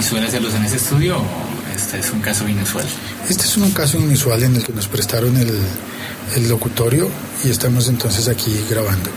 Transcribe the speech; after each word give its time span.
¿Y 0.00 0.02
suele 0.02 0.28
hacerlos 0.28 0.54
en 0.54 0.64
ese 0.64 0.76
estudio 0.76 1.18
o 1.18 1.24
este 1.76 1.98
es 1.98 2.10
un 2.10 2.20
caso 2.20 2.48
inusual? 2.48 2.86
Este 3.28 3.44
es 3.44 3.58
un 3.58 3.70
caso 3.70 3.98
inusual 3.98 4.42
en 4.42 4.56
el 4.56 4.64
que 4.64 4.72
nos 4.72 4.88
prestaron 4.88 5.36
el, 5.36 5.52
el 6.36 6.48
locutorio 6.48 7.10
y 7.44 7.50
estamos 7.50 7.86
entonces 7.86 8.26
aquí 8.26 8.64
grabando. 8.70 9.10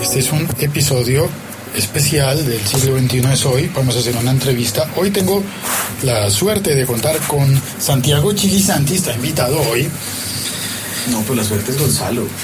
Este 0.00 0.20
es 0.20 0.32
un 0.32 0.48
episodio 0.60 1.28
especial 1.76 2.46
del 2.46 2.66
siglo 2.66 2.98
XXI 2.98 3.34
es 3.34 3.44
hoy. 3.44 3.70
Vamos 3.74 3.96
a 3.96 3.98
hacer 3.98 4.16
una 4.16 4.30
entrevista. 4.30 4.88
Hoy 4.96 5.10
tengo 5.10 5.42
la 6.04 6.30
suerte 6.30 6.74
de 6.74 6.86
contar 6.86 7.18
con 7.26 7.60
Santiago 7.78 8.32
Chiquisanti, 8.32 8.94
está 8.94 9.12
invitado 9.12 9.60
hoy. 9.70 9.90
No, 11.10 11.20
pues 11.22 11.38
la 11.38 11.44
suerte 11.44 11.72
es 11.72 11.78
Gonzalo. 11.78 12.26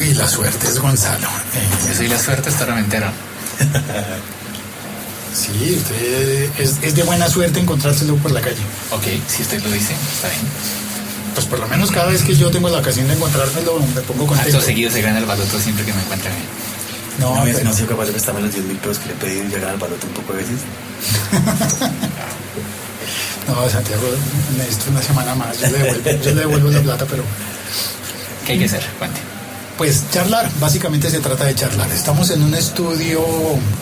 Y 0.00 0.12
la 0.14 0.26
suerte 0.28 0.66
es 0.66 0.80
Gonzalo. 0.80 1.28
Eh, 1.54 1.94
soy 1.96 2.08
la 2.08 2.18
suerte 2.18 2.50
es 2.50 2.56
tormentero. 2.58 3.06
sí, 5.32 5.76
usted 5.78 6.50
es, 6.58 6.78
es 6.82 6.96
de 6.96 7.02
buena 7.04 7.28
suerte 7.30 7.60
encontrárselo 7.60 8.16
por 8.16 8.32
la 8.32 8.40
calle. 8.40 8.56
Ok, 8.90 9.04
si 9.28 9.42
usted 9.42 9.62
lo 9.62 9.70
dice, 9.70 9.92
está 9.92 10.28
bien. 10.28 10.40
Pues 11.34 11.46
por 11.46 11.60
lo 11.60 11.68
menos 11.68 11.92
cada 11.92 12.06
vez 12.06 12.22
que 12.22 12.34
yo 12.34 12.50
tengo 12.50 12.68
la 12.70 12.78
ocasión 12.78 13.06
de 13.06 13.14
encontrármelo 13.14 13.78
me 13.94 14.00
pongo 14.02 14.26
contento. 14.26 14.56
Acto 14.56 14.66
seguido 14.66 14.90
se 14.90 15.00
gana 15.00 15.18
el 15.18 15.26
baloto 15.26 15.60
siempre 15.60 15.84
que 15.84 15.92
me 15.92 16.00
encuentre 16.02 16.28
bien. 16.30 16.42
No, 17.20 17.30
No, 17.30 17.36
no, 17.36 17.44
pero- 17.44 17.62
no 17.64 17.70
he 17.70 17.74
sido 17.74 17.88
capaz 17.90 18.06
de 18.06 18.10
prestarme 18.12 18.40
los 18.42 18.52
10 18.52 18.66
mil 18.66 18.76
pesos 18.78 18.98
que 18.98 19.08
le 19.10 19.14
pedí 19.14 19.38
y 19.38 19.48
llegar 19.48 19.70
al 19.70 19.78
balote 19.78 20.06
un 20.08 20.12
poco 20.12 20.32
de 20.32 20.38
veces. 20.42 20.58
no, 23.48 23.68
Santiago, 23.68 24.02
necesito 24.56 24.90
una 24.90 25.02
semana 25.02 25.34
más. 25.34 25.60
Yo 25.60 25.68
le 25.68 25.78
devuelvo, 25.78 26.10
yo 26.22 26.30
le 26.34 26.40
devuelvo 26.40 26.70
la 26.70 26.80
plata, 26.82 27.06
pero 27.08 27.22
¿Qué 28.46 28.52
hay 28.52 28.58
que 28.58 28.64
hacer? 28.66 28.82
Cuente. 28.98 29.20
Pues 29.78 30.04
charlar, 30.12 30.48
básicamente 30.60 31.10
se 31.10 31.18
trata 31.20 31.44
de 31.46 31.54
charlar. 31.54 31.90
Estamos 31.90 32.30
en 32.30 32.42
un 32.42 32.54
estudio, 32.54 33.20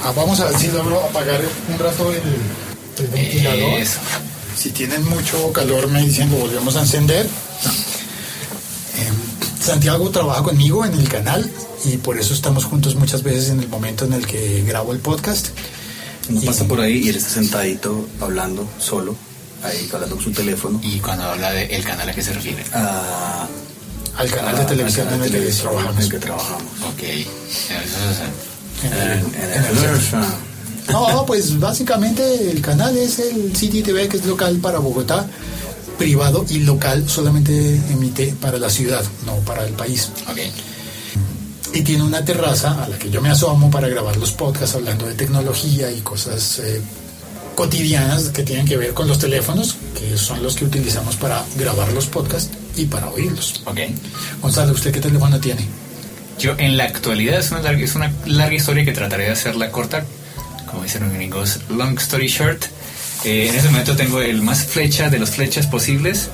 ah, 0.05 0.13
vamos 0.17 0.41
a 0.41 0.47
ver 0.47 0.59
si 0.59 0.69
logro 0.69 1.01
apagar 1.05 1.41
un 1.71 1.79
rato 1.79 2.11
el, 2.13 2.23
el 3.05 3.07
ventilador. 3.09 3.79
Eso. 3.81 3.99
Si 4.57 4.71
tienen 4.71 5.05
mucho 5.05 5.53
calor 5.53 5.89
me 5.89 6.03
dicen 6.03 6.31
lo 6.31 6.37
volvemos 6.39 6.77
a 6.77 6.81
encender. 6.81 7.27
Em, 8.99 9.15
Santiago 9.61 10.11
trabaja 10.11 10.43
conmigo 10.43 10.85
en 10.85 10.95
el 10.95 11.09
canal 11.09 11.51
y 11.85 11.97
por 11.97 12.19
eso 12.19 12.35
estamos 12.35 12.65
juntos 12.65 12.95
muchas 12.95 13.23
veces 13.23 13.51
en 13.51 13.61
el 13.61 13.69
momento 13.69 14.05
en 14.05 14.13
el 14.13 14.27
que 14.27 14.63
grabo 14.67 14.93
el 14.93 14.99
podcast. 15.01 15.49
Uno 16.31 16.41
Y- 16.43 16.47
pasa 16.47 16.65
por 16.65 16.81
ahí 16.81 16.99
y 17.05 17.09
él 17.09 17.17
está 17.17 17.31
sentadito 17.31 18.09
hablando 18.21 18.67
solo, 18.79 19.17
ahí 19.63 19.89
hablando 19.93 20.17
con 20.17 20.25
su 20.25 20.33
teléfono. 20.33 20.81
Y 20.83 20.99
cuando 21.01 21.25
habla 21.25 21.53
del 21.53 21.85
canal 21.85 22.09
a 22.09 22.13
qué 22.13 22.23
se 22.23 22.33
refiere. 22.33 22.65
a- 22.73 23.47
Al 24.17 24.31
canal 24.31 24.57
de 24.57 24.63
a- 24.63 24.67
televisión 24.67 25.07
en 25.07 25.13
canal 25.13 25.27
el 25.27 25.33
de 25.33 25.39
que 25.39 25.39
televisión 25.39 25.69
trabajamos. 25.71 25.97
en 25.97 26.03
el 26.03 26.11
que 26.11 26.19
trabajamos. 26.19 26.63
Ok. 26.91 27.03
No, 30.91 31.25
pues 31.27 31.59
básicamente 31.59 32.51
el 32.51 32.61
canal 32.61 32.97
es 32.97 33.19
el 33.21 33.57
City 33.57 33.83
TV 33.83 34.09
que 34.09 34.17
es 34.19 34.27
local 34.27 34.59
para 34.59 34.79
Bogotá, 34.79 35.27
privado 35.99 36.45
y 36.49 36.59
local 36.61 37.09
solamente 37.09 37.77
emite 37.91 38.35
para 38.41 38.59
la 38.59 38.69
ciudad, 38.69 39.03
no 39.25 39.37
para 39.37 39.65
el 39.67 39.73
país. 39.75 40.11
es- 40.17 40.29
Ok. 40.29 40.39
Y 41.75 41.81
tiene 41.83 42.03
una 42.03 42.23
terraza 42.23 42.83
a 42.85 42.89
la 42.89 42.99
que 42.99 43.09
yo 43.11 43.23
me 43.23 43.31
asomo 43.31 43.71
para 43.71 43.89
grabar 43.89 44.17
los 44.19 44.33
podcasts 44.33 44.75
hablando 44.75 45.07
de 45.07 45.15
tecnología 45.15 45.91
y 45.91 46.01
cosas 46.03 46.59
eh, 46.59 46.83
cotidianas 47.55 48.31
que 48.31 48.43
tienen 48.43 48.67
que 48.67 48.77
ver 48.77 48.95
con 48.95 49.09
los 49.09 49.19
teléfonos, 49.19 49.77
que 49.99 50.17
son 50.17 50.43
los 50.43 50.55
que 50.57 50.65
utilizamos 50.65 51.17
para 51.17 51.45
grabar 51.57 51.93
los 51.93 52.07
podcasts 52.07 52.51
y 52.77 52.87
para 52.87 53.09
oírlos. 53.11 53.63
Ok. 53.67 53.79
Gonzalo, 54.41 54.73
¿usted 54.73 54.93
qué 54.93 55.01
teléfono 55.01 55.39
tiene? 55.41 55.67
Yo 56.39 56.55
en 56.59 56.77
la 56.77 56.85
actualidad 56.85 57.39
es 57.41 57.51
una 57.51 57.61
larga, 57.61 57.85
es 57.85 57.95
una 57.95 58.13
larga 58.27 58.55
historia 58.57 58.85
que 58.85 58.93
trataré 58.93 59.25
de 59.25 59.31
hacerla 59.33 59.71
corta, 59.71 60.05
como 60.67 60.83
dicen 60.83 61.05
los 61.05 61.13
gringos, 61.13 61.61
long 61.69 61.97
story 61.99 62.27
short. 62.29 62.65
Eh, 63.25 63.49
en 63.51 63.55
ese 63.55 63.69
momento 63.69 63.95
tengo 63.95 64.21
el 64.21 64.43
más 64.43 64.65
flecha 64.65 65.09
de 65.11 65.19
los 65.19 65.31
flechas 65.31 65.67
posibles. 65.67 66.31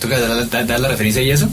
¿Toca 0.00 0.18
dar, 0.18 0.48
dar- 0.48 0.66
dar 0.66 0.80
la 0.80 0.88
referencia 0.88 1.20
y 1.22 1.30
eso? 1.30 1.48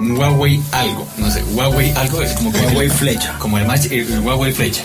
Huawei 0.00 0.60
algo, 0.72 1.08
no 1.16 1.30
sé, 1.30 1.42
Huawei 1.54 1.90
algo 1.92 2.20
es 2.20 2.32
como 2.32 2.52
que- 2.52 2.58
Huawei 2.60 2.90
flecha. 2.90 3.36
Como 3.38 3.58
el, 3.58 3.66
más, 3.66 3.86
el 3.86 4.20
Huawei 4.20 4.52
flecha. 4.52 4.82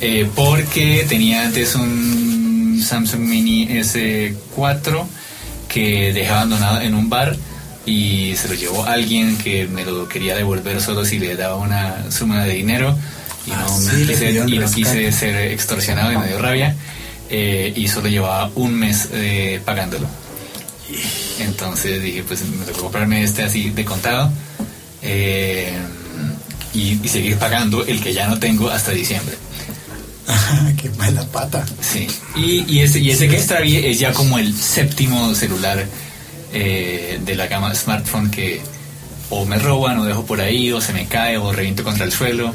Eh, 0.00 0.28
porque 0.34 1.06
tenía 1.08 1.44
antes 1.46 1.74
un 1.74 2.82
Samsung 2.82 3.20
Mini 3.20 3.66
S4 3.68 5.04
que 5.68 6.12
dejé 6.12 6.28
abandonado 6.28 6.80
en 6.80 6.94
un 6.94 7.08
bar 7.08 7.36
y 7.86 8.34
se 8.36 8.48
lo 8.48 8.54
llevó 8.54 8.84
alguien 8.84 9.36
que 9.38 9.66
me 9.66 9.84
lo 9.84 10.08
quería 10.08 10.34
devolver 10.34 10.80
solo 10.80 11.04
si 11.04 11.18
le 11.18 11.36
daba 11.36 11.56
una 11.56 12.10
suma 12.10 12.44
de 12.44 12.54
dinero 12.54 12.96
y 13.46 13.50
no, 13.50 13.56
Ah, 13.56 13.78
me 13.78 13.90
sí, 13.90 14.06
quise, 14.06 14.30
y 14.32 14.58
no 14.58 14.70
quise 14.70 15.12
ser 15.12 15.52
extorsionado 15.52 16.12
y 16.12 16.16
me 16.16 16.28
dio 16.28 16.38
rabia 16.38 16.74
eh, 17.30 17.72
y 17.74 17.88
solo 17.88 18.08
llevaba 18.08 18.50
un 18.54 18.74
mes 18.74 19.08
eh, 19.12 19.60
pagándolo. 19.64 20.06
Entonces 21.40 22.02
dije, 22.02 22.22
pues 22.22 22.44
me 22.44 22.64
tocó 22.64 22.82
comprarme 22.82 23.22
este 23.22 23.42
así 23.42 23.70
de 23.70 23.84
contado 23.84 24.30
eh, 25.02 25.72
y, 26.72 27.00
y 27.02 27.08
seguir 27.08 27.36
pagando 27.36 27.84
el 27.84 28.00
que 28.00 28.12
ya 28.12 28.28
no 28.28 28.38
tengo 28.38 28.70
hasta 28.70 28.92
diciembre. 28.92 29.36
Qué 30.80 30.90
mala 30.90 31.24
pata. 31.26 31.64
Sí. 31.80 32.06
Y, 32.36 32.64
y 32.72 32.80
ese, 32.80 32.98
y 32.98 33.10
ese 33.10 33.28
que 33.28 33.36
extravié 33.36 33.90
es 33.90 33.98
ya 33.98 34.12
como 34.12 34.38
el 34.38 34.54
séptimo 34.54 35.34
celular 35.34 35.84
eh, 36.52 37.20
de 37.24 37.34
la 37.34 37.46
gama 37.46 37.74
smartphone 37.74 38.30
que 38.30 38.60
o 39.30 39.44
me 39.44 39.58
roban 39.58 39.98
o 39.98 40.04
dejo 40.04 40.24
por 40.24 40.40
ahí 40.40 40.70
o 40.72 40.80
se 40.80 40.92
me 40.92 41.06
cae 41.06 41.36
o 41.38 41.52
reviento 41.52 41.84
contra 41.84 42.04
el 42.04 42.12
suelo. 42.12 42.52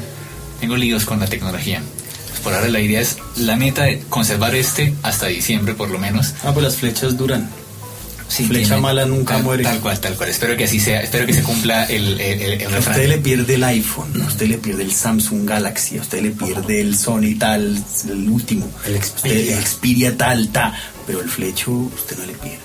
Tengo 0.60 0.76
líos 0.76 1.04
con 1.04 1.20
la 1.20 1.26
tecnología. 1.26 1.82
Pues 2.28 2.40
por 2.40 2.54
ahora 2.54 2.68
la 2.68 2.80
idea 2.80 3.00
es 3.00 3.18
la 3.36 3.56
meta 3.56 3.84
de 3.84 4.00
conservar 4.08 4.54
este 4.54 4.94
hasta 5.02 5.26
diciembre 5.26 5.74
por 5.74 5.90
lo 5.90 5.98
menos. 5.98 6.34
Ah, 6.44 6.52
pues 6.52 6.64
las 6.64 6.76
flechas 6.76 7.16
duran. 7.16 7.50
Sí, 8.30 8.44
Flecha 8.44 8.66
tiene- 8.68 8.80
mala 8.82 9.04
nunca 9.06 9.34
tal, 9.34 9.42
muere. 9.42 9.62
Tal 9.64 9.80
cual, 9.80 9.98
tal 10.00 10.14
cual. 10.14 10.28
Espero 10.30 10.56
que 10.56 10.64
así 10.64 10.78
sea. 10.78 11.00
Espero 11.00 11.26
que 11.26 11.34
se 11.34 11.42
cumpla 11.42 11.84
el, 11.86 12.20
el, 12.20 12.40
el- 12.42 12.60
el 12.62 12.78
usted 12.78 13.08
le 13.08 13.18
pierde 13.18 13.54
el 13.56 13.64
iPhone, 13.64 14.22
a 14.22 14.26
usted 14.26 14.46
le 14.46 14.58
pierde 14.58 14.84
el 14.84 14.92
Samsung 14.92 15.48
Galaxy, 15.48 15.98
a 15.98 16.02
usted 16.02 16.22
le 16.22 16.30
pierde 16.30 16.80
el 16.80 16.96
Sony 16.96 17.36
tal, 17.38 17.76
el 18.08 18.28
último, 18.30 18.70
El 18.86 19.02
Xperia. 19.02 19.58
el 19.58 19.64
Xperia 19.66 20.16
tal, 20.16 20.48
ta, 20.48 20.72
pero 21.06 21.20
el 21.20 21.28
flecho 21.28 21.72
usted 21.72 22.16
no 22.18 22.24
le 22.26 22.32
pierde. 22.34 22.58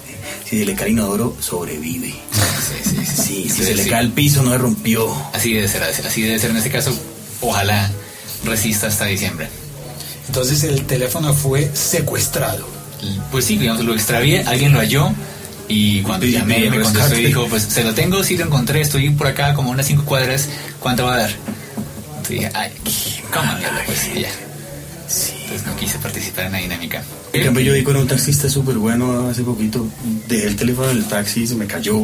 Si 0.49 0.59
se 0.59 0.65
le 0.65 0.75
cae 0.75 0.85
el 0.87 0.93
inodoro, 0.93 1.35
sobrevive. 1.39 2.09
Sí, 2.09 2.73
sí, 2.83 2.95
sí. 3.05 3.23
Sí, 3.23 3.49
si 3.49 3.63
se 3.63 3.73
le 3.75 3.83
sí. 3.83 3.89
cae 3.89 3.99
al 3.99 4.11
piso, 4.11 4.43
no 4.43 4.51
se 4.51 4.57
rompió. 4.59 5.11
Así 5.33 5.53
debe 5.53 5.67
ser, 5.67 5.83
así 5.83 6.21
debe 6.21 6.37
ser 6.37 6.51
en 6.51 6.57
este 6.57 6.69
caso. 6.69 6.95
Ojalá 7.41 7.91
resista 8.43 8.85
hasta 8.87 9.05
diciembre. 9.05 9.47
Entonces 10.27 10.63
el 10.63 10.83
teléfono 10.85 11.33
fue 11.33 11.69
secuestrado. 11.73 12.67
Pues 13.31 13.45
sí, 13.45 13.57
digamos, 13.57 13.83
lo 13.85 13.93
extravié, 13.93 14.41
alguien 14.43 14.71
lo 14.73 14.79
halló 14.79 15.11
y 15.67 16.01
cuando 16.01 16.25
llamé 16.25 16.69
me 16.69 16.79
contestó 16.81 17.17
y 17.19 17.25
dijo, 17.25 17.47
pues 17.47 17.63
se 17.63 17.83
lo 17.83 17.93
tengo, 17.93 18.23
sí 18.23 18.37
lo 18.37 18.45
encontré, 18.45 18.81
estoy 18.81 19.09
por 19.11 19.27
acá 19.27 19.53
como 19.53 19.71
unas 19.71 19.85
cinco 19.87 20.03
cuadras, 20.05 20.47
¿cuánto 20.79 21.05
va 21.05 21.15
a 21.15 21.17
dar? 21.19 21.29
Entonces 21.31 22.29
dije, 22.29 22.51
ay, 22.53 22.71
¿cómo 23.33 23.53
mierda? 23.57 23.81
Pues 23.85 24.13
ya. 24.13 24.29
Entonces 25.43 25.67
no 25.67 25.75
quise 25.75 25.97
participar 25.99 26.45
en 26.47 26.51
la 26.53 26.57
dinámica. 26.59 27.03
En 27.33 27.43
cambio, 27.43 27.63
yo 27.63 27.73
vi 27.73 27.83
con 27.83 27.95
un 27.95 28.07
taxista 28.07 28.49
súper 28.49 28.75
bueno 28.77 29.27
hace 29.29 29.43
poquito. 29.43 29.87
Dejé 30.27 30.47
el 30.47 30.55
teléfono 30.55 30.89
en 30.89 30.97
el 30.97 31.05
taxi, 31.05 31.45
se 31.45 31.55
me 31.55 31.67
cayó. 31.67 31.99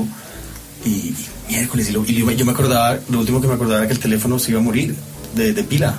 Y, 0.86 1.14
miércoles, 1.50 1.90
y, 1.90 1.94
lo- 1.94 2.06
y 2.06 2.36
yo 2.36 2.46
me 2.46 2.52
acordaba, 2.52 3.00
lo 3.10 3.20
último 3.20 3.42
que 3.42 3.48
me 3.48 3.54
acordaba 3.54 3.80
era 3.80 3.88
que 3.88 3.94
el 3.94 4.00
teléfono 4.00 4.38
se 4.40 4.52
iba 4.52 4.60
a 4.60 4.64
morir 4.64 4.96
de, 5.36 5.54
de 5.54 5.64
pila. 5.64 5.98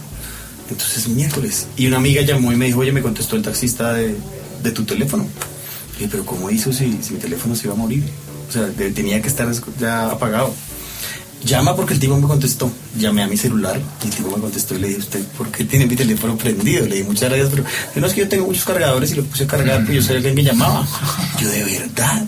Entonces, 0.71 1.09
miércoles. 1.09 1.67
Y 1.77 1.87
una 1.89 1.97
amiga 1.97 2.23
llamó 2.23 2.53
y 2.53 2.57
me 2.57 2.67
dijo, 2.67 2.81
oye, 2.81 2.93
me 2.93 3.03
contestó 3.03 3.37
el 3.37 3.43
taxista 3.43 3.93
de, 3.93 4.15
de 4.63 4.71
tu 4.71 4.85
teléfono. 4.85 5.27
Dije, 6.03 6.11
pero 6.11 6.27
¿cómo 6.27 6.51
hizo 6.51 6.73
si, 6.73 6.99
si 7.01 7.15
mi 7.15 7.21
teléfono 7.21 7.55
se 7.55 7.69
iba 7.69 7.75
a 7.75 7.77
morir? 7.77 8.03
O 8.49 8.53
sea, 8.53 8.69
tenía 8.93 9.23
que 9.23 9.29
estar 9.29 9.49
ya 9.79 10.11
apagado. 10.11 10.53
Llama 11.45 11.77
porque 11.77 11.95
el 11.95 12.01
tipo 12.01 12.17
me 12.19 12.27
contestó. 12.27 12.73
Llamé 12.99 13.23
a 13.23 13.29
mi 13.29 13.37
celular 13.37 13.81
y 14.03 14.07
el 14.09 14.13
tipo 14.13 14.31
me 14.35 14.43
contestó 14.43 14.75
y 14.75 14.79
le 14.81 14.89
dije, 14.89 14.99
¿usted 15.01 15.21
por 15.39 15.53
qué 15.53 15.65
tiene 15.65 15.87
mi 15.87 15.95
teléfono 15.95 16.37
prendido? 16.37 16.87
Le 16.87 16.97
dije, 16.97 17.07
muchas 17.09 17.29
gracias, 17.29 17.51
pero 17.51 17.65
"Yo 17.95 18.01
no 18.01 18.07
es 18.09 18.15
que 18.15 18.21
yo 18.23 18.29
tengo 18.29 18.47
muchos 18.47 18.65
cargadores 18.65 19.13
y 19.13 19.15
lo 19.15 19.23
puse 19.25 19.45
a 19.45 19.47
cargar, 19.47 19.85
pues 19.85 19.95
yo 19.97 20.03
soy 20.03 20.17
alguien 20.17 20.35
que 20.35 20.43
llamaba. 20.43 20.85
Yo, 21.41 21.49
de 21.49 21.63
verdad. 21.63 22.25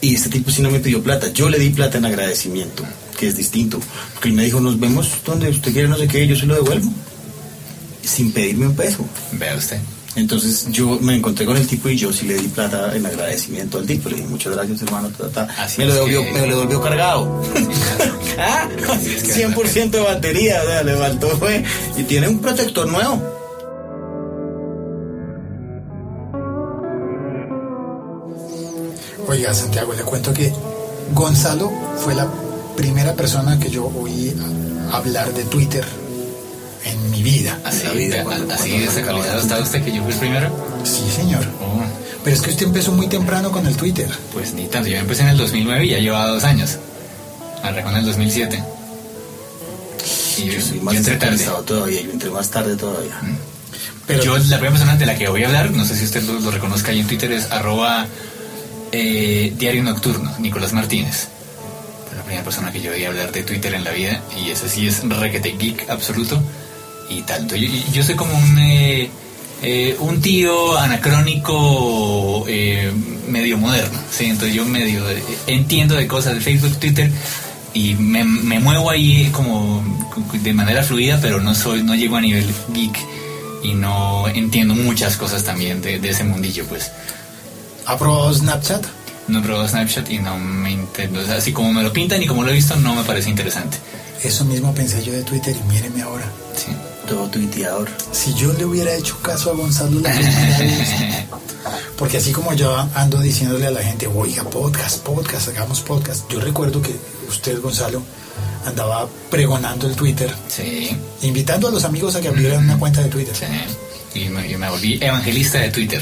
Y 0.00 0.16
este 0.16 0.28
tipo 0.28 0.50
sí 0.50 0.60
no 0.60 0.72
me 0.72 0.80
pidió 0.80 1.00
plata. 1.00 1.28
Yo 1.32 1.48
le 1.48 1.60
di 1.60 1.70
plata 1.70 1.98
en 1.98 2.06
agradecimiento, 2.06 2.82
que 3.16 3.28
es 3.28 3.36
distinto. 3.36 3.78
Porque 4.14 4.28
él 4.30 4.34
me 4.34 4.42
dijo, 4.42 4.60
nos 4.60 4.80
vemos 4.80 5.08
donde 5.24 5.50
usted 5.50 5.72
quiere, 5.72 5.86
no 5.86 5.96
sé 5.96 6.08
qué, 6.08 6.26
yo 6.26 6.34
se 6.34 6.46
lo 6.46 6.54
devuelvo. 6.56 6.90
Sin 8.02 8.32
pedirme 8.32 8.66
un 8.66 8.74
peso. 8.74 9.06
Vea 9.32 9.54
usted. 9.56 9.78
Entonces 10.16 10.68
yo 10.70 10.98
me 11.00 11.16
encontré 11.16 11.44
con 11.44 11.56
el 11.56 11.66
tipo 11.66 11.88
y 11.88 11.96
yo 11.96 12.12
sí 12.12 12.26
le 12.26 12.34
di 12.34 12.46
plata 12.48 12.94
en 12.94 13.04
agradecimiento 13.04 13.78
al 13.78 13.86
tipo. 13.86 14.08
Le 14.08 14.16
dije, 14.16 14.28
muchas 14.28 14.54
gracias, 14.54 14.82
hermano. 14.82 15.08
ta, 15.10 15.28
ta, 15.28 15.46
ta". 15.46 15.62
Así 15.64 15.78
Me, 15.80 15.86
lo 15.86 15.94
devolvió, 15.94 16.22
que- 16.24 16.32
me 16.32 16.40
lo 16.46 16.56
devolvió 16.56 16.80
cargado. 16.80 17.42
Ah, 18.36 18.68
Así 18.90 19.14
es 19.14 19.22
que- 19.22 19.46
100% 19.46 19.90
de 19.90 20.00
batería, 20.00 20.60
o 20.64 20.66
sea, 20.66 20.82
le 20.82 20.96
faltó, 20.96 21.28
fue. 21.38 21.62
Y 21.96 22.02
tiene 22.02 22.26
un 22.28 22.40
protector 22.40 22.88
nuevo. 22.88 23.22
Oiga, 29.28 29.54
Santiago, 29.54 29.92
le 29.94 30.02
cuento 30.02 30.32
que 30.32 30.52
Gonzalo 31.14 31.70
fue 31.96 32.14
la 32.14 32.28
primera 32.76 33.14
persona 33.14 33.58
que 33.58 33.70
yo 33.70 33.86
oí 33.86 34.34
hablar 34.92 35.32
de 35.32 35.44
Twitter 35.44 35.84
en 36.84 37.10
mi 37.10 37.22
vida. 37.22 37.58
Así, 37.64 37.84
La 37.84 37.92
vida, 37.92 38.16
de- 38.18 38.24
cuando- 38.24 38.54
así 38.54 38.68
cuando 38.70 38.86
desactualizado 38.86 39.40
está 39.40 39.58
usted 39.60 39.84
que 39.84 39.92
yo 39.92 40.02
fui 40.02 40.12
el 40.12 40.18
primero. 40.18 40.50
Sí, 40.84 41.02
señor. 41.14 41.44
Oh, 41.60 41.82
Pero 42.22 42.36
es 42.36 42.42
que 42.42 42.50
usted 42.50 42.66
empezó 42.66 42.92
muy 42.92 43.06
temprano 43.06 43.50
con 43.52 43.66
el 43.66 43.76
Twitter. 43.76 44.08
pues 44.32 44.52
ni 44.54 44.66
tanto. 44.66 44.88
Yo 44.88 44.96
empecé 44.98 45.22
en 45.22 45.28
el 45.28 45.36
2009 45.36 45.84
y 45.86 45.90
ya 45.90 45.98
llevaba 45.98 46.28
dos 46.28 46.44
años. 46.44 46.78
Arrancó 47.62 47.90
en 47.90 47.96
el 47.96 48.04
2007. 48.06 48.62
Y 50.38 50.44
yo, 50.46 50.52
Yo 50.54 50.60
soy 50.60 50.76
yo 50.78 50.82
más 50.82 50.94
entré 50.96 51.16
tarde. 51.16 51.44
todavía, 51.66 52.00
yo 52.02 52.10
entré 52.10 52.30
más 52.30 52.50
tarde 52.50 52.76
todavía. 52.76 53.12
Pero 54.06 54.22
Yo, 54.22 54.36
la 54.36 54.42
primera 54.58 54.70
persona 54.72 54.96
de 54.96 55.06
la 55.06 55.16
que 55.16 55.28
voy 55.28 55.44
a 55.44 55.46
hablar, 55.46 55.70
no 55.70 55.84
sé 55.86 55.96
si 55.96 56.04
usted 56.04 56.22
lo, 56.24 56.38
lo 56.40 56.50
reconozca 56.50 56.90
ahí 56.90 57.00
en 57.00 57.06
Twitter, 57.06 57.32
es 57.32 57.50
arroba 57.50 58.06
eh, 58.92 59.52
Diario 59.56 59.82
Nocturno, 59.82 60.30
Nicolás 60.38 60.72
Martínez. 60.72 61.28
Fue 62.08 62.16
la 62.16 62.22
primera 62.22 62.44
persona 62.44 62.70
que 62.72 62.80
yo 62.82 62.92
oí 62.92 63.04
hablar 63.04 63.32
de 63.32 63.42
Twitter 63.42 63.72
en 63.74 63.82
la 63.84 63.92
vida 63.92 64.20
y 64.36 64.50
ese 64.50 64.68
sí 64.68 64.86
es 64.86 65.02
requete 65.08 65.56
geek 65.58 65.88
absoluto 65.88 66.40
y 67.10 67.22
tanto. 67.22 67.56
Yo, 67.56 67.68
yo 67.92 68.02
soy 68.02 68.14
como 68.14 68.36
un, 68.36 68.58
eh, 68.58 69.08
eh, 69.62 69.96
un 70.00 70.20
tío 70.20 70.76
anacrónico 70.78 72.44
eh, 72.48 72.90
medio 73.28 73.58
moderno, 73.58 73.98
¿sí? 74.10 74.26
entonces 74.26 74.54
yo 74.54 74.64
medio 74.64 75.08
eh, 75.10 75.22
entiendo 75.46 75.94
de 75.94 76.06
cosas 76.06 76.34
de 76.34 76.40
Facebook, 76.40 76.76
Twitter 76.78 77.10
y 77.72 77.94
me, 77.94 78.24
me 78.24 78.60
muevo 78.60 78.90
ahí 78.90 79.28
como 79.32 79.82
de 80.32 80.52
manera 80.52 80.82
fluida, 80.82 81.18
pero 81.20 81.40
no 81.40 81.54
soy, 81.54 81.82
no 81.82 81.94
llego 81.94 82.16
a 82.16 82.20
nivel 82.20 82.46
geek 82.72 82.98
y 83.62 83.74
no 83.74 84.28
entiendo 84.28 84.74
muchas 84.74 85.16
cosas 85.16 85.42
también 85.44 85.80
de, 85.80 85.98
de 85.98 86.10
ese 86.10 86.24
mundillo, 86.24 86.64
pues. 86.66 86.90
¿ha 87.86 87.96
probado 87.98 88.32
Snapchat? 88.34 88.84
No 89.28 89.38
he 89.38 89.42
probado 89.42 89.66
Snapchat 89.66 90.10
y 90.10 90.18
no 90.18 90.38
me 90.38 90.72
inter- 90.72 91.10
o 91.16 91.24
sea, 91.24 91.36
así 91.36 91.52
como 91.52 91.72
me 91.72 91.82
lo 91.82 91.92
pintan 91.92 92.22
y 92.22 92.26
como 92.26 92.42
lo 92.42 92.50
he 92.50 92.54
visto, 92.54 92.76
no 92.76 92.94
me 92.94 93.02
parece 93.04 93.30
interesante. 93.30 93.78
Eso 94.22 94.44
mismo 94.44 94.74
pensé 94.74 95.02
yo 95.02 95.12
de 95.12 95.22
Twitter 95.22 95.56
y 95.58 95.72
míreme 95.72 96.02
ahora. 96.02 96.30
Sí. 96.56 96.72
Todo 97.08 97.28
tuiteador. 97.28 97.90
Si 98.12 98.34
yo 98.34 98.52
le 98.54 98.64
hubiera 98.64 98.94
hecho 98.94 99.18
caso 99.20 99.50
a 99.50 99.54
Gonzalo 99.54 100.00
la 100.00 100.10
primera 100.10 100.58
vez, 100.58 100.88
porque 101.98 102.16
así 102.16 102.32
como 102.32 102.52
yo 102.54 102.74
ando 102.94 103.20
diciéndole 103.20 103.66
a 103.66 103.70
la 103.70 103.82
gente, 103.82 104.06
oiga, 104.06 104.42
podcast, 104.44 105.02
podcast, 105.02 105.48
hagamos 105.48 105.80
podcast, 105.80 106.30
yo 106.30 106.40
recuerdo 106.40 106.80
que 106.80 106.94
usted, 107.28 107.60
Gonzalo, 107.60 108.02
andaba 108.66 109.06
pregonando 109.30 109.86
el 109.86 109.94
Twitter, 109.94 110.34
Sí, 110.48 110.90
invitando 111.22 111.68
a 111.68 111.70
los 111.70 111.84
amigos 111.84 112.16
a 112.16 112.20
que 112.20 112.28
abrieran 112.28 112.64
una 112.64 112.78
cuenta 112.78 113.02
de 113.02 113.08
Twitter. 113.10 113.34
sí. 113.36 113.44
Y 114.18 114.28
me, 114.28 114.48
yo 114.48 114.58
me 114.60 114.70
volví 114.70 114.96
evangelista 115.02 115.58
de 115.58 115.70
Twitter 115.70 116.00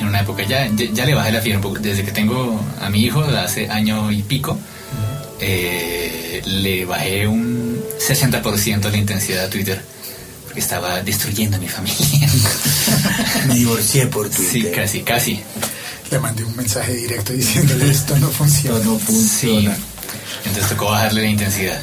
en 0.00 0.08
una 0.08 0.20
época. 0.20 0.42
Ya, 0.42 0.66
ya, 0.74 0.86
ya 0.92 1.04
le 1.06 1.14
bajé 1.14 1.30
la 1.30 1.40
fiebre 1.40 1.58
un 1.58 1.62
poco. 1.62 1.78
Desde 1.80 2.04
que 2.04 2.10
tengo 2.10 2.60
a 2.80 2.90
mi 2.90 3.04
hijo, 3.04 3.20
hace 3.22 3.68
año 3.68 4.10
y 4.10 4.22
pico, 4.24 4.58
eh, 5.40 6.42
le 6.44 6.84
bajé 6.84 7.26
un 7.28 7.80
60% 8.00 8.90
la 8.90 8.96
intensidad 8.96 9.44
a 9.44 9.48
Twitter. 9.50 9.80
Porque 10.56 10.64
estaba 10.64 11.02
destruyendo 11.02 11.58
a 11.58 11.60
mi 11.60 11.68
familia. 11.68 12.30
Me 13.46 13.54
divorcié 13.56 14.06
por 14.06 14.32
sí, 14.32 14.62
Twitter. 14.62 14.72
casi, 14.74 15.02
casi. 15.02 15.40
Le 16.10 16.18
mandé 16.18 16.44
un 16.44 16.56
mensaje 16.56 16.94
directo 16.94 17.34
diciéndole 17.34 17.90
esto 17.90 18.16
no 18.18 18.28
Esto 18.30 18.38
funciona. 18.38 18.78
no 18.82 18.98
Sí. 18.98 19.04
funciona. 19.04 19.76
Entonces 20.46 20.70
tocó 20.70 20.86
bajarle 20.86 21.20
la 21.24 21.28
intensidad. 21.28 21.78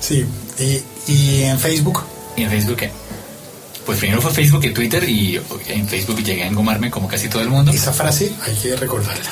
Sí, 0.00 0.24
y, 0.60 1.10
y 1.12 1.42
en 1.42 1.58
Facebook, 1.58 2.04
¿Y 2.36 2.44
en 2.44 2.50
Facebook 2.50 2.76
qué? 2.76 2.90
Pues 3.84 3.98
primero 3.98 4.22
fue 4.22 4.30
Facebook 4.30 4.64
y 4.64 4.70
Twitter 4.72 5.08
y 5.08 5.40
en 5.66 5.88
Facebook 5.88 6.22
llegué 6.22 6.44
a 6.44 6.46
engomarme 6.46 6.88
como 6.88 7.08
casi 7.08 7.26
todo 7.28 7.42
el 7.42 7.48
mundo. 7.48 7.72
esa 7.72 7.92
frase 7.92 8.30
hay 8.46 8.54
que 8.54 8.76
recordarla. 8.76 9.30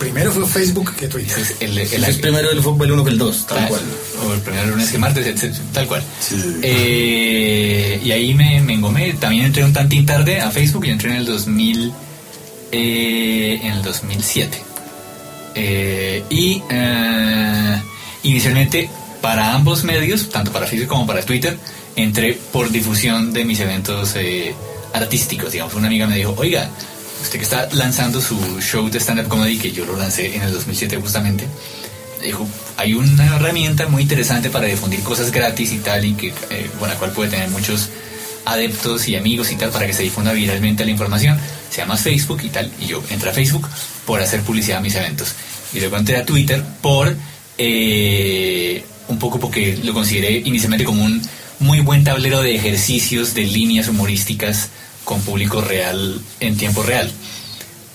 Primero 0.00 0.32
fue 0.32 0.46
Facebook 0.46 0.96
que 0.96 1.06
Twitter. 1.06 1.38
Es 1.38 1.54
el, 1.60 1.76
el- 1.78 2.04
El, 2.04 2.16
primero 2.20 2.50
el 2.50 2.60
fútbol 2.62 2.90
uno 2.90 3.04
que 3.04 3.10
el 3.10 3.18
dos, 3.18 3.46
tal 3.46 3.68
cual. 3.68 3.82
O 4.26 4.32
el 4.34 4.40
primer 4.40 4.66
lunes 4.66 4.90
que 4.90 4.98
martes, 4.98 5.26
etc, 5.26 5.54
tal 5.72 5.86
cual. 5.86 6.02
Sí. 6.18 6.36
Eh, 6.62 8.00
y 8.02 8.10
ahí 8.10 8.34
me, 8.34 8.60
me 8.62 8.74
engomé. 8.74 9.12
También 9.12 9.44
entré 9.44 9.62
un 9.64 9.72
tantín 9.72 10.06
tarde 10.06 10.40
a 10.40 10.50
Facebook. 10.50 10.86
Yo 10.86 10.92
entré 10.92 11.10
en 11.10 11.16
el 11.18 11.26
2000, 11.26 11.92
eh, 12.72 13.60
en 13.62 13.72
el 13.72 13.82
2007. 13.82 14.62
Eh, 15.54 16.22
y 16.30 16.62
eh, 16.70 17.82
inicialmente 18.22 18.88
para 19.20 19.52
ambos 19.54 19.84
medios, 19.84 20.30
tanto 20.30 20.50
para 20.52 20.66
Facebook 20.66 20.88
como 20.88 21.06
para 21.06 21.22
Twitter, 21.22 21.58
entré 21.96 22.38
por 22.52 22.70
difusión 22.70 23.32
de 23.34 23.44
mis 23.44 23.60
eventos 23.60 24.14
eh, 24.16 24.54
artísticos. 24.94 25.52
Digamos, 25.52 25.74
una 25.74 25.88
amiga 25.88 26.06
me 26.06 26.16
dijo, 26.16 26.34
oiga, 26.38 26.70
usted 27.22 27.38
que 27.38 27.44
está 27.44 27.68
lanzando 27.72 28.20
su 28.20 28.60
show 28.60 28.88
de 28.88 28.98
stand-up 28.98 29.28
comedy, 29.28 29.58
que 29.58 29.72
yo 29.72 29.84
lo 29.84 29.96
lancé 29.96 30.34
en 30.34 30.42
el 30.42 30.52
2007 30.52 30.96
justamente, 30.96 31.46
dijo, 32.22 32.46
hay 32.76 32.94
una 32.94 33.36
herramienta 33.36 33.86
muy 33.88 34.02
interesante 34.02 34.50
para 34.50 34.66
difundir 34.66 35.00
cosas 35.02 35.30
gratis 35.30 35.72
y 35.72 35.78
tal, 35.78 36.04
y 36.04 36.14
que, 36.14 36.28
eh, 36.28 36.70
bueno, 36.78 36.94
la 36.94 36.98
cual 36.98 37.12
puede 37.12 37.30
tener 37.30 37.48
muchos 37.50 37.88
adeptos 38.44 39.08
y 39.08 39.16
amigos 39.16 39.50
y 39.52 39.56
tal, 39.56 39.70
para 39.70 39.86
que 39.86 39.92
se 39.92 40.02
difunda 40.02 40.32
viralmente 40.32 40.84
la 40.84 40.90
información. 40.90 41.38
Se 41.70 41.78
llama 41.78 41.96
Facebook 41.96 42.40
y 42.42 42.48
tal, 42.48 42.70
y 42.80 42.86
yo 42.86 43.02
entré 43.10 43.30
a 43.30 43.32
Facebook 43.32 43.68
por 44.06 44.20
hacer 44.20 44.40
publicidad 44.42 44.78
a 44.78 44.80
mis 44.80 44.94
eventos. 44.94 45.34
Y 45.72 45.80
luego 45.80 45.96
entré 45.96 46.16
a 46.16 46.24
Twitter 46.24 46.62
por, 46.80 47.14
eh, 47.58 48.84
un 49.08 49.18
poco 49.18 49.38
porque 49.38 49.78
lo 49.82 49.92
consideré 49.92 50.42
inicialmente 50.44 50.84
como 50.84 51.04
un 51.04 51.22
muy 51.60 51.80
buen 51.80 52.04
tablero 52.04 52.40
de 52.42 52.54
ejercicios, 52.54 53.34
de 53.34 53.44
líneas 53.44 53.88
humorísticas 53.88 54.70
con 55.04 55.20
público 55.22 55.60
real 55.60 56.20
en 56.40 56.56
tiempo 56.56 56.82
real. 56.82 57.10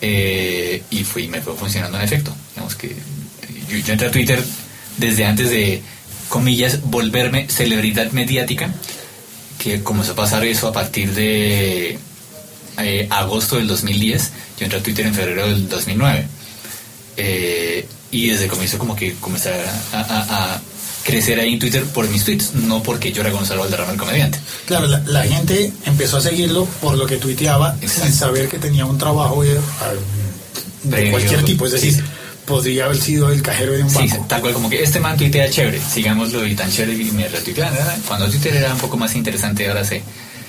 Eh, 0.02 0.84
y 0.90 1.04
fue, 1.04 1.28
me 1.28 1.42
fue 1.42 1.56
funcionando 1.56 1.98
en 1.98 2.04
efecto. 2.04 2.36
Digamos 2.54 2.76
que 2.76 2.96
yo, 3.70 3.78
yo 3.78 3.94
entré 3.94 4.08
a 4.08 4.12
Twitter 4.12 4.44
desde 4.98 5.26
antes 5.26 5.50
de, 5.50 5.82
comillas, 6.30 6.82
volverme 6.84 7.48
celebridad 7.50 8.12
mediática, 8.12 8.74
que 9.58 9.84
comenzó 9.84 10.14
a 10.14 10.16
pasar 10.16 10.44
eso 10.46 10.68
a 10.68 10.74
partir 10.74 11.14
de 11.14 11.98
eh, 12.78 13.08
agosto 13.10 13.58
del 13.58 13.68
2010. 13.68 14.32
Yo 14.60 14.66
entré 14.66 14.80
a 14.80 14.84
Twitter 14.84 15.06
en 15.06 15.14
febrero 15.14 15.48
del 15.48 15.70
2009. 15.70 16.28
Eh, 17.18 17.88
y 18.12 18.30
desde 18.30 18.48
comienzo 18.48 18.78
como 18.78 18.96
que 18.96 19.14
comencé 19.16 19.52
a 19.94 20.60
crecer 21.06 21.40
ahí 21.40 21.54
en 21.54 21.60
Twitter 21.60 21.84
por 21.86 22.10
mis 22.10 22.24
tweets, 22.26 22.56
no 22.56 22.82
porque 22.82 23.12
yo 23.12 23.22
era 23.22 23.30
Gonzalo 23.32 23.62
Valderrama 23.62 23.92
el 23.92 23.98
comediante. 23.98 24.40
Claro, 24.66 24.88
la, 24.88 25.00
la 25.06 25.24
gente 25.24 25.72
empezó 25.86 26.18
a 26.18 26.22
seguirlo 26.22 26.66
por 26.82 26.98
lo 26.98 27.06
que 27.06 27.18
tuiteaba 27.18 27.78
Exacto. 27.80 28.06
sin 28.08 28.14
saber 28.14 28.48
que 28.50 28.58
tenía 28.58 28.86
un 28.88 28.98
trabajo 28.98 29.44
de, 29.44 31.12
cualquier 31.12 31.44
tipo. 31.46 31.66
Es 31.68 31.74
decir, 31.74 31.94
sí. 31.94 32.02
podría 32.46 32.86
haber 32.86 32.98
sido 32.98 33.32
el 33.32 33.42
cajero 33.44 33.74
de 33.74 33.84
un 33.84 33.90
Sí, 33.90 33.98
banco. 34.08 34.26
tal 34.28 34.42
cual 34.42 34.54
como 34.54 34.70
que 34.70 34.82
este 34.82 35.00
man 35.00 35.16
tuitea 35.16 35.50
chévere, 35.50 35.80
sigámoslo 35.80 36.46
y 36.46 36.56
tan 36.56 36.72
chévere 36.72 36.98
y 36.98 37.12
me 37.12 37.28
retuitean. 37.28 37.74
Cuando 38.08 38.28
Twitter 38.30 38.56
era 38.56 38.74
un 38.74 38.80
poco 38.80 38.98
más 38.98 39.16
interesante, 39.16 39.68
ahora 39.68 39.86
se, 39.86 40.02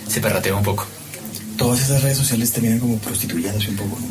se 0.08 0.20
perrateó 0.20 0.56
un 0.56 0.62
poco. 0.64 0.86
Todas 1.58 1.80
esas 1.80 2.02
redes 2.02 2.18
sociales 2.18 2.50
terminan 2.52 2.78
como 2.78 2.98
prostituyéndose 2.98 3.70
un 3.70 3.76
poco, 3.76 3.98
¿no? 4.00 4.06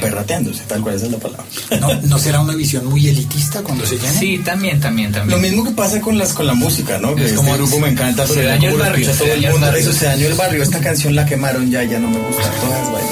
Perrateándose, 0.00 0.62
tal 0.64 0.80
cual 0.82 0.94
esa 0.96 1.06
es 1.06 1.12
la 1.12 1.18
palabra. 1.18 1.44
¿No, 1.80 1.94
¿No 2.02 2.18
será 2.18 2.40
una 2.40 2.54
visión 2.54 2.86
muy 2.86 3.06
elitista 3.08 3.62
cuando 3.62 3.84
se 3.86 3.96
llena? 3.98 4.12
Sí, 4.18 4.38
también, 4.38 4.80
también, 4.80 5.12
también. 5.12 5.40
Lo 5.40 5.46
mismo 5.48 5.64
que 5.64 5.70
pasa 5.72 6.00
con 6.00 6.18
las 6.18 6.32
con 6.32 6.46
la 6.46 6.54
música, 6.54 6.98
¿no? 6.98 7.14
Que 7.14 7.22
Es 7.22 7.30
este 7.32 7.36
como- 7.36 7.54
grupo 7.54 7.78
me 7.80 7.88
encanta, 7.90 8.26
se 8.26 8.34
pero 8.34 8.46
ya 8.48 8.54
dañó 8.54 8.70
el 8.70 8.76
barrio, 8.78 9.12
se 9.14 9.28
dañó 9.28 9.54
el 9.54 9.60
barrio. 9.60 9.80
Eso 9.80 9.92
se 9.92 10.04
dañó 10.06 10.26
el 10.26 10.34
barrio. 10.34 10.62
Esta 10.62 10.80
canción 10.80 11.14
la 11.14 11.26
quemaron 11.26 11.70
ya, 11.70 11.82
ya 11.84 11.98
no 11.98 12.08
me 12.10 12.18
gusta. 12.18 12.50
Todas, 12.60 12.92
vaya. 12.92 13.06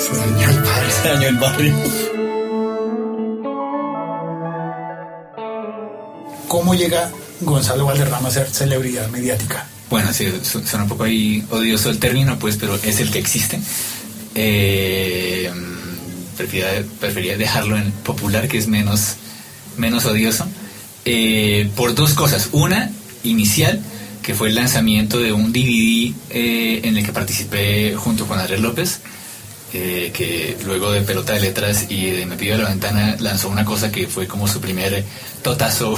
Se 0.00 0.16
dañó 0.16 0.48
el 0.50 0.62
barrio. 0.62 0.90
Se 1.02 1.08
dañó 1.08 1.28
el 1.28 1.36
barrio. 1.36 1.74
¿Cómo 6.48 6.74
llega 6.74 7.10
Gonzalo 7.40 7.86
Valderrama 7.86 8.28
a 8.28 8.32
ser 8.32 8.48
celebridad 8.50 9.08
mediática? 9.08 9.66
Bueno, 9.88 10.12
sí, 10.12 10.26
su- 10.42 10.64
suena 10.66 10.84
un 10.84 10.88
poco 10.88 11.04
ahí 11.04 11.44
odioso 11.50 11.90
el 11.90 11.98
término, 11.98 12.38
pues, 12.38 12.56
pero 12.56 12.76
es 12.82 13.00
el 13.00 13.10
que 13.10 13.18
existe. 13.18 13.60
Eh, 14.34 15.50
prefería, 16.40 17.36
dejarlo 17.36 17.76
en 17.76 17.90
popular, 17.92 18.48
que 18.48 18.58
es 18.58 18.68
menos, 18.68 19.16
menos 19.76 20.04
odioso, 20.06 20.46
eh, 21.04 21.70
por 21.76 21.94
dos 21.94 22.14
cosas. 22.14 22.48
Una, 22.52 22.90
inicial, 23.22 23.80
que 24.22 24.34
fue 24.34 24.48
el 24.48 24.54
lanzamiento 24.54 25.18
de 25.18 25.32
un 25.32 25.52
DVD 25.52 26.14
eh, 26.30 26.80
en 26.84 26.96
el 26.96 27.04
que 27.04 27.12
participé 27.12 27.94
junto 27.96 28.26
con 28.26 28.38
Andrés 28.38 28.60
López, 28.60 29.00
eh, 29.72 30.10
que 30.12 30.56
luego 30.64 30.90
de 30.90 31.02
Pelota 31.02 31.32
de 31.32 31.40
Letras 31.40 31.86
y 31.88 32.10
de 32.10 32.26
Me 32.26 32.36
pidió 32.36 32.58
la 32.58 32.68
ventana 32.68 33.16
lanzó 33.20 33.48
una 33.48 33.64
cosa 33.64 33.92
que 33.92 34.08
fue 34.08 34.26
como 34.26 34.48
su 34.48 34.60
primer 34.60 35.04
totazo 35.42 35.96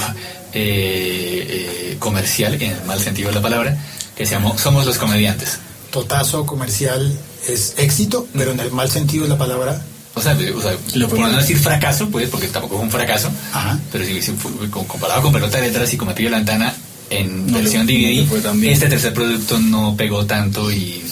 eh, 0.53 1.95
comercial, 1.99 2.53
en 2.61 2.71
el 2.71 2.83
mal 2.85 2.99
sentido 2.99 3.29
de 3.29 3.35
la 3.35 3.41
palabra, 3.41 3.77
que 4.15 4.25
se 4.25 4.33
llamó 4.33 4.57
Somos 4.57 4.85
los 4.85 4.97
Comediantes. 4.97 5.59
Totazo 5.91 6.45
comercial 6.45 7.17
es 7.47 7.73
éxito, 7.77 8.27
pero 8.33 8.51
en 8.51 8.59
el 8.59 8.71
mal 8.71 8.89
sentido 8.89 9.23
de 9.23 9.29
la 9.29 9.37
palabra. 9.37 9.81
O 10.15 10.21
sea, 10.21 10.33
o 10.55 10.61
sea, 10.61 10.73
Lo 10.95 11.09
por 11.09 11.19
no 11.19 11.35
decir 11.37 11.57
fracaso, 11.57 12.07
pues, 12.09 12.29
porque 12.29 12.47
tampoco 12.47 12.75
fue 12.75 12.85
un 12.85 12.91
fracaso, 12.91 13.31
Ajá. 13.51 13.79
pero 13.91 14.05
fue- 14.37 14.69
con- 14.69 14.85
comparado 14.85 15.21
con 15.23 15.33
Pelota 15.33 15.57
de 15.59 15.67
Letras 15.67 15.91
y 15.93 15.97
con 15.97 16.07
Me 16.07 16.13
pidió 16.13 16.29
la 16.29 16.37
ventana 16.37 16.73
en 17.09 17.47
No 17.47 17.57
versión 17.57 17.85
DVD, 17.87 18.27
este 18.71 18.87
tercer 18.87 19.13
producto 19.13 19.59
no 19.59 19.95
pegó 19.97 20.25
tanto 20.25 20.71
y, 20.71 21.03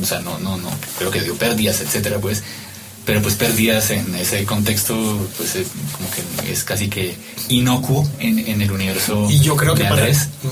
o 0.00 0.04
sea, 0.06 0.20
no, 0.20 0.38
no, 0.38 0.56
no, 0.58 0.68
creo 0.98 1.10
que 1.10 1.22
dio 1.22 1.34
pérdidas, 1.36 1.80
etcétera, 1.80 2.18
pues. 2.18 2.42
pero 3.04 3.20
pues 3.22 3.34
perdidas 3.34 3.90
en 3.90 4.14
ese 4.16 4.44
contexto, 4.44 4.94
pues 5.36 5.54
eh, 5.56 5.66
como 5.96 6.08
que 6.10 6.52
es 6.52 6.64
casi 6.64 6.88
que 6.88 7.16
inocuo 7.48 8.08
en, 8.20 8.38
en 8.40 8.62
el 8.62 8.70
universo. 8.72 9.28
Y 9.30 9.40
yo 9.40 9.54
creo 9.56 9.74
que 9.74 9.84
de 9.84 9.88
para, 9.88 10.06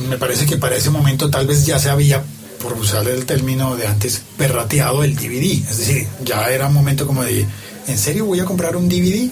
me 0.08 0.16
parece 0.18 0.46
que 0.46 0.56
para 0.56 0.76
ese 0.76 0.90
momento 0.90 1.30
tal 1.30 1.46
vez 1.48 1.64
ya 1.66 1.78
se 1.80 1.90
había, 1.90 2.22
por 2.62 2.72
usar 2.74 3.06
el 3.08 3.24
término 3.26 3.74
de 3.76 3.86
antes, 3.88 4.22
perrateado 4.36 5.02
el 5.04 5.16
DVD. 5.16 5.68
Es 5.68 5.78
decir, 5.78 6.06
ya 6.24 6.48
era 6.50 6.68
un 6.68 6.74
momento 6.74 7.06
como 7.08 7.24
de, 7.24 7.44
¿en 7.86 7.98
serio 7.98 8.24
voy 8.26 8.40
a 8.40 8.44
comprar 8.44 8.76
un 8.76 8.88
DVD? 8.88 9.28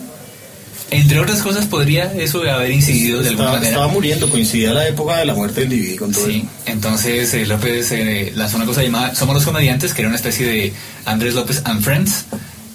Entre 0.91 1.19
otras 1.19 1.41
cosas, 1.41 1.65
podría 1.65 2.13
eso 2.13 2.43
haber 2.43 2.71
incidido 2.71 3.23
de 3.23 3.31
alguna 3.31 3.45
Estaba, 3.47 3.53
manera. 3.59 3.71
estaba 3.77 3.89
muriendo, 3.93 4.29
coincidía 4.29 4.75
la 4.75 4.87
época 4.87 5.17
de 5.17 5.25
la 5.25 5.35
muerte 5.35 5.63
del 5.67 5.71
DVD 5.71 5.97
con 5.97 6.13
todo 6.13 6.27
Sí, 6.27 6.37
eso. 6.39 6.49
entonces 6.67 7.33
eh, 7.33 7.47
López 7.47 7.91
eh, 7.93 8.33
lanzó 8.35 8.57
una 8.59 8.67
cosa 8.67 8.83
llamada 8.83 9.15
Somos 9.15 9.35
los 9.35 9.45
Comediantes, 9.45 9.95
que 9.95 10.03
era 10.03 10.09
una 10.09 10.17
especie 10.17 10.47
de 10.47 10.73
Andrés 11.07 11.33
López 11.35 11.63
and 11.65 11.83
Friends, 11.83 12.27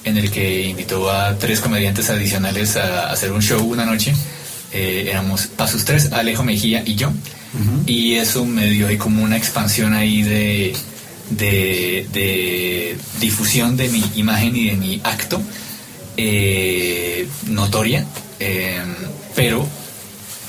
en 0.03 0.17
el 0.17 0.31
que 0.31 0.63
invitó 0.67 1.11
a 1.11 1.37
tres 1.37 1.59
comediantes 1.59 2.09
adicionales 2.09 2.75
a 2.75 3.11
hacer 3.11 3.31
un 3.31 3.41
show 3.43 3.61
una 3.61 3.85
noche. 3.85 4.13
Eh, 4.73 5.07
éramos 5.11 5.45
Pasos 5.47 5.85
Tres, 5.85 6.11
Alejo 6.11 6.43
Mejía 6.43 6.81
y 6.85 6.95
yo. 6.95 7.11
Y 7.85 8.15
eso 8.15 8.45
me 8.45 8.67
dio 8.69 8.87
ahí 8.87 8.97
como 8.97 9.23
una 9.23 9.37
expansión 9.37 9.93
ahí 9.93 10.21
de, 10.23 10.73
de, 11.31 12.07
de 12.13 12.97
difusión 13.19 13.77
de 13.77 13.89
mi 13.89 14.03
imagen 14.15 14.55
y 14.55 14.65
de 14.69 14.75
mi 14.75 15.01
acto 15.03 15.41
eh, 16.17 17.27
notoria. 17.47 18.05
eh, 18.39 18.81
pero 19.35 19.65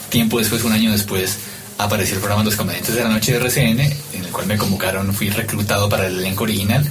tiempo 0.08 0.38
después, 0.38 0.62
un 0.64 0.72
año 0.72 0.90
después, 0.92 1.36
apareció 1.76 2.14
el 2.14 2.20
programa 2.20 2.42
Los 2.44 2.56
Comediantes 2.56 2.94
de 2.94 3.02
la 3.02 3.10
Noche 3.10 3.32
de 3.32 3.38
RCN, 3.38 3.80
en 3.80 4.24
el 4.24 4.30
cual 4.32 4.46
me 4.46 4.56
convocaron, 4.56 5.12
fui 5.14 5.28
reclutado 5.30 5.88
para 5.88 6.06
el 6.06 6.18
elenco 6.18 6.44
original 6.44 6.84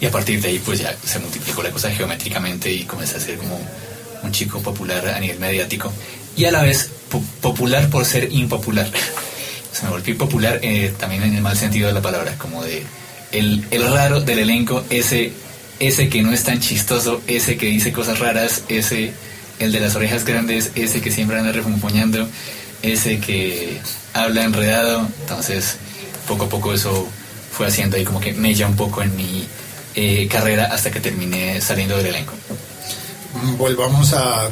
y 0.00 0.06
a 0.06 0.10
partir 0.10 0.42
de 0.42 0.48
ahí 0.48 0.58
pues 0.58 0.80
ya 0.80 0.94
se 1.04 1.18
multiplicó 1.20 1.62
la 1.62 1.70
cosa 1.70 1.90
geométricamente 1.90 2.70
y 2.70 2.82
comencé 2.84 3.16
a 3.16 3.20
ser 3.20 3.38
como 3.38 3.58
un 4.22 4.32
chico 4.32 4.60
popular 4.60 5.06
a 5.08 5.20
nivel 5.20 5.38
mediático 5.38 5.92
y 6.36 6.44
a 6.44 6.50
la 6.52 6.62
vez 6.62 6.90
po- 7.08 7.22
popular 7.40 7.88
por 7.88 8.04
ser 8.04 8.30
impopular. 8.32 8.90
Se 9.72 9.84
me 9.84 9.90
volví 9.90 10.14
popular 10.14 10.58
eh, 10.62 10.92
también 10.98 11.22
en 11.22 11.34
el 11.34 11.42
mal 11.42 11.56
sentido 11.56 11.88
de 11.88 11.92
la 11.94 12.00
palabra, 12.02 12.34
como 12.38 12.62
de 12.64 12.82
el, 13.32 13.64
el 13.70 13.90
raro 13.92 14.20
del 14.22 14.38
elenco, 14.40 14.84
ese, 14.90 15.32
ese 15.78 16.08
que 16.08 16.22
no 16.22 16.32
es 16.32 16.42
tan 16.44 16.60
chistoso, 16.60 17.20
ese 17.26 17.56
que 17.56 17.66
dice 17.66 17.92
cosas 17.92 18.18
raras, 18.18 18.62
ese, 18.68 19.12
el 19.58 19.72
de 19.72 19.80
las 19.80 19.94
orejas 19.94 20.24
grandes, 20.24 20.70
ese 20.74 21.00
que 21.00 21.10
siempre 21.10 21.38
anda 21.38 21.52
refunfuñando, 21.52 22.28
ese 22.82 23.18
que 23.18 23.80
habla 24.12 24.44
enredado. 24.44 25.08
Entonces, 25.22 25.76
poco 26.26 26.44
a 26.44 26.48
poco 26.48 26.72
eso 26.72 27.06
fue 27.52 27.66
haciendo 27.66 27.96
ahí 27.96 28.04
como 28.04 28.20
que 28.20 28.32
mella 28.32 28.66
un 28.66 28.76
poco 28.76 29.02
en 29.02 29.14
mi 29.16 29.46
eh, 29.94 30.28
carrera 30.28 30.66
hasta 30.66 30.90
que 30.90 31.00
terminé 31.00 31.60
saliendo 31.60 31.96
del 31.96 32.06
elenco. 32.06 32.32
Mm, 33.42 33.56
Volvamos 33.56 34.12
a, 34.12 34.44
a 34.46 34.50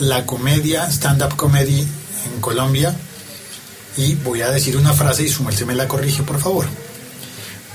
la 0.00 0.26
comedia, 0.26 0.90
stand-up 0.90 1.36
comedy 1.36 1.80
en 1.80 2.40
Colombia. 2.40 2.94
Y 3.96 4.14
voy 4.14 4.40
a 4.42 4.50
decir 4.50 4.76
una 4.76 4.92
frase 4.92 5.24
y 5.24 5.28
su 5.28 5.42
merced 5.42 5.66
me 5.66 5.74
la 5.74 5.88
corrige, 5.88 6.22
por 6.22 6.38
favor. 6.38 6.66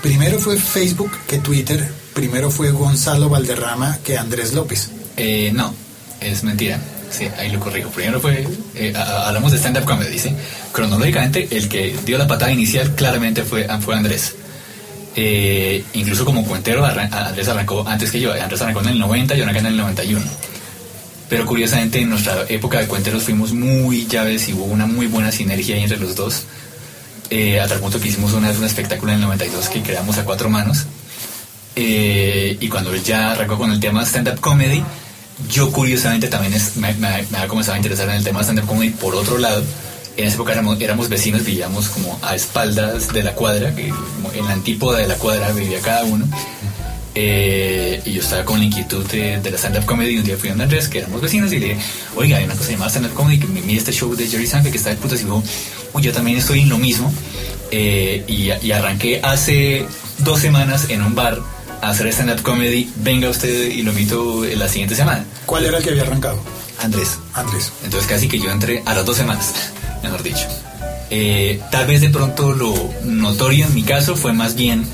Primero 0.05 0.37
fue 0.37 0.55
Facebook 0.57 1.11
que 1.27 1.39
Twitter. 1.39 1.83
Primero 2.13 2.51
fue 2.51 2.69
Gonzalo 2.69 3.27
Valderrama 3.27 3.97
que 4.03 4.19
Andrés 4.19 4.53
López. 4.53 4.91
Eh, 5.17 5.49
no, 5.51 5.73
es 6.21 6.43
mentira. 6.43 6.79
Sí, 7.09 7.27
ahí 7.39 7.49
lo 7.51 7.59
corrijo. 7.59 7.89
Primero 7.89 8.21
fue, 8.21 8.47
eh, 8.75 8.93
hablamos 8.95 9.51
de 9.51 9.57
stand-up 9.57 9.85
comedy, 9.85 10.19
¿sí? 10.19 10.29
Cronológicamente, 10.71 11.47
el 11.57 11.67
que 11.67 11.95
dio 12.05 12.19
la 12.19 12.27
patada 12.27 12.51
inicial 12.51 12.93
claramente 12.93 13.41
fue, 13.41 13.67
fue 13.81 13.95
Andrés. 13.95 14.35
Eh, 15.15 15.83
incluso 15.93 16.23
como 16.23 16.45
cuentero, 16.45 16.85
arran- 16.85 17.11
Andrés 17.11 17.47
arrancó 17.47 17.83
antes 17.87 18.11
que 18.11 18.19
yo. 18.19 18.31
Andrés 18.31 18.61
arrancó 18.61 18.81
en 18.81 18.89
el 18.89 18.99
90, 18.99 19.33
yo 19.33 19.41
arranqué 19.41 19.61
en 19.61 19.65
el 19.65 19.77
91. 19.77 20.23
Pero 21.29 21.47
curiosamente, 21.47 21.99
en 21.99 22.11
nuestra 22.11 22.45
época 22.47 22.79
de 22.79 22.85
cuenteros 22.85 23.23
fuimos 23.23 23.53
muy 23.53 24.05
llaves 24.05 24.47
y 24.49 24.53
hubo 24.53 24.65
una 24.65 24.85
muy 24.85 25.07
buena 25.07 25.31
sinergia 25.31 25.75
entre 25.77 25.97
los 25.97 26.15
dos. 26.15 26.43
Eh, 27.29 27.59
a 27.59 27.67
tal 27.67 27.79
punto 27.79 27.99
que 27.99 28.09
hicimos 28.09 28.33
una 28.33 28.49
vez 28.49 28.57
un 28.57 28.65
espectáculo 28.65 29.11
en 29.11 29.19
el 29.19 29.25
92 29.25 29.69
que 29.69 29.81
creamos 29.81 30.17
a 30.17 30.25
cuatro 30.25 30.49
manos. 30.49 30.85
Eh, 31.75 32.57
y 32.59 32.69
cuando 32.69 32.93
él 32.93 33.03
ya 33.03 33.31
arrancó 33.31 33.57
con 33.57 33.71
el 33.71 33.79
tema 33.79 34.05
stand-up 34.05 34.39
comedy, 34.39 34.83
yo 35.49 35.71
curiosamente 35.71 36.27
también 36.27 36.53
me, 36.77 36.93
me, 36.93 37.07
había 37.07 37.47
comenzado 37.47 37.75
a 37.75 37.77
interesar 37.77 38.07
en 38.09 38.15
el 38.15 38.23
tema 38.23 38.41
stand-up 38.41 38.67
comedy 38.67 38.91
por 38.91 39.15
otro 39.15 39.37
lado. 39.37 39.63
En 40.17 40.27
esa 40.27 40.35
época 40.35 40.53
éramos, 40.53 40.79
éramos 40.79 41.09
vecinos, 41.09 41.43
vivíamos 41.43 41.89
como 41.89 42.17
a 42.21 42.35
espaldas 42.35 43.11
de 43.11 43.23
la 43.23 43.33
cuadra, 43.33 43.75
que 43.75 43.87
en 43.87 44.45
la 44.45 44.53
antípoda 44.53 44.99
de 44.99 45.07
la 45.07 45.15
cuadra 45.15 45.51
vivía 45.51 45.81
cada 45.81 46.05
uno. 46.05 46.25
Eh, 47.17 48.01
y 48.05 48.11
yo 48.11 48.21
estaba 48.21 48.43
con 48.43 48.59
la 48.59 48.65
inquietud 48.65 49.05
de, 49.07 49.39
de 49.41 49.51
la 49.51 49.57
stand-up 49.57 49.85
comedy. 49.85 50.15
Y 50.15 50.17
un 50.19 50.23
día 50.23 50.37
fui 50.37 50.49
a 50.49 50.53
Andrés, 50.53 50.87
que 50.87 50.99
éramos 50.99 51.21
vecinos, 51.21 51.51
y 51.51 51.59
le 51.59 51.67
dije, 51.69 51.79
oiga, 52.15 52.37
hay 52.37 52.45
una 52.45 52.55
cosa 52.55 52.71
llamada 52.71 52.91
stand-up 52.91 53.13
comedy, 53.13 53.39
que 53.39 53.47
me 53.47 53.61
mire 53.61 53.79
este 53.79 53.91
show 53.91 54.15
de 54.15 54.27
Jerry 54.27 54.47
Seinfeld 54.47 54.71
que 54.71 54.77
está 54.77 54.91
de 54.91 54.95
putas. 54.95 55.19
Y 55.19 55.23
dijo, 55.23 55.43
yo 55.99 56.11
también 56.11 56.37
estoy 56.37 56.61
en 56.61 56.69
lo 56.69 56.77
mismo. 56.77 57.13
Eh, 57.71 58.23
y, 58.27 58.51
y 58.65 58.71
arranqué 58.71 59.19
hace 59.23 59.85
dos 60.19 60.39
semanas 60.39 60.89
en 60.89 61.01
un 61.01 61.15
bar 61.15 61.39
a 61.81 61.89
hacer 61.89 62.07
stand-up 62.07 62.41
comedy. 62.41 62.89
Venga 62.97 63.29
usted 63.29 63.71
y 63.71 63.81
lo 63.81 63.91
invito 63.91 64.43
la 64.55 64.67
siguiente 64.67 64.95
semana. 64.95 65.25
¿Cuál 65.45 65.65
era 65.65 65.77
el 65.77 65.83
que 65.83 65.91
había 65.91 66.03
arrancado? 66.03 66.39
Andrés. 66.81 67.17
Andrés. 67.33 67.71
Entonces 67.83 68.09
casi 68.09 68.27
que 68.27 68.39
yo 68.39 68.49
entré 68.51 68.83
a 68.85 68.93
las 68.93 69.05
dos 69.05 69.17
semanas, 69.17 69.53
mejor 70.03 70.23
dicho. 70.23 70.47
Eh, 71.09 71.61
tal 71.71 71.85
vez 71.87 72.01
de 72.01 72.09
pronto 72.09 72.53
lo 72.53 72.73
notorio 73.03 73.65
en 73.65 73.73
mi 73.75 73.83
caso 73.83 74.15
fue 74.15 74.33
más 74.33 74.55
bien 74.55 74.85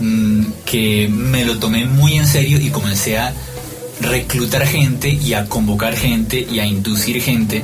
mm, 0.00 0.44
que 0.64 1.08
me 1.08 1.44
lo 1.44 1.58
tomé 1.58 1.84
muy 1.84 2.16
en 2.16 2.26
serio 2.26 2.58
y 2.60 2.70
comencé 2.70 3.18
a 3.18 3.32
reclutar 4.00 4.66
gente 4.66 5.10
y 5.10 5.34
a 5.34 5.46
convocar 5.46 5.96
gente 5.96 6.46
y 6.50 6.58
a 6.58 6.66
inducir 6.66 7.22
gente 7.22 7.62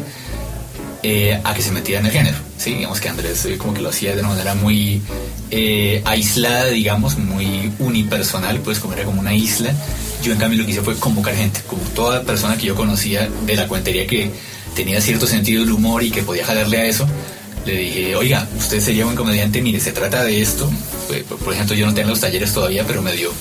eh, 1.03 1.41
a 1.45 1.55
que 1.55 1.63
se 1.63 1.71
metiera 1.73 2.01
en 2.01 2.07
el 2.07 2.13
género. 2.13 2.37
¿sí? 2.59 2.75
Digamos 2.75 3.01
que 3.01 3.09
Andrés 3.09 3.45
eh, 3.47 3.57
como 3.59 3.75
que 3.75 3.81
lo 3.83 3.91
hacía 3.91 4.15
de 4.15 4.21
una 4.21 4.31
manera 4.31 4.55
muy 4.55 5.01
eh, 5.51 6.03
aislada, 6.05 6.67
digamos, 6.67 7.17
muy 7.19 7.71
unipersonal, 7.79 8.59
pues 8.61 8.79
como 8.79 8.95
era 8.95 9.05
como 9.05 9.21
una 9.21 9.35
isla. 9.35 9.73
Yo 10.23 10.33
en 10.33 10.39
cambio 10.39 10.59
lo 10.61 10.65
que 10.67 10.73
hice 10.73 10.83
fue 10.83 10.97
convocar 10.97 11.35
gente, 11.37 11.61
como 11.67 11.83
toda 11.95 12.23
persona 12.23 12.57
que 12.57 12.67
yo 12.67 12.75
conocía 12.75 13.29
de 13.47 13.55
la 13.57 13.69
cuentería 13.69 14.07
que 14.07 14.31
tenía 14.75 15.01
cierto 15.01 15.27
sentido 15.27 15.63
del 15.63 15.73
humor 15.73 16.03
y 16.03 16.11
que 16.11 16.23
podía 16.23 16.45
jalarle 16.45 16.79
a 16.79 16.85
eso. 16.87 17.07
Le 17.67 17.77
dije, 17.77 18.17
oiga, 18.17 18.47
usted 18.59 18.81
sería 18.81 19.05
buen 19.05 19.17
comediante, 19.17 19.61
mire, 19.61 19.81
se 19.81 19.93
trata 19.93 20.23
de 20.25 20.41
esto. 20.41 20.71
Por 21.45 21.53
ejemplo, 21.53 21.75
yo 21.77 21.87
no 21.87 21.95
tengo 21.95 22.11
los 22.11 22.21
talleres 22.21 22.53
todavía, 22.53 22.85
pero 22.87 23.03
me 23.03 23.13
dio 23.13 23.33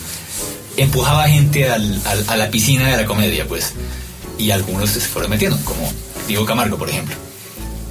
empujaba 0.78 1.28
gente 1.30 1.70
al- 1.70 2.02
al- 2.06 2.26
a 2.28 2.36
la 2.36 2.50
piscina 2.52 2.90
de 2.90 2.98
la 2.98 3.06
comedia, 3.06 3.48
pues. 3.48 3.74
Y 4.38 4.52
algunos 4.52 4.90
se 4.90 5.00
fueron 5.00 5.32
metiendo, 5.32 5.58
como 5.64 5.92
Diego 6.28 6.46
Camargo, 6.46 6.78
por 6.78 6.90
ejemplo. 6.90 7.16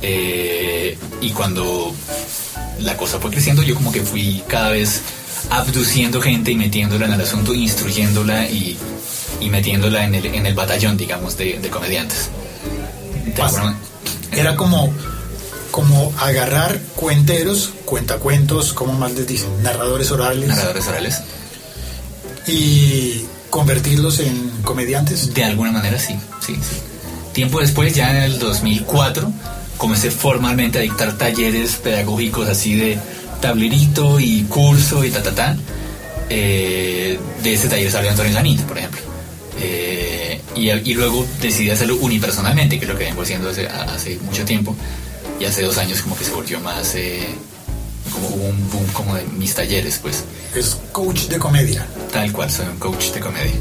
Eh, 0.07 0.99
y 1.23 1.31
cuando 1.31 1.95
la 2.81 2.95
cosa 2.99 3.19
fue 3.19 3.31
creciendo, 3.31 3.63
yo 3.63 3.75
como 3.75 3.91
que 3.91 4.03
fui 4.03 4.43
cada 4.47 4.69
vez 4.69 5.01
abduciendo 5.49 6.21
gente 6.21 6.51
y 6.51 6.57
metiéndola 6.57 7.07
en 7.07 7.15
el 7.15 7.21
asunto, 7.23 7.55
instruyéndola 7.55 8.51
y, 8.51 8.77
y 9.41 9.49
metiéndola 9.49 10.05
en 10.05 10.15
el, 10.15 10.27
en 10.27 10.45
el 10.45 10.55
batallón, 10.55 10.99
digamos, 10.99 11.39
de, 11.39 11.59
de 11.59 11.71
comediantes. 11.71 12.29
De 13.25 14.39
Era 14.39 14.57
como, 14.57 14.93
como 15.71 16.13
agarrar 16.19 16.79
cuenteros, 16.97 17.71
cuentacuentos, 17.87 18.75
como 18.75 18.93
más 18.93 19.13
les 19.13 19.27
dicen, 19.27 19.63
narradores 19.63 20.11
orales, 20.11 20.49
narradores 20.51 20.87
orales. 20.87 21.23
y 22.47 23.25
convertirlos 23.49 24.21
en 24.21 24.51
comediantes. 24.65 25.33
De 25.33 25.45
alguna 25.45 25.73
manera 25.73 25.99
sí, 25.99 26.15
sí, 26.45 26.57
sí. 26.57 26.77
Tiempo 27.33 27.61
después, 27.61 27.95
ya 27.95 28.11
en 28.11 28.23
el 28.23 28.39
2004, 28.39 29.33
comencé 29.77 30.11
formalmente 30.11 30.79
a 30.79 30.83
dictar 30.83 31.17
talleres 31.19 31.77
pedagógicos 31.77 32.49
así 32.49 32.75
de 32.75 32.99
tablerito 33.41 34.21
y 34.21 34.45
curso 34.45 35.05
y 35.05 35.11
ta, 35.11 35.23
ta, 35.23 35.35
ta. 35.35 35.57
Eh, 36.31 37.19
de 37.43 37.53
ese 37.53 37.69
taller 37.69 37.91
salió 37.91 38.11
Antonio 38.11 38.33
Lanita, 38.33 38.67
por 38.67 38.79
ejemplo. 38.79 39.01
Eh, 39.61 40.41
y, 40.57 40.71
y 40.71 40.95
luego 40.95 41.27
decidí 41.41 41.71
hacerlo 41.71 41.97
unipersonalmente, 41.97 42.79
que 42.79 42.85
es 42.87 42.91
lo 42.91 42.99
que 42.99 43.05
vengo 43.05 43.23
haciendo 43.23 43.51
hace, 43.51 43.67
hace 43.69 44.19
mucho 44.19 44.45
tiempo. 44.45 44.75
Y 45.41 45.45
hace 45.45 45.63
dos 45.63 45.79
años 45.79 46.01
como 46.03 46.17
que 46.17 46.25
se 46.25 46.33
volvió 46.33 46.61
más... 46.61 46.95
eh, 46.95 47.27
como 48.13 48.29
hubo 48.29 48.45
un 48.45 48.71
boom 48.71 48.87
como 48.93 49.15
de 49.17 49.25
mis 49.25 49.55
talleres, 49.55 49.99
pues. 50.01 50.25
Es 50.55 50.77
coach 50.93 51.23
de 51.23 51.39
comedia. 51.39 51.87
Tal 52.13 52.33
cual, 52.33 52.51
soy 52.51 52.67
un 52.67 52.79
coach 52.79 53.11
de 53.13 53.21
comedia. 53.21 53.55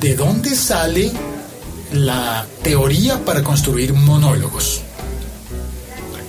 ¿De 0.00 0.14
dónde 0.14 0.54
sale 0.54 1.10
la 1.92 2.46
teoría 2.62 3.18
para 3.24 3.42
construir 3.42 3.92
monólogos? 3.92 4.82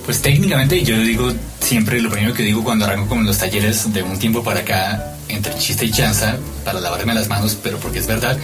Pues 0.05 0.21
técnicamente 0.21 0.81
yo 0.83 0.97
digo 0.97 1.31
siempre 1.59 2.01
lo 2.01 2.09
primero 2.09 2.33
que 2.33 2.41
digo 2.43 2.63
cuando 2.63 2.85
arranco 2.85 3.09
con 3.09 3.25
los 3.25 3.38
talleres 3.38 3.93
de 3.93 4.01
un 4.01 4.17
tiempo 4.17 4.43
para 4.43 4.61
acá, 4.61 5.13
entre 5.27 5.55
chiste 5.57 5.85
y 5.85 5.91
chanza, 5.91 6.38
para 6.65 6.79
lavarme 6.79 7.13
las 7.13 7.27
manos, 7.27 7.55
pero 7.61 7.77
porque 7.77 7.99
es 7.99 8.07
verdad, 8.07 8.38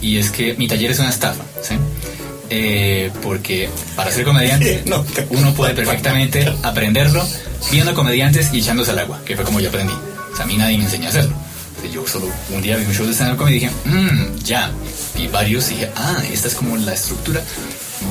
y 0.00 0.16
es 0.18 0.30
que 0.30 0.54
mi 0.54 0.66
taller 0.66 0.90
es 0.90 0.98
una 0.98 1.10
estafa, 1.10 1.44
¿sí? 1.62 1.76
eh, 2.50 3.10
porque 3.22 3.68
para 3.94 4.10
ser 4.10 4.24
comediante 4.24 4.82
No. 4.86 5.04
uno 5.30 5.54
puede 5.54 5.74
perfectamente 5.74 6.52
aprenderlo 6.62 7.24
viendo 7.70 7.94
comediantes 7.94 8.52
y 8.52 8.58
echándose 8.58 8.90
al 8.90 8.98
agua, 9.00 9.20
que 9.24 9.36
fue 9.36 9.44
como 9.44 9.60
yo 9.60 9.68
aprendí. 9.68 9.94
O 10.32 10.36
sea, 10.36 10.44
a 10.44 10.48
mí 10.48 10.56
nadie 10.56 10.76
me 10.78 10.84
enseñó 10.84 11.06
a 11.06 11.10
hacerlo. 11.10 11.36
O 11.82 11.86
yo 11.92 12.06
solo 12.06 12.26
un 12.50 12.62
día 12.62 12.76
vi 12.76 12.84
un 12.84 12.92
show 12.94 13.06
de 13.06 13.12
stand-up 13.12 13.36
comedy 13.38 13.56
y 13.56 13.60
dije, 13.60 13.72
mmm, 13.84 14.36
ya. 14.44 14.70
Vi 15.16 15.26
varios 15.28 15.70
y 15.70 15.74
dije, 15.74 15.90
ah, 15.96 16.22
esta 16.32 16.48
es 16.48 16.54
como 16.54 16.76
la 16.76 16.94
estructura. 16.94 17.42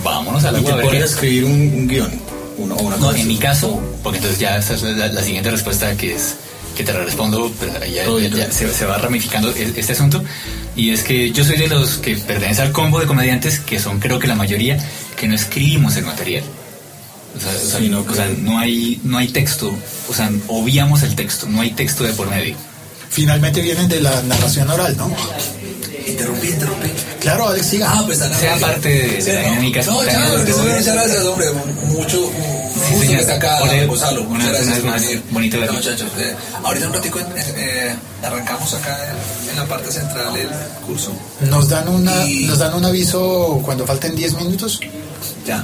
Vámonos 0.04 0.44
al 0.44 0.56
Y 0.56 0.58
agua 0.68 0.82
te 0.90 0.98
a 0.98 1.02
a 1.02 1.06
escribir 1.06 1.46
un, 1.46 1.52
un 1.52 1.88
guion. 1.88 2.12
Uno, 2.58 2.76
una 2.76 2.96
No, 2.98 3.08
cosa 3.08 3.20
en 3.20 3.28
mi 3.28 3.38
caso, 3.38 3.82
porque 4.02 4.18
entonces 4.18 4.40
ya 4.40 4.58
esa 4.58 4.76
es 4.76 4.82
la, 4.84 5.08
la 5.08 5.22
siguiente 5.22 5.52
respuesta 5.52 5.96
que 5.98 6.16
es 6.16 6.36
que 6.76 6.84
te 6.84 6.92
la 6.94 7.04
respondo, 7.06 7.52
pero 7.60 7.74
ya, 7.86 8.52
se, 8.52 8.72
se 8.74 8.86
va 8.86 8.98
ramificando 8.98 9.50
e- 9.50 9.74
este 9.78 9.94
asunto. 9.94 10.22
Y 10.76 10.90
es 10.92 11.04
que 11.04 11.32
yo 11.32 11.44
soy 11.46 11.56
de 11.58 11.68
los 11.70 11.98
que 11.98 12.18
pertenece 12.18 12.62
al 12.62 12.72
combo 12.74 13.00
de 13.00 13.06
comediantes, 13.08 13.60
que 13.62 13.80
son 13.80 14.00
creo 14.00 14.20
que 14.20 14.28
la 14.28 14.36
mayoría, 14.36 14.78
que 15.18 15.28
no 15.28 15.36
escribimos 15.36 15.96
el 15.96 16.04
material. 16.06 16.44
O 17.38 17.40
sea, 17.40 17.52
o 17.52 17.70
sea, 17.70 17.80
Sí, 17.80 17.88
no, 17.90 18.02
o 18.02 18.14
sea, 18.14 18.28
no 18.40 18.60
hay, 18.60 19.00
no 19.04 19.18
hay 19.18 19.30
texto, 19.30 19.74
o 20.10 20.14
sea, 20.14 20.30
obviamos 20.48 21.04
el 21.04 21.16
texto, 21.16 21.48
no 21.48 21.62
hay 21.62 21.72
texto 21.72 22.04
de 22.04 22.12
por 22.14 22.30
medio. 22.30 22.56
Finalmente 23.10 23.62
vienen 23.62 23.88
de 23.88 24.02
la 24.02 24.22
narración 24.24 24.70
oral, 24.70 24.96
¿no? 24.98 25.10
Interrumpí, 26.08 26.48
interrumpí. 26.50 26.90
Claro, 27.20 27.48
Alex, 27.50 27.66
siga. 27.66 27.92
Ah, 27.92 28.04
pues 28.06 28.20
está 28.22 28.38
Sea 28.38 28.58
parte 28.58 28.90
de- 28.90 29.24
de 29.24 29.34
la 29.34 29.42
dinámica 29.42 29.82
No, 29.84 30.04
ya, 30.04 30.30
de 30.32 30.54
muchas 30.54 30.86
gracias, 30.94 31.24
hombre. 31.26 31.48
Mucho, 31.88 32.20
mucho 32.32 33.00
señor. 33.00 33.08
que 33.16 33.22
está 33.22 33.36
acá, 33.36 33.60
Gonzalo. 33.88 34.22
una- 34.24 34.32
Muchas 34.46 34.52
gracias 34.52 34.80
por 34.80 34.90
más, 34.92 35.02
venir. 35.02 35.24
bonito 35.32 35.58
verlo. 35.60 35.74
No, 35.74 35.80
muchachos, 35.80 36.08
eh, 36.20 36.36
ahorita 36.64 36.88
un 36.88 36.94
ratico 36.94 37.20
eh, 37.20 37.26
eh, 37.58 37.96
arrancamos 38.24 38.74
acá 38.76 38.98
en, 39.10 39.50
en 39.50 39.56
la 39.58 39.66
parte 39.66 39.92
central 39.92 40.34
del 40.34 40.50
curso. 40.86 41.12
Nos 41.42 41.70
dan 41.70 41.88
una, 41.88 42.26
Y- 42.28 42.46
nos 42.46 42.60
dan 42.60 42.74
un 42.76 42.86
aviso 42.86 43.60
cuando 43.66 43.86
falten 43.88 44.16
10 44.16 44.34
minutos. 44.36 44.80
Ya. 45.48 45.64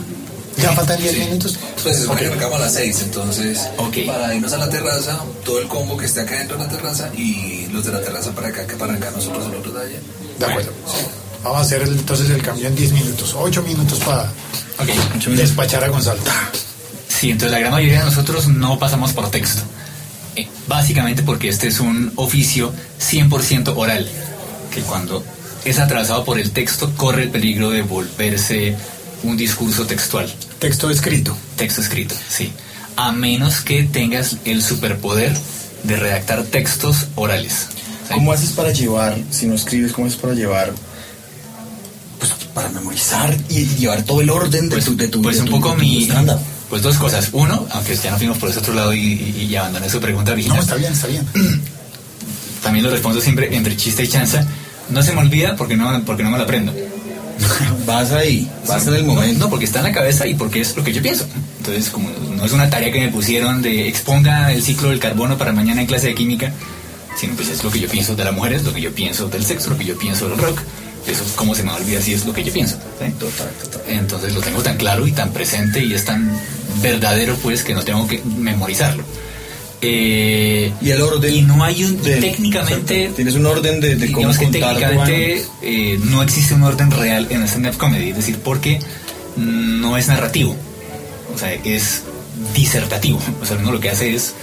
Ya 0.58 0.72
faltan 0.74 1.00
10 1.00 1.14
Sí. 1.14 1.20
minutos. 1.22 1.58
Pues 1.82 1.96
se 1.96 2.02
supone 2.04 2.20
Ok. 2.22 2.26
que 2.28 2.28
arrancamos 2.34 2.56
a 2.58 2.60
las 2.66 2.74
6, 2.74 3.02
entonces 3.04 3.60
Ok. 3.78 3.98
para 4.06 4.36
irnos 4.36 4.54
a 4.54 4.58
la 4.58 4.70
terraza, 4.70 5.20
todo 5.46 5.60
el 5.60 5.68
combo 5.68 5.98
que 5.98 6.06
esté 6.06 6.22
acá 6.22 6.36
dentro 6.38 6.58
de 6.58 6.64
la 6.66 6.70
terraza 6.70 7.10
y 7.16 7.68
los 7.72 7.86
de 7.86 7.92
la 7.94 8.02
terraza 8.02 8.32
para 8.32 8.50
acá, 8.50 8.68
que 8.68 8.76
para 8.76 8.92
arrancar 8.94 9.14
nosotros 9.14 9.46
el 9.48 9.56
otro 9.56 9.72
de 9.72 9.86
allá. 9.86 10.00
De 10.40 10.46
acuerdo. 10.46 10.72
Vamos 11.44 11.58
a 11.60 11.62
hacer 11.62 11.82
el- 11.82 11.90
entonces 11.98 12.30
el 12.30 12.42
cambio 12.42 12.68
en 12.68 12.76
10 12.76 12.92
minutos. 12.92 13.34
8 13.36 13.64
minutos 13.64 14.00
para 14.00 14.24
Ok. 14.80 15.26
despachar 15.36 15.84
a 15.84 15.88
Gonzalo. 15.88 16.20
Sí, 17.08 17.32
entonces 17.32 17.52
la 17.52 17.60
gran 17.60 17.72
mayoría 17.72 18.00
de 18.00 18.06
nosotros 18.06 18.48
no 18.48 18.78
pasamos 18.78 19.14
por 19.14 19.30
texto. 19.32 19.62
Eh, 20.36 20.48
básicamente 20.68 21.24
porque 21.24 21.50
este 21.50 21.68
es 21.68 21.80
un 21.80 22.12
oficio 22.16 22.74
100% 23.00 23.76
oral, 23.76 24.08
que 24.74 24.82
cuando 24.82 25.24
es 25.66 25.80
atravesado 25.80 26.24
por 26.26 26.40
el 26.40 26.52
texto 26.52 26.92
corre 26.96 27.24
el 27.24 27.30
peligro 27.30 27.70
de 27.70 27.82
volverse 27.82 28.76
un 29.24 29.38
discurso 29.38 29.86
textual, 29.86 30.32
Texto 30.60 30.90
escrito. 30.90 31.36
texto 31.56 31.82
escrito, 31.82 32.16
sí. 32.30 32.52
A 32.96 33.12
menos 33.12 33.62
que 33.62 33.84
tengas 33.84 34.38
el 34.46 34.62
superpoder 34.62 35.36
de 35.84 35.96
redactar 35.96 36.44
textos 36.44 37.08
orales. 37.16 37.68
¿Cómo 38.12 38.32
haces 38.34 38.52
para 38.52 38.72
llevar, 38.72 39.18
si 39.32 39.46
no 39.48 39.56
escribes, 39.56 39.94
cómo 39.94 40.08
haces 40.08 40.20
para 40.20 40.34
llevar, 40.34 40.74
pues 42.20 42.32
para 42.54 42.70
memorizar 42.70 43.36
y 43.50 43.66
llevar 43.78 44.04
todo 44.04 44.22
el 44.22 44.30
orden 44.30 44.70
de 44.70 44.76
Pues, 44.76 44.86
tu, 44.86 44.96
de 44.98 45.08
tu, 45.08 45.22
pues 45.22 45.38
de 45.38 45.44
un 45.44 45.50
poco 45.50 45.76
mi... 45.76 46.10
Pues 46.70 46.82
dos 46.84 46.98
cosas. 46.98 47.30
Uno, 47.34 47.68
aunque 47.72 47.96
ya 47.98 48.12
nos 48.12 48.20
fuimos 48.20 48.38
por 48.38 48.50
ese 48.50 48.60
otro 48.60 48.74
lado 48.74 48.94
y, 48.94 49.00
y- 49.00 49.48
y 49.50 49.56
abandoné 49.58 49.90
su 49.90 50.00
pregunta 50.00 50.32
original. 50.32 50.58
No, 50.58 50.64
está 50.64 50.76
bien, 50.76 50.94
está 50.94 51.08
bien. 51.08 51.28
también 52.64 52.86
lo 52.86 52.92
respondo 52.92 53.20
siempre 53.20 53.54
entre 53.56 53.76
chiste 53.76 54.04
y 54.04 54.08
chanza. 54.08 54.46
No 54.90 55.04
se 55.04 55.12
me 55.14 55.20
olvida 55.20 55.56
porque 55.58 55.76
no, 55.76 56.02
porque 56.06 56.24
no 56.24 56.32
me 56.32 56.38
lo 56.38 56.44
aprendo. 56.46 56.74
Vas 57.86 58.12
ahí, 58.12 58.48
vas 58.68 58.88
en 58.88 58.96
el 58.96 59.06
No, 59.06 59.14
momento. 59.14 59.40
No, 59.40 59.50
porque 59.50 59.66
está 59.66 59.80
en 59.80 59.86
la 59.86 59.92
cabeza 59.92 60.28
y 60.28 60.36
porque 60.36 60.62
es 60.62 60.76
lo 60.76 60.84
que 60.84 60.94
yo 60.94 61.02
pienso. 61.02 61.26
Entonces, 61.58 61.90
como 61.90 62.10
no 62.36 62.46
es 62.46 62.52
una 62.52 62.70
tarea 62.70 62.92
que 62.92 63.00
me 63.00 63.10
pusieron 63.10 63.62
de 63.62 63.88
exponga 63.88 64.52
el 64.52 64.62
ciclo 64.62 64.90
del 64.90 65.00
carbono 65.00 65.38
para 65.38 65.52
mañana 65.52 65.82
en 65.82 65.88
clase 65.88 66.08
de 66.08 66.16
química, 66.16 66.52
sino 67.18 67.36
pues 67.36 67.50
es 67.50 67.64
lo 67.64 67.72
que 67.72 67.80
yo 67.80 67.90
pienso 67.90 68.16
de 68.16 68.24
las 68.24 68.34
mujeres, 68.34 68.64
lo 68.64 68.74
que 68.74 68.82
yo 68.82 68.92
pienso 68.94 69.28
del 69.28 69.44
sexo, 69.44 69.72
lo 69.72 69.78
que 69.78 69.86
yo 69.86 69.98
pienso 69.98 70.30
del 70.30 70.38
rock. 70.38 70.60
Eso 71.08 71.24
es 71.24 71.32
como 71.32 71.56
se 71.56 71.64
me 71.64 71.72
olvida 71.72 72.00
si 72.02 72.14
es 72.14 72.26
lo 72.26 72.34
que 72.34 72.44
yo 72.44 72.54
pienso. 72.54 72.76
¿sí? 73.00 73.12
Total, 73.14 73.50
total. 73.62 73.82
Entonces 73.88 74.34
lo 74.34 74.42
tengo 74.42 74.62
tan 74.62 74.78
claro 74.78 75.08
y 75.08 75.12
tan 75.12 75.32
presente 75.32 75.84
y 75.84 75.94
es 75.94 76.06
tan 76.06 76.32
verdadero 76.82 77.36
pues 77.38 77.64
que 77.64 77.74
no 77.74 77.84
tengo 77.84 78.08
que 78.08 78.22
memorizarlo. 78.38 79.04
Eh, 79.84 80.72
Y 80.82 80.90
el 80.92 81.02
orden. 81.02 81.34
y 81.34 81.42
no 81.42 81.64
hay 81.64 81.84
un 81.84 82.02
de- 82.04 82.18
técnicamente 82.18 82.96
exacto. 83.00 83.16
Tienes 83.16 83.36
un 83.36 83.46
orden 83.48 83.80
de, 83.80 83.96
de 83.96 84.12
cómo 84.12 84.30
que 84.32 84.38
técnicamente 84.48 85.46
eh, 85.64 86.00
no 86.06 86.22
existe 86.22 86.54
un 86.54 86.64
orden 86.64 86.92
real 86.92 87.28
en 87.32 87.42
el 87.42 87.48
stand-up 87.48 87.78
comedy, 87.78 88.10
es 88.12 88.16
decir, 88.18 88.38
porque 88.44 88.80
no 89.38 89.98
es 89.98 90.08
narrativo, 90.08 90.56
o 91.34 91.38
sea, 91.38 91.52
es 91.54 92.04
disertativo, 92.54 93.20
o 93.42 93.46
sea, 93.46 93.58
uno 93.58 93.72
lo 93.72 93.80
que 93.80 93.90
hace 93.90 94.14
es, 94.14 94.34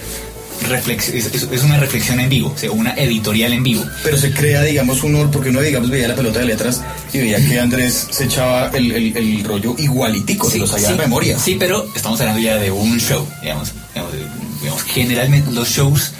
reflex- 0.67 1.13
es, 1.13 1.27
es- 1.33 1.63
una 1.63 1.77
reflexión 1.79 2.19
en 2.19 2.27
vivo, 2.29 2.51
o 2.53 2.57
sea, 2.57 2.71
una 2.71 2.91
editorial 2.95 3.53
en 3.53 3.63
vivo. 3.63 3.85
pero 4.03 4.17
se 4.17 4.33
crea, 4.33 4.61
digamos, 4.63 5.03
un 5.03 5.15
orden, 5.15 5.31
porque 5.31 5.49
uno, 5.51 5.61
digamos, 5.61 5.89
veía 5.89 6.07
la 6.09 6.15
pelota 6.15 6.39
de 6.39 6.45
letras 6.45 6.81
y 7.13 7.19
veía 7.19 7.37
que 7.47 7.59
Andrés 7.59 8.07
se 8.11 8.25
echaba 8.25 8.71
el, 8.73 8.91
el, 8.91 9.15
el 9.15 9.43
rollo 9.45 9.73
igualitico, 9.77 10.49
se 10.49 10.57
lo 10.57 10.67
sabía 10.67 10.89
de 10.91 10.95
memoria. 10.97 11.39
Sí, 11.39 11.55
pero 11.57 11.87
estamos 11.95 12.19
hablando 12.19 12.41
ya 12.41 12.57
de 12.57 12.71
un 12.71 12.99
show, 12.99 13.25
digamos, 13.41 13.71
digamos, 13.93 14.13
digamos, 14.61 14.83
generalmente 14.83 15.51
los 15.51 15.69
shows 15.69 16.11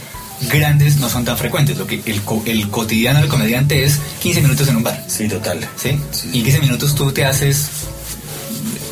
grandes 0.51 0.97
no 0.97 1.09
son 1.09 1.25
tan 1.25 1.37
frecuentes, 1.37 1.77
lo 1.77 1.85
que 1.85 2.01
el, 2.05 2.21
el 2.45 2.69
cotidiano 2.69 3.19
del 3.19 3.27
comediante 3.27 3.83
es 3.83 3.99
15 4.21 4.41
minutos 4.41 4.67
en 4.67 4.77
un 4.77 4.83
bar. 4.83 5.05
Sí, 5.07 5.27
total. 5.27 5.67
¿sí? 5.75 5.99
Y 6.31 6.39
en 6.39 6.43
15 6.45 6.59
minutos 6.61 6.95
tú 6.95 7.11
te 7.11 7.25
haces 7.25 7.67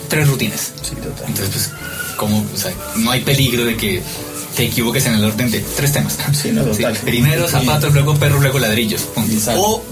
tres 0.10 0.28
rutinas. 0.28 0.74
Sí, 0.82 0.96
total. 0.96 1.26
Entonces, 1.28 1.50
pues, 1.50 1.72
como, 2.18 2.40
o 2.40 2.58
sea, 2.58 2.72
no 2.98 3.12
hay 3.12 3.22
peligro 3.22 3.66
de 3.66 3.78
que 3.78 4.02
te 4.56 4.66
equivoques 4.66 5.06
en 5.06 5.14
el 5.14 5.24
orden 5.24 5.52
de 5.52 5.60
tres 5.60 5.94
temas. 5.94 6.18
Sí, 6.34 6.52
no, 6.52 6.64
total. 6.64 6.98
Primero 6.98 7.48
zapatos, 7.48 7.94
luego 7.94 8.16
perro, 8.16 8.40
luego 8.40 8.60
ladrillos. 8.60 9.06
O, 9.56 9.84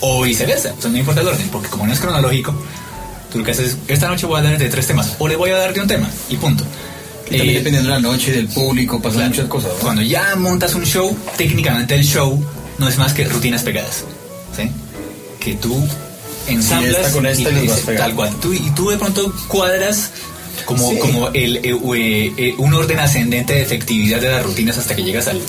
o 0.00 0.22
viceversa. 0.22 0.74
O 0.78 0.80
sea, 0.80 0.90
no 0.90 0.98
importa 0.98 1.20
el 1.20 1.28
orden, 1.28 1.48
porque 1.48 1.68
como 1.68 1.86
no 1.86 1.92
es 1.92 2.00
cronológico, 2.00 2.54
tú 3.32 3.38
lo 3.38 3.44
que 3.44 3.50
haces 3.50 3.72
es, 3.72 3.76
esta 3.88 4.08
noche 4.08 4.26
voy 4.26 4.40
a 4.40 4.44
dar 4.44 4.58
de 4.58 4.68
tres 4.68 4.86
temas, 4.86 5.16
o 5.18 5.26
le 5.26 5.36
voy 5.36 5.50
a 5.50 5.56
dar 5.56 5.74
de 5.74 5.80
un 5.80 5.88
tema, 5.88 6.08
y 6.28 6.36
punto. 6.36 6.64
Y 7.34 7.38
también 7.38 7.56
Eh, 7.56 7.58
dependiendo 7.58 7.88
de 7.90 7.94
la 7.96 8.00
noche, 8.00 8.32
del 8.32 8.48
público, 8.48 9.00
pasan 9.00 9.18
Claro. 9.18 9.30
muchas 9.30 9.46
cosas. 9.48 9.72
¿no? 9.74 9.78
Cuando 9.80 10.02
ya 10.02 10.34
montas 10.36 10.74
un 10.74 10.84
show, 10.84 11.16
técnicamente 11.36 11.94
el 11.94 12.04
show 12.04 12.42
no 12.78 12.88
es 12.88 12.98
más 12.98 13.12
que 13.12 13.24
rutinas 13.24 13.62
pegadas. 13.62 14.04
¿sí? 14.56 14.70
Que 15.40 15.54
tú 15.54 15.82
ensamblas 16.46 16.96
esta 16.96 17.12
con 17.12 17.26
esta 17.26 17.50
y 17.50 17.96
tal 17.96 18.14
cual. 18.14 18.30
Tú, 18.40 18.52
y 18.52 18.70
tú 18.74 18.90
de 18.90 18.98
pronto 18.98 19.32
cuadras 19.48 20.10
como, 20.64 20.90
Sí. 20.90 20.98
como 20.98 21.28
el, 21.30 21.56
eh, 21.56 21.62
eh, 21.96 22.32
eh, 22.36 22.54
un 22.58 22.72
orden 22.74 22.98
ascendente 22.98 23.54
de 23.54 23.62
efectividad 23.62 24.20
de 24.20 24.28
las 24.30 24.42
rutinas 24.44 24.78
hasta 24.78 24.94
que 24.94 25.02
llegas 25.02 25.28
al, 25.28 25.40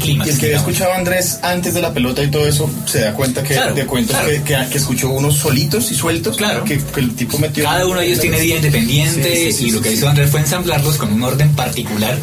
clima. 0.00 0.26
y 0.26 0.30
el 0.30 0.38
que 0.38 0.46
había 0.46 0.56
escuchado 0.58 0.92
a 0.92 0.96
Andrés 0.96 1.38
antes 1.42 1.74
de 1.74 1.80
la 1.82 1.92
pelota 1.94 2.22
y 2.22 2.30
todo 2.30 2.46
eso 2.46 2.68
se 2.86 3.00
da 3.00 3.12
cuenta 3.14 3.42
que 3.42 3.54
Claro, 3.54 3.74
de 3.74 3.86
cuentos 3.86 4.16
claro. 4.16 4.28
que, 4.32 4.42
que, 4.42 4.68
que 4.70 4.78
escuchó 4.78 5.10
unos 5.10 5.36
solitos 5.36 5.90
y 5.92 5.94
sueltos 5.94 6.36
Claro. 6.36 6.64
que, 6.64 6.78
que 6.78 7.00
el 7.00 7.14
tipo 7.14 7.38
metió 7.38 7.64
Cada 7.64 7.86
uno 7.86 8.00
de 8.00 8.06
ellos 8.06 8.20
tiene 8.20 8.40
día 8.40 8.56
independiente 8.56 9.34
Sí, 9.36 9.52
sí, 9.52 9.58
sí, 9.58 9.66
y 9.66 9.70
lo 9.70 9.80
que 9.80 9.92
hizo 9.92 10.08
Andrés 10.08 10.30
fue 10.30 10.40
ensamblarlos 10.40 10.96
con 10.96 11.12
un 11.12 11.22
orden 11.22 11.50
particular 11.54 12.18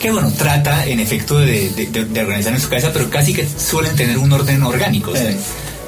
que, 0.00 0.10
bueno, 0.10 0.30
trata 0.36 0.86
en 0.86 1.00
efecto 1.00 1.38
de, 1.38 1.70
de- 1.70 1.86
de- 1.86 2.04
de 2.04 2.20
organizar 2.20 2.52
en 2.52 2.60
su 2.60 2.68
cabeza, 2.68 2.90
pero 2.92 3.08
casi 3.08 3.32
que 3.32 3.46
suelen 3.48 3.96
tener 3.96 4.18
un 4.18 4.30
orden 4.32 4.62
orgánico. 4.62 5.12
o 5.12 5.16
sea, 5.16 5.30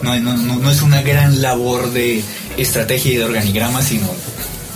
no, 0.03 0.19
no- 0.21 0.37
no- 0.37 0.57
no 0.59 0.71
es 0.71 0.81
una 0.81 1.03
gran 1.03 1.43
labor 1.43 1.91
de 1.93 2.23
estrategia 2.57 3.13
y 3.13 3.17
de 3.17 3.25
organigrama, 3.25 3.83
sino 3.83 4.09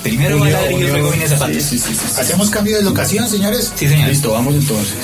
primero 0.03 0.37
va 0.39 0.43
Unió- 0.47 0.53
ladrillo, 0.57 0.77
unió- 0.79 0.93
luego 0.93 1.11
viene 1.11 1.29
zapatos. 1.29 1.55
Sí, 1.57 1.61
sí, 1.63 1.79
sí, 1.79 1.95
sí, 1.95 2.01
sí. 2.15 2.21
¿Hacemos 2.21 2.51
cambio 2.51 2.77
de 2.77 2.83
locación, 2.83 3.29
señores? 3.29 3.73
Sí, 3.75 3.89
señor. 3.89 4.09
Listo, 4.09 4.33
vamos 4.33 4.55
entonces. 4.55 4.97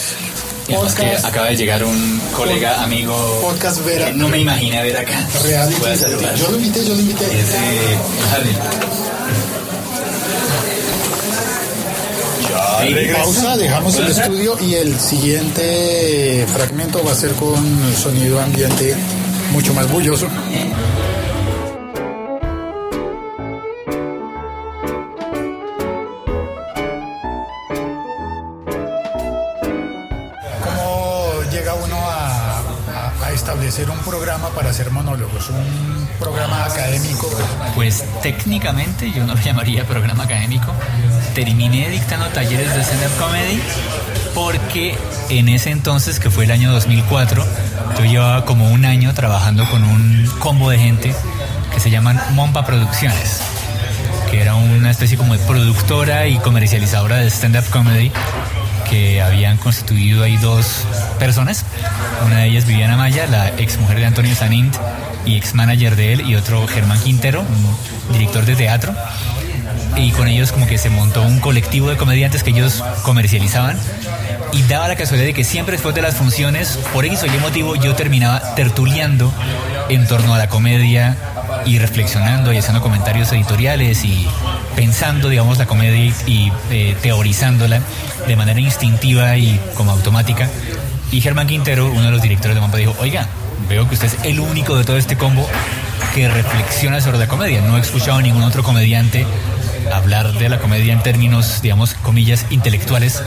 Que 0.66 1.16
acaba 1.24 1.46
de 1.46 1.56
llegar 1.56 1.82
un 1.82 2.20
colega, 2.36 2.82
amigo. 2.82 3.14
Podcast 3.42 3.82
Vera. 3.86 4.06
que 4.06 4.12
No 4.12 4.28
me 4.28 4.38
imaginé 4.38 4.82
ver 4.82 4.98
acá. 4.98 5.26
Saludar. 5.32 6.34
Yo 6.36 6.50
lo 6.50 6.56
invité, 6.58 6.84
yo 6.84 6.94
lo 6.94 7.00
invité. 7.00 7.24
Es 7.24 7.52
de 7.52 7.58
Harry. 8.34 8.56
Pausa, 13.14 13.56
dejamos 13.56 13.96
el 13.96 14.08
estudio 14.08 14.56
y 14.60 14.74
el 14.74 14.98
siguiente 15.00 16.46
fragmento 16.52 17.02
va 17.04 17.12
a 17.12 17.14
ser 17.14 17.32
con 17.32 17.56
sonido 17.96 18.40
ambiente 18.40 18.94
mucho 19.52 19.74
más 19.74 19.90
bulloso. 19.90 20.28
Para 34.54 34.70
hacer 34.70 34.90
monólogos? 34.90 35.50
Un 35.50 36.08
programa 36.18 36.64
académico. 36.64 37.28
Pues 37.74 38.04
técnicamente 38.22 39.10
yo 39.10 39.24
no 39.24 39.34
lo 39.34 39.40
llamaría 39.44 39.84
programa 39.86 40.24
académico. 40.24 40.72
Terminé 41.34 41.88
dictando 41.88 42.26
talleres 42.28 42.74
de 42.74 42.82
stand-up 42.82 43.16
comedy 43.18 43.60
porque 44.34 44.96
en 45.30 45.48
ese 45.48 45.70
entonces, 45.70 46.20
que 46.20 46.30
fue 46.30 46.44
el 46.44 46.52
año 46.52 46.72
2004, 46.72 47.44
yo 47.98 48.04
llevaba 48.04 48.44
como 48.44 48.70
un 48.70 48.84
año 48.84 49.12
trabajando 49.14 49.68
con 49.68 49.82
un 49.82 50.30
combo 50.38 50.70
de 50.70 50.78
gente 50.78 51.14
que 51.74 51.80
se 51.80 51.90
llaman 51.90 52.20
Mompa 52.30 52.64
Producciones. 52.64 53.40
que 54.30 54.42
era 54.42 54.54
una 54.54 54.90
especie 54.90 55.16
como 55.16 55.34
productora 55.38 56.26
y 56.26 56.38
comercializadora 56.38 57.16
de 57.16 57.30
stand-up 57.30 57.64
comedy, 57.70 58.12
que 58.88 59.22
habían 59.22 59.56
constituido 59.56 60.22
ahí 60.22 60.36
dos 60.36 60.84
personas. 61.18 61.64
Una 62.26 62.38
de 62.40 62.48
ellas 62.48 62.66
Viviana 62.66 62.96
Maya, 62.96 63.26
la 63.26 63.48
ex 63.58 63.78
mujer 63.78 63.98
de 63.98 64.06
Antonio 64.06 64.34
Sanint 64.34 64.74
y 65.26 65.36
ex 65.36 65.54
manager 65.54 65.96
de 65.96 66.12
él, 66.14 66.20
y 66.22 66.34
otro 66.36 66.66
Germán 66.66 67.00
Quintero, 67.00 67.42
un 67.42 68.12
director 68.12 68.44
de 68.44 68.56
teatro. 68.56 68.94
Y 69.96 70.12
con 70.12 70.28
ellos 70.28 70.52
como 70.52 70.66
que 70.66 70.78
se 70.78 70.90
montó 70.90 71.22
un 71.22 71.40
colectivo 71.40 71.90
de 71.90 71.96
comediantes 71.96 72.42
que 72.42 72.50
ellos 72.50 72.82
comercializaban. 73.02 73.76
Y 74.52 74.62
daba 74.62 74.88
la 74.88 74.96
casualidad 74.96 75.26
de 75.26 75.34
que 75.34 75.44
siempre 75.44 75.72
después 75.72 75.94
de 75.94 76.02
las 76.02 76.14
funciones, 76.14 76.78
por 76.92 77.04
X 77.04 77.22
o 77.22 77.26
Y 77.26 77.38
motivo, 77.38 77.74
yo 77.76 77.94
terminaba 77.94 78.54
tertuleando 78.54 79.32
en 79.88 80.06
torno 80.06 80.34
a 80.34 80.38
la 80.38 80.48
comedia 80.48 81.16
y 81.66 81.78
reflexionando 81.78 82.52
y 82.52 82.58
haciendo 82.58 82.80
comentarios 82.80 83.32
editoriales 83.32 84.04
y 84.04 84.26
pensando, 84.76 85.28
digamos, 85.28 85.58
la 85.58 85.66
comedia 85.66 86.14
y 86.26 86.52
eh, 86.70 86.96
teorizándola 87.02 87.80
de 88.26 88.36
manera 88.36 88.60
instintiva 88.60 89.36
y 89.36 89.60
como 89.74 89.90
automática. 89.92 90.48
Y 91.10 91.20
Germán 91.20 91.46
Quintero, 91.46 91.90
uno 91.90 92.02
de 92.02 92.10
los 92.10 92.22
directores 92.22 92.54
de 92.54 92.60
Mampa, 92.60 92.76
dijo, 92.76 92.94
oiga, 92.98 93.26
veo 93.68 93.88
que 93.88 93.94
usted 93.94 94.08
es 94.08 94.24
el 94.24 94.40
único 94.40 94.76
de 94.76 94.84
todo 94.84 94.98
este 94.98 95.16
combo 95.16 95.48
que 96.14 96.28
reflexiona 96.28 97.00
sobre 97.00 97.18
la 97.18 97.28
comedia. 97.28 97.62
No 97.62 97.78
he 97.78 97.80
escuchado 97.80 98.18
a 98.18 98.22
ningún 98.22 98.42
otro 98.42 98.62
comediante 98.62 99.26
hablar 99.92 100.32
de 100.34 100.48
la 100.48 100.58
comedia 100.58 100.92
en 100.92 101.02
términos, 101.02 101.62
digamos, 101.62 101.94
comillas, 101.94 102.46
intelectuales. 102.50 103.22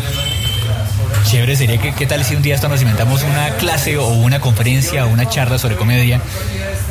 Chévere 1.25 1.55
sería 1.55 1.77
que, 1.79 1.93
¿qué 1.93 2.05
tal 2.05 2.23
si 2.23 2.35
un 2.35 2.41
día 2.41 2.55
esto 2.55 2.67
nos 2.67 2.81
inventamos 2.81 3.23
una 3.23 3.49
clase 3.55 3.97
o 3.97 4.07
una 4.09 4.39
conferencia 4.39 5.05
o 5.05 5.09
una 5.09 5.27
charla 5.27 5.57
sobre 5.57 5.75
comedia? 5.75 6.21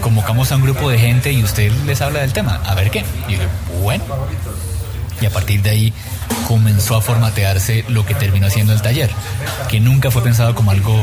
Convocamos 0.01 0.51
a 0.51 0.57
un 0.57 0.63
grupo 0.63 0.91
de 0.91 0.99
gente 0.99 1.33
y 1.33 1.43
usted 1.43 1.73
les 1.87 2.01
habla 2.01 2.21
del 2.21 2.33
tema. 2.33 2.61
A 2.67 2.75
ver 2.75 2.91
qué. 2.91 3.05
Y 3.29 3.35
yo 3.35 3.39
bueno. 3.83 4.05
Y 5.21 5.27
a 5.27 5.31
partir 5.31 5.63
de 5.63 5.71
ahí 5.71 5.93
comenzó 6.49 6.97
a 6.97 7.03
formatearse 7.03 7.85
lo 7.89 8.07
que 8.07 8.15
terminó 8.15 8.49
siendo 8.51 8.73
el 8.73 8.83
taller, 8.83 9.11
que 9.69 9.81
nunca 9.81 10.11
fue 10.11 10.23
pensado 10.23 10.55
como 10.55 10.71
algo 10.71 10.97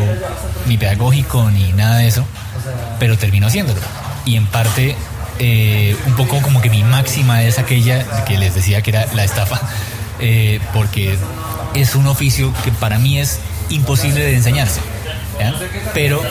ni 0.68 0.78
pedagógico 0.78 1.50
ni 1.52 1.72
nada 1.74 1.98
de 1.98 2.08
eso, 2.08 2.26
pero 3.00 3.18
terminó 3.18 3.50
siéndolo. 3.50 3.80
Y 4.26 4.36
en 4.36 4.46
parte 4.48 4.96
eh, 5.40 5.96
un 6.08 6.16
poco 6.16 6.42
como 6.42 6.62
que 6.62 6.70
mi 6.70 6.84
máxima 6.84 7.44
es 7.44 7.60
aquella 7.60 8.26
que 8.26 8.38
les 8.38 8.56
decía 8.56 8.82
que 8.82 8.92
era 8.92 9.06
la 9.14 9.24
estafa, 9.24 9.62
eh, 10.20 10.60
porque 10.74 11.18
es 11.76 11.96
un 11.96 12.08
oficio 12.08 12.54
que 12.64 12.72
para 12.72 12.98
mí 12.98 13.20
es 13.20 13.40
imposible 13.70 14.24
de 14.24 14.36
enseñarse, 14.36 14.80
pero 15.94 16.22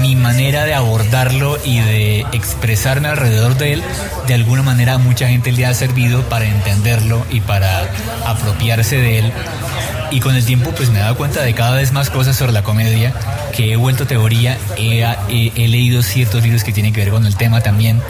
mi 0.00 0.16
manera 0.16 0.64
de 0.64 0.74
abordarlo 0.74 1.58
y 1.64 1.80
de 1.80 2.20
expresarme 2.32 3.08
alrededor 3.08 3.56
de 3.56 3.74
él, 3.74 3.82
de 4.26 4.34
alguna 4.34 4.62
manera 4.62 4.94
a 4.94 4.98
mucha 4.98 5.28
gente 5.28 5.52
le 5.52 5.66
ha 5.66 5.74
servido 5.74 6.22
para 6.28 6.46
entenderlo 6.46 7.24
y 7.30 7.40
para 7.40 7.88
apropiarse 8.26 8.96
de 8.96 9.18
él. 9.18 9.32
Y 10.10 10.20
con 10.20 10.34
el 10.36 10.44
tiempo 10.44 10.70
pues 10.70 10.90
me 10.90 10.98
he 10.98 11.02
dado 11.02 11.16
cuenta 11.16 11.42
de 11.42 11.54
cada 11.54 11.76
vez 11.76 11.92
más 11.92 12.10
cosas 12.10 12.36
sobre 12.36 12.52
la 12.52 12.62
comedia, 12.62 13.12
que 13.56 13.72
he 13.72 13.76
vuelto 13.76 14.06
teoría, 14.06 14.56
he, 14.76 15.02
he- 15.28 15.68
leído 15.68 16.02
ciertos 16.02 16.42
libros 16.42 16.62
que 16.62 16.72
tienen 16.72 16.92
que 16.92 17.00
ver 17.00 17.10
con 17.10 17.26
el 17.26 17.36
tema 17.36 17.60
también. 17.60 18.00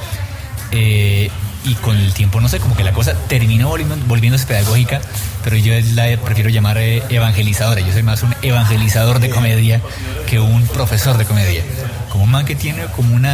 Eh, 0.73 1.31
y 1.65 1.75
con 1.75 1.97
el 1.97 2.13
tiempo, 2.13 2.41
no 2.41 2.49
sé, 2.49 2.61
como 2.61 2.77
que 2.77 2.85
la 2.85 2.93
cosa 2.93 3.15
terminó 3.27 3.75
volviéndose 4.07 4.47
pedagógica, 4.47 5.01
pero 5.47 5.59
yo 5.59 5.75
la 5.95 6.09
prefiero 6.25 6.51
llamar 6.51 6.77
eh, 6.79 7.05
evangelizadora. 7.09 7.81
Yo 7.81 7.93
soy 7.93 8.03
más 8.03 8.25
un 8.25 8.35
evangelizador 8.43 9.21
de 9.21 9.31
comedia 9.31 9.81
que 10.29 10.41
un 10.41 10.67
profesor 10.67 11.19
de 11.19 11.25
comedia. 11.25 11.63
Como 12.11 12.25
un 12.25 12.33
man 12.33 12.45
que 12.45 12.57
tiene 12.57 12.83
como 12.97 13.15
un 13.15 13.29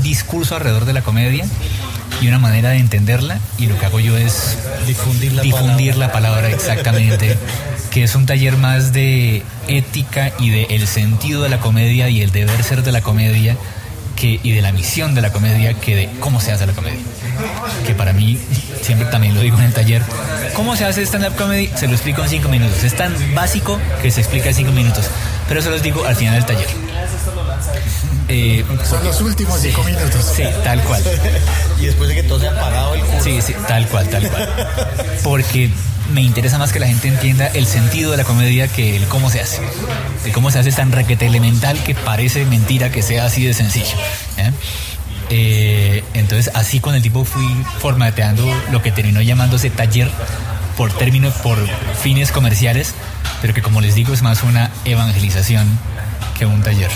discurso 0.00 0.54
alrededor 0.54 0.84
de 0.84 0.92
la 0.92 1.02
comedia 1.02 1.44
y 2.20 2.28
una 2.28 2.38
manera 2.38 2.70
de 2.70 2.76
entenderla, 2.76 3.40
y 3.58 3.66
lo 3.66 3.76
que 3.76 3.84
hago 3.84 3.98
yo 3.98 4.16
es 4.16 4.56
Difundir 4.86 5.32
la 5.32 5.42
difundir 5.42 5.96
la 5.96 6.12
palabra 6.12 6.48
exactamente, 6.50 7.36
que 7.90 8.04
es 8.04 8.14
un 8.14 8.26
taller 8.26 8.56
más 8.56 8.92
de 8.92 9.42
ética 9.66 10.30
y 10.38 10.50
de 10.50 10.66
el 10.70 10.86
sentido 10.86 11.42
de 11.42 11.48
la 11.48 11.58
comedia 11.58 12.08
y 12.10 12.22
el 12.22 12.30
deber 12.30 12.62
ser 12.62 12.84
de 12.84 12.92
la 12.92 13.00
comedia 13.00 13.56
que, 14.16 14.40
y 14.42 14.52
de 14.52 14.62
la 14.62 14.72
misión 14.72 15.14
de 15.14 15.22
la 15.22 15.32
comedia 15.32 15.74
que 15.74 15.96
de 15.96 16.10
cómo 16.20 16.40
se 16.40 16.52
hace 16.52 16.66
la 16.66 16.72
comedia. 16.72 16.98
Que 17.86 17.94
para 17.94 18.12
mí, 18.12 18.38
siempre 18.82 19.06
también 19.08 19.34
lo 19.34 19.40
digo 19.40 19.58
en 19.58 19.64
el 19.64 19.72
taller, 19.72 20.02
¿cómo 20.54 20.76
se 20.76 20.84
hace 20.84 21.02
stand-up 21.02 21.36
comedy? 21.36 21.68
Se 21.74 21.86
lo 21.86 21.92
explico 21.92 22.22
en 22.22 22.28
cinco 22.28 22.48
minutos. 22.48 22.82
Es 22.84 22.96
tan 22.96 23.14
básico 23.34 23.78
que 24.02 24.10
se 24.10 24.20
explica 24.20 24.48
en 24.48 24.54
cinco 24.54 24.72
minutos. 24.72 25.06
Pero 25.48 25.60
eso 25.60 25.70
los 25.70 25.82
digo 25.82 26.04
al 26.04 26.16
final 26.16 26.34
del 26.34 26.46
taller. 26.46 26.68
Eh, 28.28 28.64
Son 28.88 29.04
los 29.04 29.20
últimos 29.20 29.60
cinco 29.60 29.82
minutos. 29.84 30.32
sí, 30.34 30.44
tal 30.62 30.82
cual. 30.82 31.02
Y 31.80 31.86
después 31.86 32.08
de 32.08 32.14
que 32.14 32.22
todo 32.22 32.40
se 32.40 32.48
ha 32.48 32.54
pagado 32.58 32.94
el 32.94 33.00
curso. 33.02 33.24
Sí, 33.24 33.42
sí, 33.42 33.54
tal 33.68 33.86
cual, 33.88 34.08
tal 34.08 34.28
cual. 34.30 34.48
Porque 35.22 35.70
me 36.12 36.22
interesa 36.22 36.58
más 36.58 36.72
que 36.72 36.80
la 36.80 36.86
gente 36.86 37.08
entienda 37.08 37.46
el 37.48 37.66
sentido 37.66 38.10
de 38.10 38.16
la 38.16 38.24
comedia 38.24 38.68
que 38.68 38.96
el 38.96 39.04
cómo 39.06 39.30
se 39.30 39.40
hace. 39.40 39.60
El 40.24 40.32
cómo 40.32 40.50
se 40.50 40.58
hace 40.58 40.68
es 40.70 40.76
tan 40.76 40.92
requete 40.92 41.26
elemental 41.26 41.78
que 41.82 41.94
parece 41.94 42.44
mentira 42.46 42.90
que 42.90 43.02
sea 43.02 43.26
así 43.26 43.44
de 43.44 43.54
sencillo. 43.54 43.96
Eh, 45.30 46.04
entonces, 46.14 46.52
así 46.54 46.80
con 46.80 46.94
el 46.94 47.02
tipo 47.02 47.24
fui 47.24 47.46
formateando 47.80 48.44
lo 48.70 48.82
que 48.82 48.92
terminó 48.92 49.20
llamándose 49.22 49.70
taller 49.70 50.10
por 50.76 50.92
términos, 50.92 51.34
por 51.34 51.58
fines 52.02 52.30
comerciales, 52.30 52.94
pero 53.40 53.54
que 53.54 53.62
como 53.62 53.80
les 53.80 53.94
digo 53.94 54.12
es 54.12 54.22
más 54.22 54.42
una 54.42 54.70
evangelización 54.84 55.66
que 56.38 56.46
un 56.46 56.62
taller. 56.62 56.90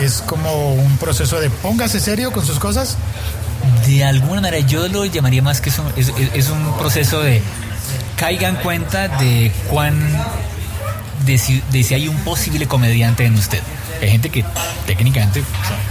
Es 0.00 0.22
como 0.22 0.74
un 0.74 0.96
proceso 0.98 1.40
de 1.40 1.50
póngase 1.50 2.00
serio 2.00 2.32
con 2.32 2.44
sus 2.46 2.58
cosas. 2.58 2.96
De 3.86 4.04
alguna 4.04 4.40
manera 4.40 4.64
yo 4.66 4.86
lo 4.88 5.04
llamaría 5.04 5.42
más 5.42 5.60
que 5.60 5.70
es 5.70 5.78
un, 5.78 5.86
es, 5.96 6.08
es- 6.08 6.30
es 6.34 6.48
un 6.50 6.76
proceso 6.78 7.20
de 7.22 7.42
caigan 8.16 8.56
cuenta 8.56 9.08
de 9.08 9.52
cuán 9.70 9.96
de 11.26 11.38
si, 11.38 11.62
de 11.72 11.82
si 11.82 11.94
hay 11.94 12.08
un 12.08 12.16
posible 12.18 12.66
comediante 12.66 13.24
en 13.24 13.34
usted. 13.34 13.60
Hay 14.00 14.10
gente 14.10 14.30
que 14.30 14.44
técnicamente 14.86 15.42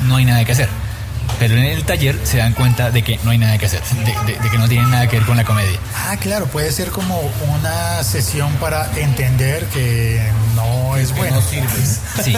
no 0.04 0.16
hay 0.16 0.26
nada 0.26 0.44
que 0.46 0.54
hacer. 0.54 0.70
Pero 1.40 1.56
en 1.56 1.66
el 1.66 1.84
taller 1.84 2.18
se 2.24 2.38
dan 2.38 2.54
cuenta 2.54 2.90
de 2.90 3.04
que 3.04 3.20
no 3.24 3.30
hay 3.32 3.38
nada 3.38 3.58
que 3.58 3.66
hacer, 3.68 3.82
de, 3.84 4.34
de- 4.34 4.40
de 4.40 4.50
que 4.50 4.58
no 4.58 4.68
tiene 4.68 4.88
nada 4.88 5.08
que 5.08 5.18
ver 5.18 5.26
con 5.26 5.36
la 5.38 5.44
comedia. 5.44 5.78
Ah, 6.08 6.16
claro, 6.18 6.46
puede 6.48 6.72
ser 6.72 6.90
como 6.90 7.20
una 7.54 8.02
sesión 8.04 8.52
para 8.54 8.90
entender 8.98 9.66
que 9.66 10.26
no 10.88 10.98
es 10.98 11.16
bueno. 11.16 11.36
No 11.36 11.42
sirves. 11.42 12.00
Sí, 12.24 12.34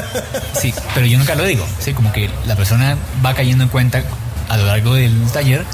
sí, 0.60 0.74
pero 0.94 1.06
yo 1.06 1.18
nunca 1.18 1.36
lo 1.36 1.44
digo. 1.46 1.66
Sí, 1.80 1.94
como 1.94 2.12
que 2.12 2.30
la 2.46 2.56
persona 2.56 2.98
va 3.26 3.34
cayendo 3.34 3.64
en 3.64 3.70
cuenta 3.70 4.04
a 4.48 4.58
lo 4.58 4.66
largo 4.66 4.94
del 4.96 5.16
taller 5.32 5.66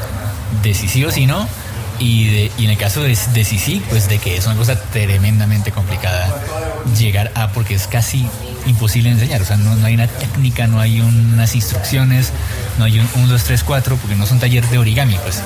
de 0.64 0.74
si 0.74 0.88
sí 0.88 1.04
o 1.06 1.12
si 1.12 1.26
no. 1.26 1.48
Y, 1.98 2.28
de- 2.30 2.52
y 2.58 2.66
en 2.66 2.72
el 2.72 2.78
caso 2.78 3.02
de, 3.02 3.18
de 3.34 3.46
si 3.46 3.58
sí, 3.58 3.82
pues 3.90 4.10
de 4.10 4.18
que 4.20 4.36
es 4.36 4.46
una 4.46 4.56
cosa 4.56 4.78
tremendamente 4.92 5.72
complicada 5.72 6.28
llegar 6.98 7.32
a, 7.36 7.50
porque 7.52 7.74
es 7.76 7.88
casi 7.88 8.28
imposible 8.66 9.10
enseñar. 9.12 9.42
O 9.42 9.46
sea, 9.46 9.58
no, 9.58 9.76
no 9.76 9.86
hay 9.86 9.94
una 9.96 10.08
técnica, 10.08 10.68
no 10.68 10.80
hay 10.80 11.02
unas 11.02 11.56
instrucciones, 11.56 12.32
no 12.78 12.86
hay 12.86 13.00
un 13.00 13.08
1, 13.16 13.28
2, 13.28 13.44
3, 13.44 13.64
4, 13.64 13.98
porque 13.98 14.16
no 14.16 14.26
son 14.26 14.40
talleres 14.40 14.70
de 14.72 14.78
origami. 14.78 15.16
Pues 15.24 15.42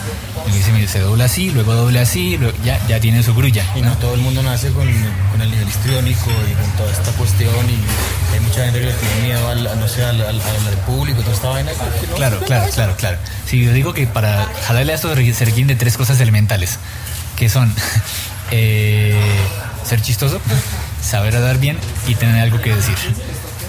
y 0.47 0.51
dice, 0.51 0.71
mire, 0.71 0.87
se 0.87 0.99
dobla 0.99 1.25
así, 1.25 1.51
luego 1.51 1.73
doble 1.75 1.99
así, 1.99 2.37
luego- 2.37 2.57
ya, 2.63 2.79
ya 2.87 2.99
tiene 2.99 3.21
su 3.23 3.35
grulla. 3.35 3.63
Y 3.75 3.81
no 3.81 3.95
todo 3.97 4.13
el 4.15 4.21
mundo 4.21 4.41
nace 4.41 4.71
con, 4.71 4.87
con 5.31 5.41
el 5.41 5.51
nivel 5.51 5.67
histriónico 5.67 6.31
y 6.49 6.53
con 6.53 6.71
toda 6.77 6.91
esta 6.91 7.11
cuestión 7.11 7.53
y 7.69 8.33
hay 8.33 8.39
mucha 8.39 8.63
gente 8.63 8.79
que 8.79 8.85
le 8.87 8.93
tiene 8.93 9.21
miedo 9.27 9.47
al, 9.49 9.67
a, 9.67 9.75
no 9.75 9.87
sé, 9.87 10.03
al, 10.03 10.19
al, 10.21 10.39
al 10.41 10.77
público, 10.87 11.21
toda 11.21 11.35
esta 11.35 11.49
vaina. 11.49 11.71
no- 12.09 12.15
Claro, 12.15 12.39
claro, 12.39 12.71
claro, 12.73 12.95
claro. 12.95 13.17
Sí, 13.45 13.63
yo 13.63 13.73
digo 13.73 13.93
que 13.93 14.07
para 14.07 14.47
jalarle 14.67 14.93
a 14.93 14.95
esto 14.95 15.09
se 15.13 15.45
requieren 15.45 15.67
de 15.67 15.75
tres 15.75 15.97
cosas 15.97 16.19
elementales, 16.21 16.79
que 17.35 17.49
son 17.49 17.71
eh, 18.51 19.13
ser 19.85 20.01
chistoso, 20.01 20.39
saber 21.01 21.35
hablar 21.35 21.57
bien 21.59 21.77
y 22.07 22.15
tener 22.15 22.41
algo 22.41 22.61
que 22.61 22.75
decir. 22.75 22.95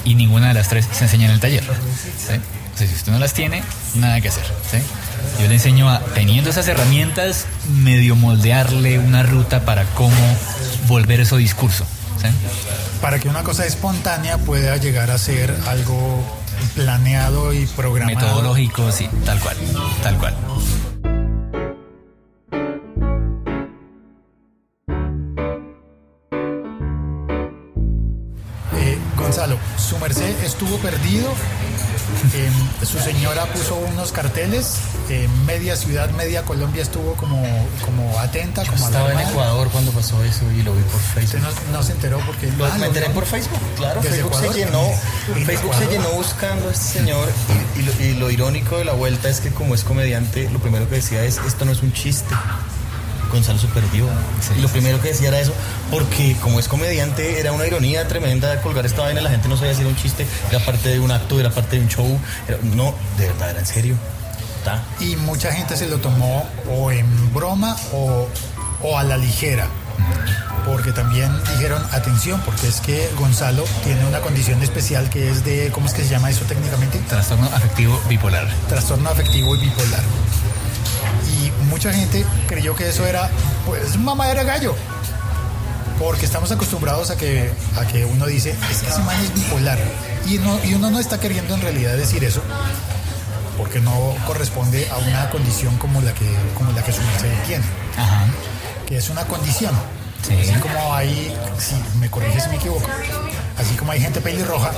Y 0.05 0.15
ninguna 0.15 0.49
de 0.49 0.55
las 0.55 0.69
tres 0.69 0.87
se 0.91 1.05
enseña 1.05 1.27
en 1.27 1.33
el 1.33 1.41
taller. 1.41 1.63
¿sí? 1.65 2.35
O 2.75 2.79
sea, 2.79 2.87
si 2.87 2.95
usted 2.95 3.13
no 3.13 3.19
las 3.19 3.35
tiene, 3.35 3.63
nada 3.97 4.21
que 4.21 4.29
hacer. 4.29 4.45
¿sí? 4.71 4.79
Yo 5.41 5.49
le 5.49 5.55
enseño 5.55 5.91
a, 5.91 6.01
teniendo 6.01 6.51
esas 6.51 6.67
herramientas, 6.69 7.47
medio 7.69 8.17
moldearle 8.17 8.99
una 8.99 9.23
ruta 9.23 9.65
para 9.65 9.85
cómo 9.85 10.37
volver 10.87 11.21
eso 11.21 11.37
discurso. 11.37 11.85
¿sí? 12.21 12.29
Para 13.01 13.19
que 13.19 13.29
una 13.29 13.43
cosa 13.43 13.67
espontánea 13.67 14.39
pueda 14.39 14.77
llegar 14.77 15.11
a 15.11 15.19
ser 15.19 15.55
algo 15.67 16.25
planeado 16.75 17.53
y 17.53 17.67
programado. 17.67 18.21
Metodológico, 18.21 18.93
sí, 18.93 19.09
tal 19.25 19.39
cual, 19.41 19.57
tal 20.03 20.17
cual. 20.19 20.35
Gonzalo, 29.31 29.59
su 29.79 29.97
merced 29.99 30.35
estuvo 30.45 30.77
perdido 30.79 31.31
em, 32.35 32.85
su 32.85 32.99
señora 32.99 33.45
puso 33.47 33.77
unos 33.77 34.11
carteles, 34.11 34.75
en 35.09 35.47
media 35.47 35.77
ciudad, 35.77 36.11
media 36.11 36.43
Colombia 36.43 36.83
estuvo 36.83 37.15
como, 37.15 37.41
como 37.85 38.19
atenta, 38.19 38.65
como 38.67 38.85
Estaba 38.87 39.13
en. 39.13 39.21
Ecuador 39.21 39.69
cuando 39.69 39.93
pasó 39.93 40.21
eso 40.25 40.51
y 40.51 40.63
lo 40.65 40.75
vi 40.75 40.83
por 40.83 40.97
Usted 41.01 41.21
Facebook. 41.29 41.43
no, 41.71 41.79
no 41.79 41.83
se 41.85 41.93
enteró 41.93 42.19
porque... 42.27 42.49
Lo- 42.59 42.65
Ah, 42.67 42.77
me 42.81 42.87
enteré 42.87 43.09
por 43.11 43.25
Facebook, 43.25 43.61
claro. 43.77 44.01
¿Desde 44.01 44.17
Facebook 44.17 44.33
Ecuador? 44.35 44.53
se 44.53 44.59
llenó, 44.65 44.85
¿En 45.37 45.47
Facebook 45.47 45.75
se 45.77 45.87
llenó 45.87 46.09
buscando 46.11 46.69
a 46.69 46.73
este 46.73 46.99
señor 46.99 47.29
y, 47.77 47.79
y 47.79 47.83
lo, 47.85 48.05
y 48.05 48.15
lo 48.15 48.31
irónico 48.33 48.79
de 48.79 48.85
la 48.85 48.95
vuelta 48.95 49.29
es 49.29 49.41
que 49.41 49.51
como 49.51 49.77
es 49.77 49.85
comediante, 49.85 50.51
lo 50.51 50.59
primero 50.59 50.89
que 50.89 50.97
decía 50.97 51.23
es 51.23 51.39
esto 51.47 51.65
no 51.65 51.71
es 51.71 51.83
un 51.83 51.93
chiste. 51.93 52.35
Gonzalo 53.31 53.59
se 53.59 53.67
perdió. 53.69 54.07
y 54.57 54.61
lo 54.61 54.69
primero 54.69 55.01
que 55.01 55.09
decía 55.09 55.29
era 55.29 55.41
eso, 55.41 55.53
porque 55.91 56.37
como 56.43 56.59
es 56.59 56.69
comediante, 56.69 57.41
era 57.41 57.53
una 57.53 57.67
ironía 57.67 58.07
tremenda 58.09 58.61
colgar 58.63 58.85
esta 58.87 59.03
vaina, 59.03 59.21
la 59.21 59.31
gente 59.31 59.49
no 59.49 59.57
sabía 59.57 59.75
si 59.75 59.81
era 59.81 59.89
un 59.91 59.97
chiste, 59.97 60.27
era 60.51 60.59
parte 60.65 60.89
de 60.91 61.01
un 61.01 61.11
acto, 61.11 61.39
era 61.41 61.51
parte 61.51 61.77
de 61.77 61.83
un 61.83 61.89
show. 61.89 62.19
era- 62.49 62.59
no, 62.63 62.95
de 63.19 63.27
verdad, 63.29 63.51
era 63.51 63.61
en 63.61 63.67
serio. 63.67 63.95
Ta. 64.65 64.83
y 65.01 65.17
mucha 65.17 65.51
gente 65.53 65.75
se 65.75 65.87
lo 65.87 65.99
tomó 66.01 66.47
o 66.71 66.91
en 66.93 67.33
broma 67.33 67.75
o, 67.95 68.29
o 68.83 68.99
a 68.99 69.03
la 69.05 69.17
ligera. 69.17 69.67
Porque 70.67 70.93
también 70.93 71.33
dijeron, 71.55 71.83
atención, 71.93 72.41
porque 72.45 72.69
es 72.69 72.83
que 72.83 73.09
Gonzalo 73.19 73.65
tiene 73.85 74.05
una 74.05 74.21
condición 74.21 74.63
especial 74.63 75.09
que 75.09 75.31
es 75.31 75.43
de, 75.45 75.71
¿cómo 75.73 75.87
es 75.87 75.95
que 75.95 76.03
se 76.03 76.11
llama 76.11 76.29
eso 76.31 76.45
técnicamente? 76.45 76.99
Trastorno 77.09 77.47
afectivo 77.47 77.99
bipolar. 78.09 78.47
Trastorno 78.69 79.09
afectivo 79.09 79.57
y 79.57 79.61
bipolar. 79.61 80.03
Mucha 81.71 81.93
gente 81.93 82.27
creyó 82.49 82.75
que 82.75 82.89
eso 82.89 83.07
era, 83.07 83.31
pues, 83.65 83.97
mamá 83.97 84.29
era 84.29 84.43
gallo. 84.43 84.75
Porque 85.99 86.27
estamos 86.27 86.51
acostumbrados 86.51 87.11
a 87.11 87.17
que, 87.17 87.51
a 87.77 87.87
que 87.87 88.05
uno 88.05 88.27
dice, 88.27 88.51
es 88.71 88.79
que 88.79 88.89
ese 88.89 89.01
man 89.03 89.17
es 89.23 89.33
bipolar. 89.35 89.79
Y, 90.27 90.39
no, 90.39 90.59
y 90.65 90.75
uno 90.75 90.91
no 90.91 90.99
está 90.99 91.21
queriendo 91.21 91.55
en 91.55 91.61
realidad 91.61 91.97
decir 91.97 92.25
eso, 92.25 92.43
porque 93.57 93.81
no 93.81 94.15
corresponde 94.27 94.89
a 94.91 94.97
una 94.97 95.31
condición 95.31 95.77
como 95.79 96.01
la 96.01 96.13
que, 96.13 96.27
como 96.57 96.73
la 96.73 96.83
que 96.83 96.93
su 96.93 97.03
merced 97.03 97.33
tiene, 97.47 97.65
Ajá. 97.97 98.27
que 98.87 98.97
es 98.97 99.11
una 99.11 99.25
condición. 99.27 99.73
Sí. 100.27 100.35
Así 100.41 100.59
como 100.61 100.95
hay, 100.95 101.35
si 101.59 101.75
me 101.99 102.11
corriges 102.11 102.45
si 102.45 102.49
me 102.51 102.57
equivoco, 102.57 102.87
así 103.59 103.75
como 103.77 103.93
hay 103.93 104.01
gente 104.01 104.21
pelirroja, 104.21 104.71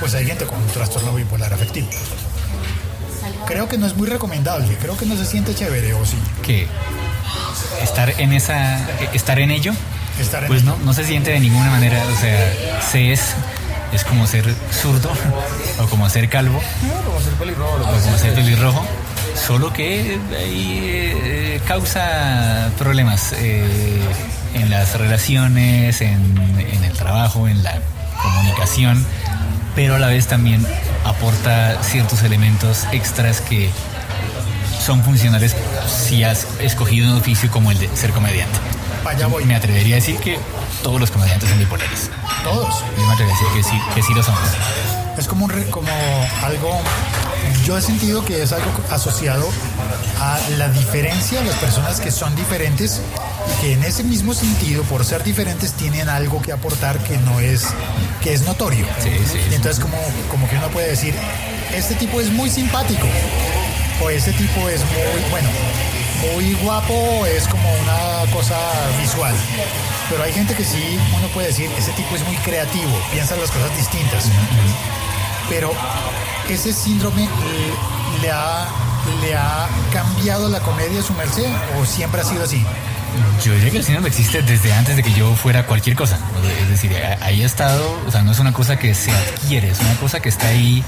pues 0.00 0.14
hay 0.14 0.26
gente 0.26 0.44
con 0.44 0.60
un 0.60 0.68
trastorno 0.68 1.12
bipolar 1.14 1.52
afectivo. 1.52 1.88
Creo 3.46 3.68
que 3.68 3.78
no 3.78 3.86
es 3.86 3.96
muy 3.96 4.06
recomendable, 4.08 4.76
creo 4.80 4.96
que 4.96 5.06
no 5.06 5.16
se 5.16 5.26
siente 5.26 5.54
chévere 5.54 5.94
o 5.94 6.04
sí. 6.06 6.16
Que 6.42 6.66
estar 7.82 8.10
en 8.20 8.32
esa, 8.32 8.80
estar 9.12 9.38
en 9.38 9.50
ello, 9.50 9.72
Estar 10.20 10.42
en 10.42 10.48
pues 10.48 10.62
ello. 10.62 10.76
no, 10.78 10.84
no 10.84 10.92
se 10.94 11.04
siente 11.04 11.30
de 11.32 11.40
ninguna 11.40 11.70
manera. 11.70 12.02
O 12.06 12.20
sea, 12.20 12.80
se 12.90 13.12
es, 13.12 13.20
es 13.92 14.04
como 14.04 14.26
ser 14.26 14.54
zurdo 14.70 15.10
o 15.80 15.86
como 15.86 16.08
ser 16.08 16.28
calvo 16.28 16.60
como 17.04 17.20
ser 17.20 17.32
pelirrojo, 17.34 17.76
o 17.76 18.00
como 18.00 18.18
ser 18.18 18.34
pelirrojo, 18.34 18.86
solo 19.46 19.72
que 19.72 20.18
ahí 20.38 20.80
eh, 20.84 21.60
causa 21.66 22.70
problemas 22.78 23.32
eh, 23.36 23.64
en 24.54 24.70
las 24.70 24.98
relaciones, 24.98 26.00
en, 26.00 26.36
en 26.58 26.84
el 26.84 26.92
trabajo, 26.92 27.48
en 27.48 27.62
la 27.62 27.78
comunicación, 28.22 29.04
pero 29.74 29.96
a 29.96 29.98
la 29.98 30.08
vez 30.08 30.26
también 30.26 30.66
aporta 31.04 31.82
ciertos 31.82 32.22
elementos 32.22 32.84
extras 32.92 33.40
que 33.40 33.70
son 34.84 35.02
funcionales 35.04 35.54
si 35.86 36.24
has 36.24 36.46
escogido 36.60 37.10
un 37.12 37.18
oficio 37.18 37.50
como 37.50 37.70
el 37.70 37.78
de 37.78 37.88
ser 37.96 38.10
comediante. 38.12 38.58
Para 39.04 39.16
allá 39.16 39.26
voy. 39.26 39.44
Me 39.44 39.54
atrevería 39.54 39.96
a 39.96 39.98
decir 39.98 40.16
que 40.18 40.38
todos 40.82 41.00
los 41.00 41.10
comediantes 41.10 41.48
son 41.48 41.58
bipolares. 41.58 42.10
Todos. 42.44 42.82
Yo 42.98 43.06
me 43.06 43.12
atrevería 43.12 43.40
a 43.40 43.54
decir 43.54 43.62
que 43.62 43.62
sí, 43.68 43.82
que 43.94 44.02
sí 44.02 44.14
lo 44.14 44.22
somos. 44.22 44.40
Es 45.18 45.26
como, 45.28 45.44
un 45.44 45.50
re- 45.50 45.68
como 45.70 45.88
algo, 46.42 46.80
yo 47.66 47.76
he 47.76 47.82
sentido 47.82 48.24
que 48.24 48.42
es 48.42 48.52
algo 48.52 48.70
asociado 48.90 49.46
a 50.20 50.38
la 50.56 50.68
diferencia 50.68 51.40
de 51.40 51.46
las 51.46 51.56
personas 51.56 52.00
que 52.00 52.10
son 52.10 52.34
diferentes 52.34 53.00
que 53.60 53.72
en 53.72 53.84
ese 53.84 54.02
mismo 54.04 54.34
sentido, 54.34 54.82
por 54.84 55.04
ser 55.04 55.22
diferentes, 55.22 55.72
tienen 55.72 56.08
algo 56.08 56.42
que 56.42 56.52
aportar 56.52 56.98
que 57.04 57.16
no 57.18 57.40
es, 57.40 57.66
que 58.22 58.32
es 58.32 58.42
notorio. 58.42 58.86
Sí, 59.00 59.10
sí, 59.30 59.38
Y 59.50 59.54
entonces 59.54 59.82
como, 59.82 59.96
como 60.30 60.48
que 60.48 60.56
uno 60.56 60.68
puede 60.68 60.88
decir, 60.88 61.14
este 61.74 61.94
tipo 61.94 62.20
es 62.20 62.30
muy 62.30 62.50
simpático 62.50 63.06
o 64.02 64.10
este 64.10 64.32
tipo 64.32 64.68
es 64.68 64.80
muy, 64.80 65.30
bueno, 65.30 65.48
muy 66.34 66.54
guapo, 66.54 67.26
es 67.26 67.46
como 67.48 67.68
una 67.80 68.32
cosa 68.32 68.56
visual. 69.00 69.34
Pero 70.10 70.22
hay 70.22 70.32
gente 70.32 70.54
que 70.54 70.64
sí, 70.64 70.98
uno 71.16 71.28
puede 71.28 71.48
decir, 71.48 71.70
ese 71.78 71.92
tipo 71.92 72.14
es 72.14 72.24
muy 72.26 72.36
creativo, 72.36 72.92
piensa 73.12 73.36
las 73.36 73.50
cosas 73.50 73.74
distintas. 73.76 74.26
Pero 75.48 75.72
ese 76.48 76.72
síndrome 76.72 77.22
le, 77.22 78.22
le 78.22 78.30
ha, 78.30 78.66
le 79.20 79.34
ha 79.34 79.68
cambiado 79.92 80.48
la 80.48 80.60
comedia 80.60 81.00
a 81.00 81.02
su 81.02 81.14
merced 81.14 81.50
o 81.80 81.86
siempre 81.86 82.20
ha 82.20 82.24
sido 82.24 82.44
así. 82.44 82.64
Yo 83.44 83.52
diría 83.54 83.70
que 83.70 83.78
el 83.78 83.84
síndrome 83.84 84.08
existe 84.08 84.42
desde 84.42 84.72
antes 84.72 84.96
de 84.96 85.02
que 85.02 85.12
yo 85.12 85.34
fuera 85.34 85.66
cualquier 85.66 85.96
cosa. 85.96 86.18
Es 86.62 86.68
decir, 86.68 86.96
ahí 87.20 87.42
ha 87.42 87.46
estado, 87.46 88.00
o 88.06 88.10
sea, 88.10 88.22
no 88.22 88.32
es 88.32 88.38
una 88.38 88.52
cosa 88.52 88.78
que 88.78 88.94
se 88.94 89.10
adquiere, 89.10 89.70
es 89.70 89.80
una 89.80 89.94
cosa 89.96 90.20
que 90.20 90.28
está 90.28 90.48
ahí 90.48 90.84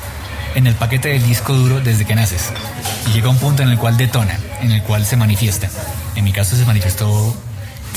en 0.54 0.66
el 0.66 0.74
paquete 0.74 1.08
del 1.08 1.26
disco 1.26 1.52
duro 1.52 1.80
desde 1.80 2.04
que 2.04 2.14
naces. 2.14 2.52
Y 3.08 3.12
llega 3.12 3.28
un 3.28 3.38
punto 3.38 3.62
en 3.62 3.70
el 3.70 3.78
cual 3.78 3.96
detona, 3.96 4.38
en 4.60 4.70
el 4.70 4.82
cual 4.82 5.04
se 5.04 5.16
manifiesta. 5.16 5.68
En 6.14 6.24
mi 6.24 6.32
caso 6.32 6.56
se 6.56 6.64
manifestó 6.64 7.36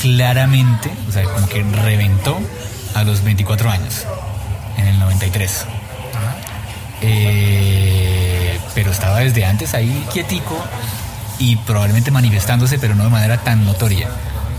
claramente, 0.00 0.90
o 1.08 1.12
sea, 1.12 1.22
como 1.24 1.48
que 1.48 1.62
reventó 1.62 2.38
a 2.94 3.04
los 3.04 3.22
24 3.22 3.70
años, 3.70 4.06
en 4.76 4.86
el 4.86 4.98
93. 4.98 5.66
Eh, 7.00 8.58
pero 8.74 8.90
estaba 8.90 9.20
desde 9.20 9.44
antes 9.44 9.74
ahí 9.74 10.04
quietico 10.12 10.56
y 11.38 11.56
probablemente 11.56 12.10
manifestándose, 12.10 12.78
pero 12.78 12.94
no 12.94 13.04
de 13.04 13.10
manera 13.10 13.38
tan 13.38 13.64
notoria. 13.64 14.08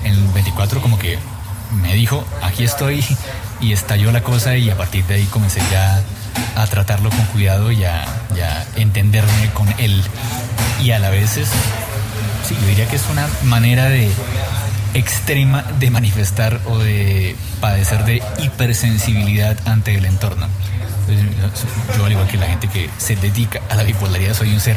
En 0.03 0.13
el 0.13 0.27
24 0.29 0.81
como 0.81 0.97
que 0.97 1.19
me 1.81 1.93
dijo, 1.93 2.25
aquí 2.41 2.63
estoy, 2.63 3.03
y 3.61 3.73
estalló 3.73 4.11
la 4.11 4.21
cosa 4.21 4.55
y 4.55 4.69
a 4.69 4.77
partir 4.77 5.05
de 5.05 5.15
ahí 5.15 5.25
comencé 5.25 5.61
ya 5.71 6.01
a 6.55 6.67
tratarlo 6.67 7.09
con 7.09 7.25
cuidado 7.27 7.71
y 7.71 7.83
a, 7.83 8.03
a 8.03 8.65
entenderme 8.75 9.49
con 9.53 9.67
él. 9.77 10.01
Y 10.81 10.91
a 10.91 10.99
la 10.99 11.09
vez 11.09 11.37
es, 11.37 11.49
sí, 12.47 12.55
yo 12.59 12.67
diría 12.67 12.87
que 12.87 12.95
es 12.95 13.05
una 13.11 13.27
manera 13.43 13.85
de 13.85 14.09
extrema 14.93 15.63
de 15.79 15.91
manifestar 15.91 16.59
o 16.65 16.77
de 16.79 17.35
padecer 17.61 18.05
de 18.05 18.23
hipersensibilidad 18.39 19.57
ante 19.67 19.95
el 19.95 20.05
entorno. 20.05 20.47
Yo, 21.97 22.05
al 22.05 22.11
igual 22.11 22.27
que 22.27 22.37
la 22.37 22.47
gente 22.47 22.67
que 22.67 22.89
se 22.97 23.15
dedica 23.15 23.61
a 23.69 23.75
la 23.75 23.83
bipolaridad, 23.83 24.35
soy 24.35 24.53
un 24.53 24.59
ser 24.59 24.75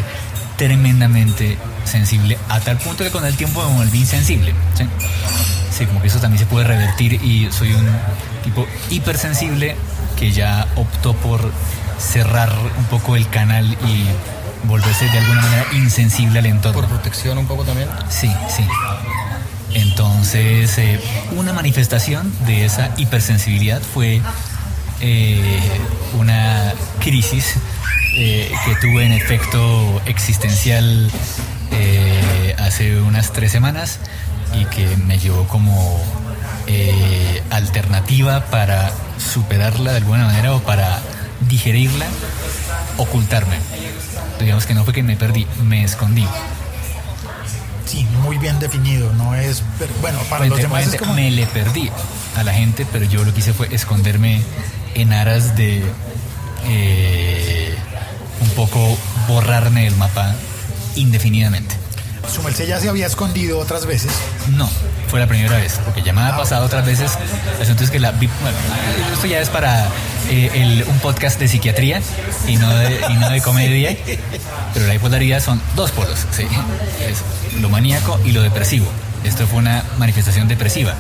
tremendamente 0.57 1.59
sensible 1.85 2.39
a 2.49 2.61
tal 2.61 2.79
punto 2.79 3.05
que 3.05 3.11
con 3.11 3.25
el 3.25 3.37
tiempo 3.37 3.63
me 3.69 3.77
volví 3.77 3.99
insensible. 3.99 4.55
¿sí? 4.75 4.85
Sí, 5.77 5.87
como 5.87 6.01
que 6.03 6.09
eso 6.09 6.21
también 6.21 6.39
se 6.39 6.47
puede 6.47 6.67
revertir 6.67 7.15
y 7.15 7.49
soy 7.51 7.73
un 7.73 7.87
tipo 8.45 8.67
hipersensible 8.91 9.77
que 10.19 10.31
ya 10.31 10.67
optó 10.77 11.15
por 11.15 11.51
cerrar 11.99 12.53
un 12.79 12.85
poco 12.85 13.17
el 13.17 13.29
canal 13.29 13.67
y 13.87 14.05
volverse 14.69 15.07
de 15.07 15.19
alguna 15.19 15.41
manera 15.41 15.67
insensible 15.73 16.39
al 16.39 16.47
entorno. 16.47 16.81
Por 16.81 16.89
protección 16.89 17.39
un 17.39 17.47
poco 17.47 17.65
también. 17.65 17.89
Sí, 18.09 18.31
sí. 18.49 18.65
Entonces, 19.75 20.77
eh, 20.79 21.01
una 21.33 21.53
manifestación 21.53 22.33
de 22.47 22.67
esa 22.67 22.91
hipersensibilidad 22.99 23.81
fue 23.81 24.21
eh, 25.01 25.61
una 26.19 26.75
crisis 27.01 27.57
eh, 28.15 28.53
que 28.67 28.75
tuve 28.77 29.07
en 29.07 29.13
efecto 29.13 30.01
existencial 30.07 31.11
eh, 31.71 32.55
hace 32.59 33.01
unas 33.01 33.33
tres 33.33 33.53
semanas 33.53 33.99
y 34.55 34.65
que 34.67 34.97
me 34.97 35.19
llevó 35.19 35.49
como 35.49 36.01
eh, 36.67 37.43
alternativa 37.51 38.45
para 38.47 38.93
superarla 39.19 39.93
de 39.93 39.99
alguna 39.99 40.27
manera 40.27 40.55
o 40.55 40.61
para 40.61 41.01
digerirla, 41.49 42.07
ocultarme. 42.99 43.57
Digamos 44.41 44.67
que 44.67 44.75
no 44.75 44.85
fue 44.85 44.93
que 44.93 45.03
me 45.03 45.17
perdí, 45.17 45.47
me 45.65 45.85
escondí. 45.85 46.27
Sí, 47.87 48.07
muy 48.23 48.39
bien 48.39 48.59
definido. 48.59 49.13
No 49.15 49.35
es. 49.35 49.63
pero, 49.79 49.93
Bueno, 50.01 50.19
para 50.31 50.47
los 50.47 50.59
demás 50.59 50.83
es 50.83 50.89
obviamente 50.89 50.99
como. 50.99 51.15
Me 51.15 51.31
le 51.31 51.47
perdí 51.47 51.91
a 52.37 52.43
la 52.43 52.53
gente, 52.53 52.87
pero 52.91 53.05
yo 53.05 53.25
lo 53.25 53.33
que 53.33 53.41
hice 53.41 53.53
fue 53.53 53.75
esconderme 53.75 54.43
en 54.95 55.13
aras 55.13 55.57
de 55.57 55.83
eh, 56.65 57.42
poco 58.53 58.97
borrarme 59.29 59.87
el 59.87 59.97
mapa 59.97 60.35
indefinidamente. 60.97 61.77
Su 62.33 62.41
merced 62.43 62.69
ya 62.69 62.79
se 62.81 62.89
había 62.89 63.07
escondido 63.07 63.59
otras 63.59 63.85
veces. 63.85 64.13
No, 64.57 64.71
fue 65.09 65.19
la 65.19 65.27
primera 65.27 65.57
vez, 65.57 65.81
porque 65.85 66.03
ya 66.03 66.13
me 66.13 66.23
ha 66.23 66.37
pasado 66.37 66.65
otras 66.65 66.87
veces. 66.87 67.11
El 67.57 67.63
asunto 67.63 67.83
es 67.85 67.91
que 67.91 67.99
la... 67.99 68.13
Bueno, 68.13 68.29
esto 69.13 69.27
ya 69.27 69.41
es 69.41 69.49
para 69.49 69.87
eh, 70.31 70.51
el- 70.55 70.85
un 70.89 70.99
podcast 71.01 71.39
de 71.41 71.49
psiquiatría 71.49 72.01
y 72.47 72.57
no 72.57 72.69
de, 72.75 73.01
y 73.11 73.15
no 73.15 73.29
de 73.29 73.41
comedia, 73.43 73.97
pero 74.73 74.87
la 74.87 74.93
bipolaridad 74.93 75.43
son 75.43 75.61
dos 75.75 75.91
polos, 75.91 76.27
¿sí? 76.31 76.45
Es 77.01 77.61
lo 77.61 77.69
maníaco 77.69 78.21
y 78.25 78.31
lo 78.33 78.43
depresivo. 78.43 78.87
Esto 79.25 79.47
fue 79.49 79.59
una 79.59 79.83
manifestación 79.99 80.47
depresiva. 80.47 80.95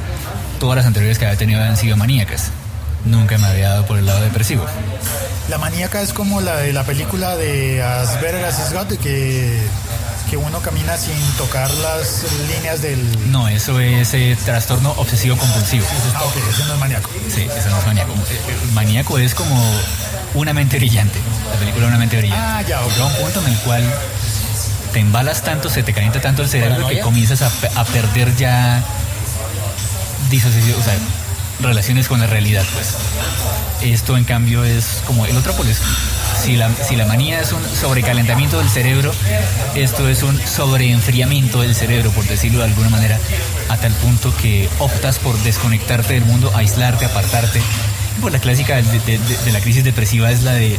Todas 0.58 0.76
las 0.76 0.86
anteriores 0.86 1.18
que 1.18 1.26
había 1.26 1.38
tenido 1.38 1.62
han 1.62 1.76
sido 1.76 1.96
maníacas. 1.96 2.50
Nunca 3.04 3.38
me 3.38 3.46
había 3.46 3.70
dado 3.70 3.86
por 3.86 3.98
el 3.98 4.06
lado 4.06 4.20
depresivo. 4.20 4.64
La 5.48 5.58
maníaca 5.58 6.00
es 6.02 6.12
como 6.12 6.40
la 6.40 6.56
de 6.56 6.72
la 6.72 6.84
película 6.84 7.36
de 7.36 7.82
As 7.82 8.20
Better 8.20 8.44
As 8.44 8.72
Got, 8.72 8.96
que, 8.98 9.60
que 10.30 10.36
uno 10.36 10.60
camina 10.60 10.96
sin 10.96 11.20
tocar 11.36 11.70
las 11.74 12.24
líneas 12.54 12.80
del... 12.80 13.30
No, 13.30 13.48
eso 13.48 13.80
es 13.80 14.14
eh, 14.14 14.36
trastorno 14.44 14.92
obsesivo 14.92 15.36
compulsivo. 15.36 15.84
Ah, 16.14 16.24
ok, 16.24 16.36
ese 16.48 16.64
no 16.64 16.74
es 16.74 16.80
maníaco. 16.80 17.10
Sí, 17.34 17.42
eso 17.42 17.70
no 17.70 17.78
es 17.78 17.86
maníaco. 17.86 18.14
El 18.66 18.72
maníaco 18.72 19.18
es 19.18 19.34
como 19.34 19.60
una 20.34 20.52
mente 20.52 20.78
brillante. 20.78 21.18
La 21.52 21.58
película 21.58 21.88
Una 21.88 21.98
mente 21.98 22.16
brillante. 22.16 22.42
Ah, 22.42 22.62
ya, 22.62 22.80
ok. 22.82 22.92
Llega 22.92 23.06
un 23.06 23.16
punto 23.16 23.40
en 23.40 23.46
el 23.48 23.58
cual 23.58 23.94
te 24.92 25.00
embalas 25.00 25.42
tanto, 25.42 25.68
se 25.68 25.82
te 25.82 25.92
calienta 25.92 26.20
tanto 26.20 26.42
el 26.42 26.48
cerebro 26.48 26.86
que 26.86 27.00
comienzas 27.00 27.42
a, 27.42 27.50
a 27.80 27.84
perder 27.84 28.34
ya 28.36 28.82
disociación, 30.30 30.80
o 30.80 30.82
sea, 30.82 30.94
relaciones 31.62 32.08
con 32.08 32.20
la 32.20 32.26
realidad, 32.26 32.64
pues. 32.74 32.94
Esto, 33.82 34.16
en 34.16 34.24
cambio, 34.24 34.64
es 34.64 35.02
como 35.06 35.26
el 35.26 35.36
otro 35.36 35.52
polo. 35.54 35.70
es- 35.70 35.80
Si 36.42 36.56
la, 36.56 36.70
si 36.88 36.96
la 36.96 37.04
manía 37.06 37.40
es 37.40 37.52
un 37.52 37.62
sobrecalentamiento 37.80 38.58
del 38.58 38.68
cerebro, 38.68 39.12
esto 39.76 40.08
es 40.08 40.22
un 40.24 40.40
sobreenfriamiento 40.44 41.60
del 41.62 41.74
cerebro, 41.74 42.10
por 42.10 42.24
decirlo 42.24 42.58
de 42.60 42.64
alguna 42.64 42.88
manera, 42.88 43.16
a 43.68 43.76
tal 43.76 43.92
punto 43.92 44.34
que 44.36 44.68
optas 44.80 45.18
por 45.20 45.36
desconectarte 45.44 46.14
del 46.14 46.24
mundo, 46.24 46.50
aislarte, 46.56 47.04
apartarte. 47.04 47.60
Pues 48.20 48.32
la 48.32 48.40
clásica 48.40 48.76
de, 48.76 49.20
la 49.52 49.60
crisis 49.60 49.84
depresiva 49.84 50.30
es 50.32 50.42
la 50.42 50.52
de 50.54 50.74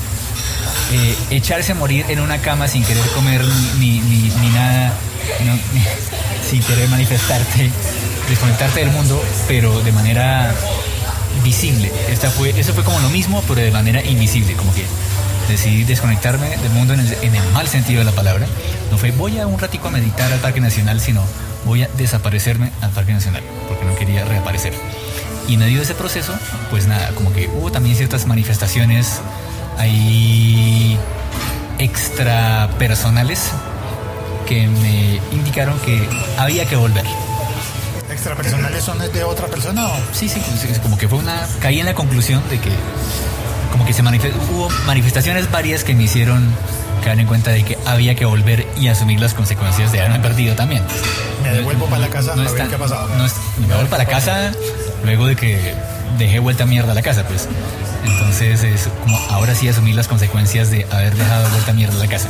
eh, 0.91 1.15
echarse 1.30 1.72
a 1.72 1.76
morir 1.76 2.06
en 2.10 2.19
una 2.19 2.39
cama 2.39 2.67
sin 2.67 2.84
querer 2.84 3.06
comer 3.15 3.41
ni, 3.80 4.00
ni, 4.02 4.30
ni 4.41 4.50
nada, 4.50 4.91
sin 6.50 6.62
querer 6.62 6.89
manifestarte, 6.89 7.69
desconectarte 8.30 8.80
del 8.80 8.92
mundo, 8.92 9.22
pero 9.48 9.82
de 9.82 9.92
manera 9.92 10.54
visible. 11.44 11.92
Esta 12.10 12.30
fue, 12.30 12.58
eso 12.58 12.74
fue 12.74 12.84
como 12.84 13.00
lo 13.00 13.10
mismo, 13.10 13.44
pero 13.48 13.62
de 13.62 13.72
manera 13.72 14.04
invisible, 14.04 14.54
como 14.54 14.74
que 14.74 14.86
decidí 15.48 15.84
desconectarme 15.84 16.58
del 16.58 16.72
mundo 16.72 16.94
en 16.94 17.00
el, 17.00 17.44
mal 17.54 17.68
sentido 17.68 18.00
de 18.00 18.06
la 18.06 18.12
palabra. 18.12 18.48
No 18.92 18.98
fue 18.98 19.12
voy 19.12 19.40
a 19.40 19.48
un 19.48 19.60
ratico 19.60 19.88
a 19.88 19.92
meditar 19.92 20.32
al 20.32 20.40
Parque 20.40 20.62
Nacional, 20.62 21.00
sino 21.02 21.24
voy 21.66 21.84
a 21.84 21.88
desaparecerme 21.98 22.72
al 22.82 22.92
Parque 22.92 23.14
Nacional, 23.14 23.44
porque 23.68 23.86
no 23.86 23.96
quería 23.96 24.26
reaparecer. 24.26 24.74
Y 25.48 25.56
en 25.56 25.60
medio 25.60 25.78
de 25.78 25.84
ese 25.84 25.96
proceso, 25.96 26.34
pues 26.70 26.88
nada, 26.88 27.12
como 27.16 27.34
que 27.34 27.48
hubo 27.48 27.72
también 27.72 27.96
ciertas 27.96 28.26
manifestaciones 28.26 29.20
ahí 29.78 30.98
extrapersonales 31.80 33.50
que 34.48 34.68
me 34.68 35.20
indicaron 35.32 35.78
que 35.80 36.08
había 36.38 36.66
que 36.66 36.76
volver. 36.76 37.06
¿Extrapersonales 38.24 38.82
son 38.86 39.00
de 39.00 39.24
otra 39.26 39.48
persona 39.48 39.86
o...? 39.86 39.96
Sí, 40.14 40.30
sí, 40.30 40.42
es 40.72 40.80
como 40.80 40.98
que 40.98 41.10
fue 41.10 41.20
una... 41.20 41.46
Caí 41.60 41.82
en 41.82 41.86
la 41.86 41.94
conclusión 41.94 42.42
de 42.50 42.58
que 42.58 42.70
como 43.70 43.86
que 43.86 43.92
se 43.92 44.02
manifestó, 44.02 44.40
hubo 44.54 44.70
manifestaciones 44.88 45.52
varias 45.52 45.84
que 45.84 45.94
me 45.94 46.04
hicieron 46.04 46.48
caer 47.04 47.20
en 47.20 47.28
cuenta 47.28 47.52
de 47.52 47.66
que 47.66 47.78
había 47.86 48.16
que 48.16 48.24
volver 48.24 48.66
y 48.80 48.88
asumir 48.88 49.20
las 49.20 49.34
consecuencias 49.34 49.92
de 49.92 50.00
haberme 50.00 50.20
perdido 50.20 50.56
también. 50.56 50.84
Me 51.44 51.50
devuelvo 51.52 51.86
para 51.88 52.00
la 52.04 52.08
casa 52.08 52.32
a 52.32 52.36
ver 52.38 52.50
tan- 52.56 52.70
qué 52.70 52.76
ha 52.76 52.78
pasado. 52.78 53.10
no 53.18 53.26
es- 53.26 53.34
me 53.60 53.68
devuelvo 53.68 53.90
para 53.90 54.04
la 54.06 54.10
casa 54.10 54.52
luego 55.04 55.26
de 55.26 55.36
que 55.36 55.74
dejé 56.18 56.40
vuelta 56.40 56.66
mierda 56.66 56.94
a 56.94 56.96
la 56.96 57.02
casa, 57.02 57.26
pues. 57.28 57.50
Entonces 58.06 58.64
es 58.64 58.88
como 59.02 59.18
ahora 59.32 59.54
sí 59.54 59.68
asumir 59.68 59.96
las 59.96 60.08
consecuencias 60.08 60.72
de 60.72 60.88
haber 60.92 61.14
dejado 61.18 61.50
vuelta 61.50 61.74
mierda 61.74 61.96
a 61.96 62.00
la 62.00 62.08
casa 62.08 62.30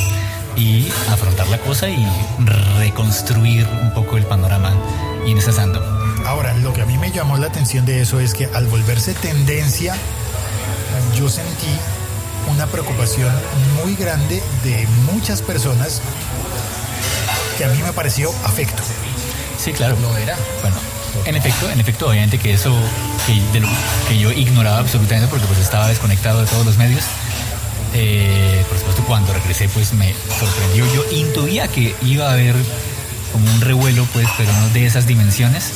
y 0.55 0.87
afrontar 1.11 1.47
la 1.49 1.59
cosa 1.59 1.87
y 1.87 2.07
reconstruir 2.79 3.67
un 3.83 3.93
poco 3.93 4.17
el 4.17 4.23
panorama 4.25 4.71
y 5.25 5.31
en 5.31 5.37
ese 5.37 5.49
ando. 5.59 5.81
Ahora, 6.25 6.53
lo 6.53 6.73
que 6.73 6.81
a 6.81 6.85
mí 6.85 6.97
me 6.97 7.11
llamó 7.11 7.37
la 7.37 7.47
atención 7.47 7.85
de 7.85 8.01
eso 8.01 8.19
es 8.19 8.33
que 8.33 8.45
al 8.53 8.67
volverse 8.67 9.13
tendencia, 9.13 9.95
yo 11.17 11.29
sentí 11.29 11.67
una 12.51 12.67
preocupación 12.67 13.31
muy 13.83 13.95
grande 13.95 14.41
de 14.63 14.87
muchas 15.11 15.41
personas 15.41 16.01
que 17.57 17.65
a 17.65 17.69
mí 17.69 17.81
me 17.83 17.93
pareció 17.93 18.31
afecto. 18.43 18.81
Sí, 19.57 19.71
claro. 19.73 19.95
Lo 20.01 20.15
era. 20.17 20.37
Bueno, 20.61 20.75
en 21.25 21.35
efecto, 21.35 21.69
en 21.69 21.79
efecto, 21.79 22.09
obviamente 22.09 22.37
que 22.37 22.53
eso 22.53 22.75
que, 23.27 23.39
de 23.53 23.59
lo 23.59 23.67
que 24.07 24.17
yo 24.17 24.31
ignoraba 24.31 24.79
absolutamente 24.79 25.27
porque 25.27 25.45
pues 25.45 25.59
estaba 25.59 25.87
desconectado 25.87 26.41
de 26.41 26.47
todos 26.47 26.65
los 26.65 26.77
medios. 26.77 27.03
eh, 27.93 28.65
por 28.67 28.77
supuesto, 28.77 29.03
cuando 29.03 29.33
regresé, 29.33 29.69
pues 29.69 29.93
me 29.93 30.13
sorprendió. 30.39 30.85
Yo 30.93 31.03
intuía 31.11 31.67
que 31.67 31.95
iba 32.01 32.27
a 32.29 32.33
haber 32.33 32.55
como 33.33 33.51
un 33.51 33.59
revuelo, 33.59 34.05
pues, 34.13 34.27
pero 34.37 34.51
no 34.53 34.69
de 34.69 34.85
esas 34.85 35.05
dimensiones. 35.07 35.73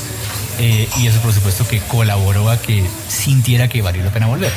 eh, 0.59 0.87
y 0.97 1.07
eso, 1.07 1.19
por 1.19 1.33
supuesto, 1.33 1.67
que 1.67 1.79
colaboró 1.81 2.49
a 2.49 2.57
que 2.59 2.83
sintiera 3.09 3.67
que 3.67 3.81
valió 3.81 4.03
la 4.03 4.09
pena 4.11 4.27
volver. 4.27 4.51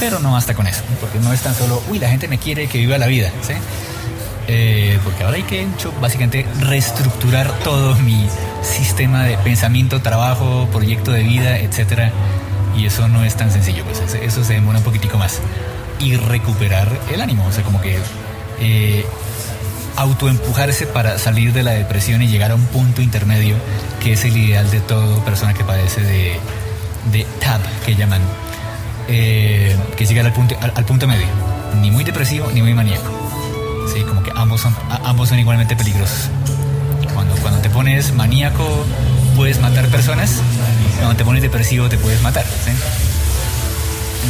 Pero 0.00 0.18
no 0.18 0.32
basta 0.32 0.54
con 0.54 0.66
eso, 0.66 0.82
porque 1.00 1.20
no 1.20 1.32
es 1.32 1.42
tan 1.42 1.54
solo, 1.54 1.80
uy, 1.90 1.98
la 2.00 2.08
gente 2.08 2.26
me 2.26 2.38
quiere 2.38 2.66
que 2.66 2.78
viva 2.78 2.98
la 2.98 3.06
vida. 3.06 3.30
Eh, 4.48 4.98
porque 5.04 5.22
ahora 5.24 5.36
hay 5.36 5.42
que 5.44 5.66
básicamente 6.00 6.44
reestructurar 6.60 7.50
todo 7.60 7.94
mi 8.00 8.26
sistema 8.62 9.24
de 9.24 9.38
pensamiento, 9.38 10.02
trabajo, 10.02 10.68
proyecto 10.72 11.12
de 11.12 11.22
vida, 11.22 11.58
etcétera. 11.58 12.10
Y 12.76 12.86
eso 12.86 13.06
no 13.08 13.24
es 13.24 13.36
tan 13.36 13.52
sencillo, 13.52 13.84
pues 13.84 14.00
eso 14.14 14.44
se 14.44 14.54
demora 14.54 14.78
un 14.78 14.84
poquitico 14.84 15.16
más. 15.18 15.38
Y 16.00 16.16
recuperar 16.16 16.88
el 17.12 17.20
ánimo, 17.20 17.46
o 17.46 17.52
sea, 17.52 17.62
como 17.62 17.80
que 17.80 17.96
eh, 18.60 19.06
autoempujarse 19.96 20.86
para 20.86 21.18
salir 21.18 21.52
de 21.52 21.62
la 21.62 21.72
depresión 21.72 22.22
y 22.22 22.28
llegar 22.28 22.50
a 22.50 22.54
un 22.54 22.64
punto 22.66 23.00
intermedio, 23.02 23.56
que 24.02 24.12
es 24.14 24.24
el 24.24 24.36
ideal 24.36 24.70
de 24.70 24.80
toda 24.80 25.24
persona 25.24 25.54
que 25.54 25.64
padece 25.64 26.00
de, 26.02 26.38
de 27.12 27.26
TAB, 27.40 27.60
que 27.84 27.94
llaman, 27.94 28.20
eh, 29.08 29.76
que 29.96 30.04
es 30.04 30.10
llegar 30.10 30.26
al 30.26 30.32
punto, 30.32 30.56
al, 30.60 30.72
al 30.74 30.84
punto 30.84 31.06
medio, 31.06 31.26
ni 31.80 31.90
muy 31.90 32.04
depresivo 32.04 32.50
ni 32.52 32.62
muy 32.62 32.74
maníaco. 32.74 33.10
Sí, 33.92 34.02
como 34.02 34.22
que 34.22 34.32
ambos 34.34 34.60
son, 34.62 34.74
a- 34.90 35.08
ambos 35.08 35.28
son 35.28 35.38
igualmente 35.38 35.76
peligrosos. 35.76 36.28
Cuando, 37.12 37.34
cuando 37.36 37.60
te 37.60 37.70
pones 37.70 38.12
maníaco 38.14 38.66
puedes 39.36 39.60
matar 39.60 39.86
personas, 39.88 40.40
cuando 40.98 41.16
te 41.16 41.24
pones 41.24 41.42
depresivo 41.42 41.88
te 41.88 41.98
puedes 41.98 42.20
matar. 42.22 42.44
¿sí? 42.64 42.72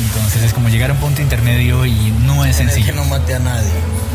Entonces 0.06 0.42
es 0.42 0.52
como 0.52 0.68
llegar 0.68 0.90
a 0.90 0.94
un 0.94 0.98
punto 0.98 1.22
intermedio 1.22 1.86
y 1.86 2.12
no 2.26 2.44
es 2.44 2.58
En 2.60 2.68
el 2.68 2.74
que 2.74 2.80
sencillo. 2.82 2.94
no 2.96 3.04
mate 3.04 3.34
a 3.34 3.38
nadie. 3.38 3.70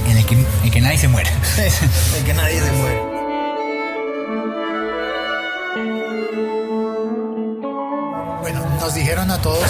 En 0.10 0.18
el 0.18 0.26
que, 0.26 0.36
en 0.64 0.72
que 0.72 0.82
nadie 0.82 0.98
se 0.98 1.08
muere. 1.08 1.30
en 2.18 2.24
que 2.26 2.34
nadie 2.34 2.60
se 2.60 2.72
muere. 2.74 3.02
Bueno, 8.42 8.66
nos 8.80 8.94
dijeron 8.96 9.30
a 9.32 9.42
todos, 9.42 9.64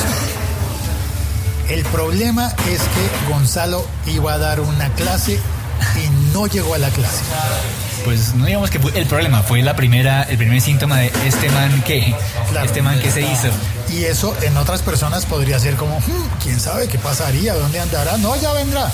el 1.69 1.83
problema 1.85 2.53
es 2.69 2.79
que 2.81 3.31
Gonzalo 3.33 3.85
iba 4.07 4.33
a 4.33 4.37
dar 4.37 4.59
una 4.61 4.89
clase 4.93 5.39
y 5.95 6.33
no 6.33 6.47
llegó 6.47 6.75
a 6.75 6.77
la 6.77 6.89
clase. 6.89 7.21
Pues 8.05 8.33
no 8.35 8.45
digamos 8.45 8.69
que 8.69 8.79
fue 8.79 8.97
el 8.97 9.05
problema, 9.07 9.43
fue 9.43 9.61
la 9.61 9.75
primera, 9.75 10.23
el 10.23 10.37
primer 10.37 10.61
síntoma 10.61 10.97
de 10.97 11.11
este 11.25 11.49
man 11.49 11.81
que, 11.83 12.15
Claro. 12.51 12.65
este 12.65 12.81
man 12.81 12.99
que 13.01 13.11
se 13.11 13.21
hizo. 13.21 13.49
Y 13.89 14.05
eso 14.05 14.35
en 14.41 14.55
otras 14.57 14.81
personas 14.81 15.25
podría 15.25 15.59
ser 15.59 15.75
como, 15.75 15.97
"Hmm, 15.99 16.29
¿quién 16.41 16.59
sabe 16.59 16.87
qué 16.87 16.97
pasaría? 16.97 17.53
¿Dónde 17.55 17.79
andará? 17.79 18.17
No, 18.17 18.35
ya 18.39 18.53
vendrá. 18.53 18.89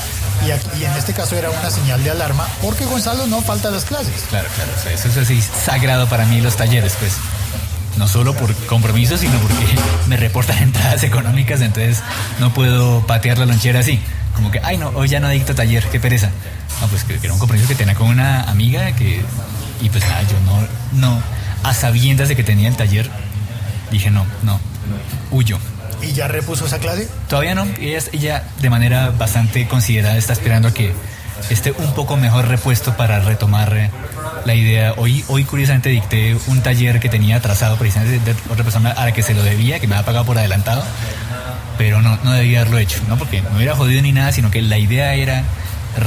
Y, 0.46 0.52
aquí- 0.52 0.68
y 0.80 0.86
en 0.86 0.92
este 0.94 1.14
caso 1.14 1.36
era 1.36 1.50
una 1.50 1.70
señal 1.70 2.04
de 2.04 2.12
alarma 2.12 2.48
porque 2.62 2.86
Gonzalo 2.86 3.28
no 3.28 3.42
falta 3.42 3.68
a 3.70 3.72
las 3.72 3.86
clases. 3.86 4.14
Claro, 4.30 4.48
claro, 4.56 4.72
eso 4.94 5.08
es 5.10 5.18
así 5.18 5.42
sagrado 5.42 6.08
para 6.08 6.26
mí 6.26 6.42
los 6.42 6.56
talleres, 6.56 6.94
pues. 7.00 7.14
No 7.98 8.08
solo 8.10 8.36
por 8.36 8.54
compromiso, 8.66 9.18
sino 9.18 9.38
porque 9.40 9.66
me 10.08 10.18
reportan 10.18 10.58
entradas 10.58 11.04
económicas, 11.04 11.62
entonces 11.62 12.00
no 12.40 12.54
puedo 12.54 13.06
patear 13.08 13.38
la 13.38 13.46
lonchera 13.46 13.80
así. 13.80 14.00
Como 14.36 14.52
que, 14.52 14.60
ay 14.64 14.78
no, 14.78 14.90
hoy 14.90 15.08
ya 15.08 15.20
no 15.22 15.30
dicto 15.30 15.56
taller, 15.56 15.84
qué 15.90 16.00
pereza. 16.00 16.30
No, 16.82 16.88
pues 16.88 17.06
que, 17.06 17.18
que 17.18 17.26
era 17.28 17.34
un 17.34 17.40
compromiso 17.40 17.70
que 17.70 17.76
tenía 17.76 17.96
con 17.96 18.08
una 18.10 18.42
amiga 18.44 18.92
que... 18.96 19.24
Y 19.82 19.90
pues 19.90 20.04
nada, 20.04 20.22
yo 20.24 20.38
no, 20.46 20.68
no, 21.10 21.22
a 21.64 21.74
sabiendas 21.74 22.28
de 22.28 22.36
que 22.36 22.44
tenía 22.44 22.68
el 22.68 22.76
taller, 22.76 23.10
dije 23.92 24.12
no, 24.12 24.26
no, 24.44 24.60
huyo. 25.32 25.58
¿Y 26.06 26.14
ya 26.14 26.28
repuso 26.28 26.66
esa 26.66 26.80
clase? 26.80 27.10
Todavía 27.28 27.56
no, 27.56 27.66
ella, 27.80 28.00
ella 28.12 28.44
de 28.62 28.70
manera 28.70 29.10
bastante 29.10 29.68
considerada 29.68 30.18
está 30.18 30.34
esperando 30.34 30.68
a 30.68 30.74
que 30.74 30.94
esté 31.50 31.72
un 31.72 31.94
poco 31.94 32.18
mejor 32.18 32.48
repuesto 32.48 32.96
para 32.96 33.20
retomar 33.20 33.76
eh, 33.76 33.90
la 34.46 34.54
idea. 34.54 34.94
Hoy, 34.98 35.24
hoy 35.28 35.44
curiosamente 35.44 35.90
dicté 35.90 36.38
un 36.48 36.62
taller 36.62 37.00
que 37.00 37.10
tenía 37.10 37.38
atrasado 37.38 37.78
precisamente 37.78 38.34
de 38.34 38.38
otra 38.50 38.64
persona 38.64 38.92
a 38.92 39.06
la 39.06 39.12
que 39.14 39.24
se 39.24 39.34
lo 39.34 39.44
debía, 39.44 39.80
que 39.80 39.88
me 39.88 39.96
había 39.96 40.06
pagado 40.06 40.26
por 40.26 40.38
adelantado, 40.38 40.84
pero 41.78 42.02
no, 42.02 42.18
no 42.24 42.32
debía 42.34 42.62
haberlo 42.62 42.78
hecho, 42.78 43.00
no 43.08 43.18
porque 43.18 43.42
no 43.42 43.56
hubiera 43.56 43.76
jodido 43.76 44.02
ni 44.02 44.12
nada, 44.12 44.32
sino 44.32 44.52
que 44.52 44.62
la 44.62 44.78
idea 44.78 45.14
era 45.16 45.44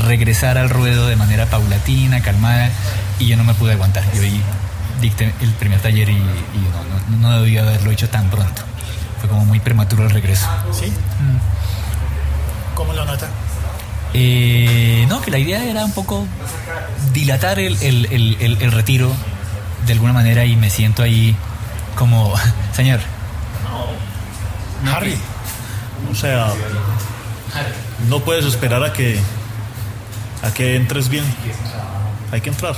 regresar 0.07 0.59
al 0.59 0.71
ruedo 0.71 1.09
de 1.09 1.17
manera 1.17 1.47
paulatina, 1.47 2.21
calmada, 2.21 2.71
y 3.19 3.27
yo 3.27 3.37
no 3.37 3.45
me 3.45 3.55
pude 3.55 3.73
aguantar. 3.73 4.05
Y 4.15 4.19
hoy 4.19 4.41
dicté 5.01 5.33
el 5.41 5.51
primer 5.53 5.81
taller 5.81 6.09
y, 6.09 6.13
y 6.13 6.17
no, 6.17 7.19
no, 7.19 7.29
no 7.29 7.41
debía 7.41 7.63
haberlo 7.63 7.91
hecho 7.91 8.09
tan 8.09 8.29
pronto. 8.31 8.68
Fue 9.21 9.29
como 9.29 9.45
muy 9.45 9.61
prematuro 9.61 10.05
el 10.05 10.11
regreso. 10.11 10.47
Sí. 10.73 10.93
¿Cómo 12.75 12.93
lo 12.93 13.05
nota? 13.05 13.29
Eh, 14.15 15.05
no, 15.09 15.21
que 15.21 15.31
la 15.31 15.39
idea 15.39 15.65
era 15.65 15.85
un 15.85 15.93
poco 15.93 16.27
dilatar 17.13 17.59
el, 17.59 17.77
el- 17.83 18.07
el- 18.41 18.57
el- 18.63 18.73
retiro 18.73 19.13
de 19.87 19.93
alguna 19.93 20.13
manera 20.13 20.45
y 20.45 20.57
me 20.57 20.71
siento 20.71 21.03
ahí 21.03 21.37
como, 21.97 22.35
señor. 22.73 23.01
no, 24.85 24.93
Harry. 24.93 25.17
O 26.11 26.15
sea, 26.15 26.49
no 28.09 28.21
puedes 28.21 28.45
esperar 28.45 28.83
a 28.85 28.93
que 28.93 29.19
a 30.43 30.53
que 30.55 30.77
entres 30.77 31.09
bien. 31.09 31.25
Hay 32.31 32.41
que 32.41 32.51
entrar. 32.51 32.77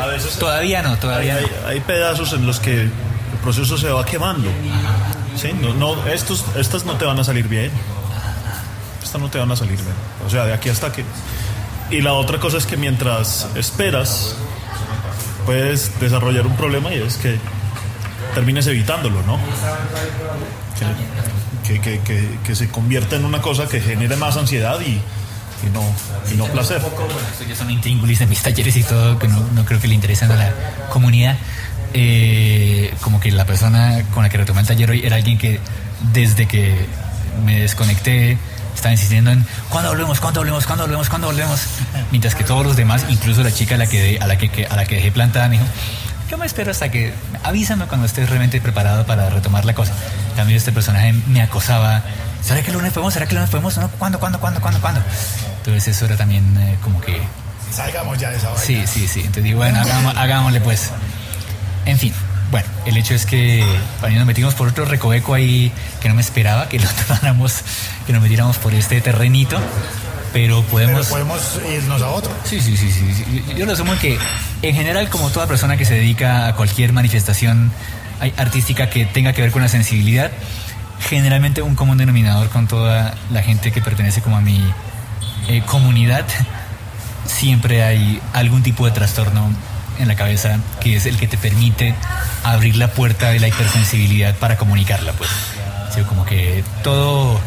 A 0.00 0.06
veces 0.06 0.38
Todavía 0.38 0.82
no, 0.82 0.90
hay, 0.90 0.96
todavía 0.96 1.34
no. 1.34 1.40
hay- 1.68 1.74
hay 1.74 1.80
pedazos 1.80 2.32
en 2.32 2.46
los 2.46 2.58
que 2.60 2.88
el 3.32 3.38
proceso 3.38 3.76
se 3.78 3.88
va 3.90 4.04
quemando. 4.04 4.48
¿Sí? 5.36 5.50
No, 5.60 5.72
no, 5.74 6.06
estos, 6.06 6.44
estas 6.56 6.84
no 6.84 6.94
te 6.96 7.04
van 7.04 7.18
a 7.18 7.24
salir 7.24 7.48
bien. 7.48 7.70
Estas 9.02 9.20
no 9.20 9.28
te 9.28 9.38
van 9.38 9.50
a 9.50 9.56
salir 9.56 9.76
bien. 9.76 9.94
O 10.26 10.30
sea, 10.30 10.44
de 10.44 10.52
aquí 10.54 10.68
hasta 10.68 10.92
que... 10.92 11.04
Y 11.90 12.00
la 12.00 12.12
otra 12.14 12.38
cosa 12.38 12.56
es 12.58 12.66
que 12.66 12.76
mientras 12.76 13.48
esperas, 13.54 14.36
puedes 15.44 15.98
desarrollar 16.00 16.46
un 16.46 16.56
problema 16.56 16.92
y 16.94 16.98
es 17.02 17.16
que 17.16 17.38
termines 18.34 18.66
evitándolo, 18.66 19.22
¿no? 19.26 19.38
Que, 21.66 21.80
que, 21.80 22.00
que, 22.00 22.38
que- 22.44 22.54
se 22.56 22.68
convierta 22.68 23.16
en 23.16 23.24
una 23.24 23.40
cosa 23.40 23.66
que 23.68 23.80
genere 23.80 24.16
más 24.16 24.36
ansiedad 24.36 24.80
y, 24.80 24.90
y 25.66 25.70
no, 25.72 25.82
y 26.32 26.36
no 26.36 26.46
placer. 26.46 26.80
Bueno, 26.80 27.06
esto 27.30 27.44
ya 27.48 27.54
son 27.54 27.70
intríngulis 27.70 28.18
de 28.18 28.26
mis 28.26 28.42
talleres 28.42 28.76
y 28.76 28.82
todo, 28.82 29.18
que 29.18 29.28
no, 29.28 29.38
no 29.54 29.64
creo 29.64 29.80
que 29.80 29.88
le 29.88 29.94
interesen 29.94 30.30
a 30.32 30.36
la 30.36 30.52
comunidad. 30.90 31.36
Eh, 31.94 32.94
como 33.00 33.20
que 33.20 33.30
la 33.30 33.44
persona 33.44 34.02
con 34.14 34.22
la 34.22 34.28
que 34.28 34.38
retomé 34.38 34.60
el 34.60 34.66
taller 34.66 34.90
hoy 34.90 35.02
era 35.04 35.16
alguien 35.16 35.38
que 35.38 35.60
desde 36.12 36.46
que 36.46 36.86
me 37.44 37.60
desconecté 37.60 38.38
estaba 38.74 38.92
insistiendo 38.92 39.30
en 39.30 39.46
¿cuándo 39.68 39.90
volvemos? 39.90 40.20
¿cuándo 40.20 40.40
volvemos? 40.40 40.66
¿cuándo 40.66 40.84
volvemos? 40.84 41.08
¿cuándo 41.08 41.26
volvemos? 41.26 41.60
Mientras 42.10 42.34
que 42.34 42.44
todos 42.44 42.64
los 42.64 42.76
demás, 42.76 43.04
incluso 43.08 43.42
la 43.42 43.52
chica 43.52 43.74
a 43.74 43.78
la 43.78 43.86
que, 43.86 44.18
a 44.20 44.26
la 44.26 44.36
que, 44.38 44.66
a 44.66 44.76
la 44.76 44.84
que 44.86 44.96
dejé 44.96 45.12
plantada, 45.12 45.48
me 45.48 45.58
dijo 45.58 45.66
yo 46.32 46.38
me 46.38 46.46
espero 46.46 46.70
hasta 46.70 46.90
que 46.90 47.12
avísame 47.42 47.84
cuando 47.84 48.06
estés 48.06 48.26
realmente 48.30 48.58
preparado 48.58 49.04
para 49.04 49.28
retomar 49.28 49.66
la 49.66 49.74
cosa. 49.74 49.92
También 50.34 50.56
este 50.56 50.72
personaje 50.72 51.12
me 51.12 51.42
acosaba. 51.42 52.02
¿Será 52.42 52.62
que 52.62 52.70
el 52.70 52.76
lunes 52.78 52.90
podemos? 52.94 53.12
¿Será 53.12 53.26
que 53.26 53.32
el 53.32 53.36
lunes 53.36 53.50
podemos? 53.50 53.76
No, 53.76 53.90
¿Cuándo? 53.90 54.18
¿Cuándo? 54.18 54.40
¿Cuándo? 54.40 54.58
¿Cuándo? 54.58 54.80
¿Cuándo? 54.80 55.02
Entonces 55.58 55.88
eso 55.88 56.06
era 56.06 56.16
también 56.16 56.56
eh, 56.56 56.78
como 56.82 57.02
que... 57.02 57.20
Salgamos 57.70 58.16
ya 58.18 58.30
de 58.30 58.38
esa 58.38 58.48
vaina. 58.48 58.64
Sí, 58.64 58.82
sí, 58.86 59.06
sí. 59.06 59.20
Entonces 59.20 59.44
digo, 59.44 59.58
bueno, 59.58 59.78
hagámosle 60.16 60.62
pues. 60.62 60.90
En 61.86 61.98
fin, 61.98 62.12
bueno, 62.50 62.66
el 62.86 62.96
hecho 62.96 63.14
es 63.14 63.26
que 63.26 63.64
para 64.00 64.12
mí 64.12 64.18
nos 64.18 64.26
metimos 64.26 64.54
por 64.54 64.68
otro 64.68 64.84
recoveco 64.84 65.34
ahí 65.34 65.72
que 66.00 66.08
no 66.08 66.14
me 66.14 66.20
esperaba 66.20 66.68
que 66.68 66.78
lo 66.78 66.88
tomáramos, 67.06 67.62
que 68.06 68.12
nos 68.12 68.22
metiéramos 68.22 68.56
por 68.58 68.74
este 68.74 69.00
terrenito, 69.00 69.58
pero 70.32 70.60
Pero 70.62 70.70
podemos... 70.70 71.06
podemos 71.08 71.60
irnos 71.74 72.00
a 72.02 72.08
otro. 72.08 72.32
Sí, 72.44 72.60
sí, 72.60 72.76
sí, 72.76 72.90
sí. 72.90 73.44
Yo- 73.56 73.66
lo 73.66 73.72
asumo 73.72 73.92
que 74.00 74.18
en 74.62 74.74
general, 74.74 75.08
como 75.08 75.30
toda 75.30 75.46
persona 75.46 75.76
que 75.76 75.84
se 75.84 75.94
dedica 75.94 76.46
a 76.48 76.54
cualquier 76.54 76.92
manifestación 76.92 77.72
artística 78.36 78.88
que 78.88 79.04
tenga 79.04 79.32
que 79.32 79.42
ver 79.42 79.50
con 79.50 79.62
la 79.62 79.68
sensibilidad, 79.68 80.30
generalmente 81.08 81.62
un 81.62 81.74
común 81.74 81.98
denominador 81.98 82.48
con 82.50 82.68
toda 82.68 83.14
la 83.32 83.42
gente 83.42 83.72
que 83.72 83.80
pertenece 83.82 84.22
como 84.22 84.36
a 84.36 84.40
mi 84.40 84.62
eh, 85.48 85.62
comunidad, 85.66 86.24
siempre 87.26 87.82
hay 87.82 88.20
algún 88.32 88.62
tipo 88.62 88.84
de 88.86 88.92
trastorno 88.92 89.50
en 89.98 90.08
la 90.08 90.16
cabeza 90.16 90.58
que 90.80 90.96
es 90.96 91.06
el 91.06 91.16
que 91.16 91.26
te 91.26 91.36
permite 91.36 91.94
abrir 92.44 92.76
la 92.76 92.88
puerta 92.88 93.30
de 93.30 93.40
la 93.40 93.48
hipersensibilidad 93.48 94.34
para 94.36 94.56
comunicarla, 94.56 95.12
pues. 95.12 95.30
Sí, 95.94 96.00
como 96.02 96.24
que 96.24 96.64
todo 96.82 97.40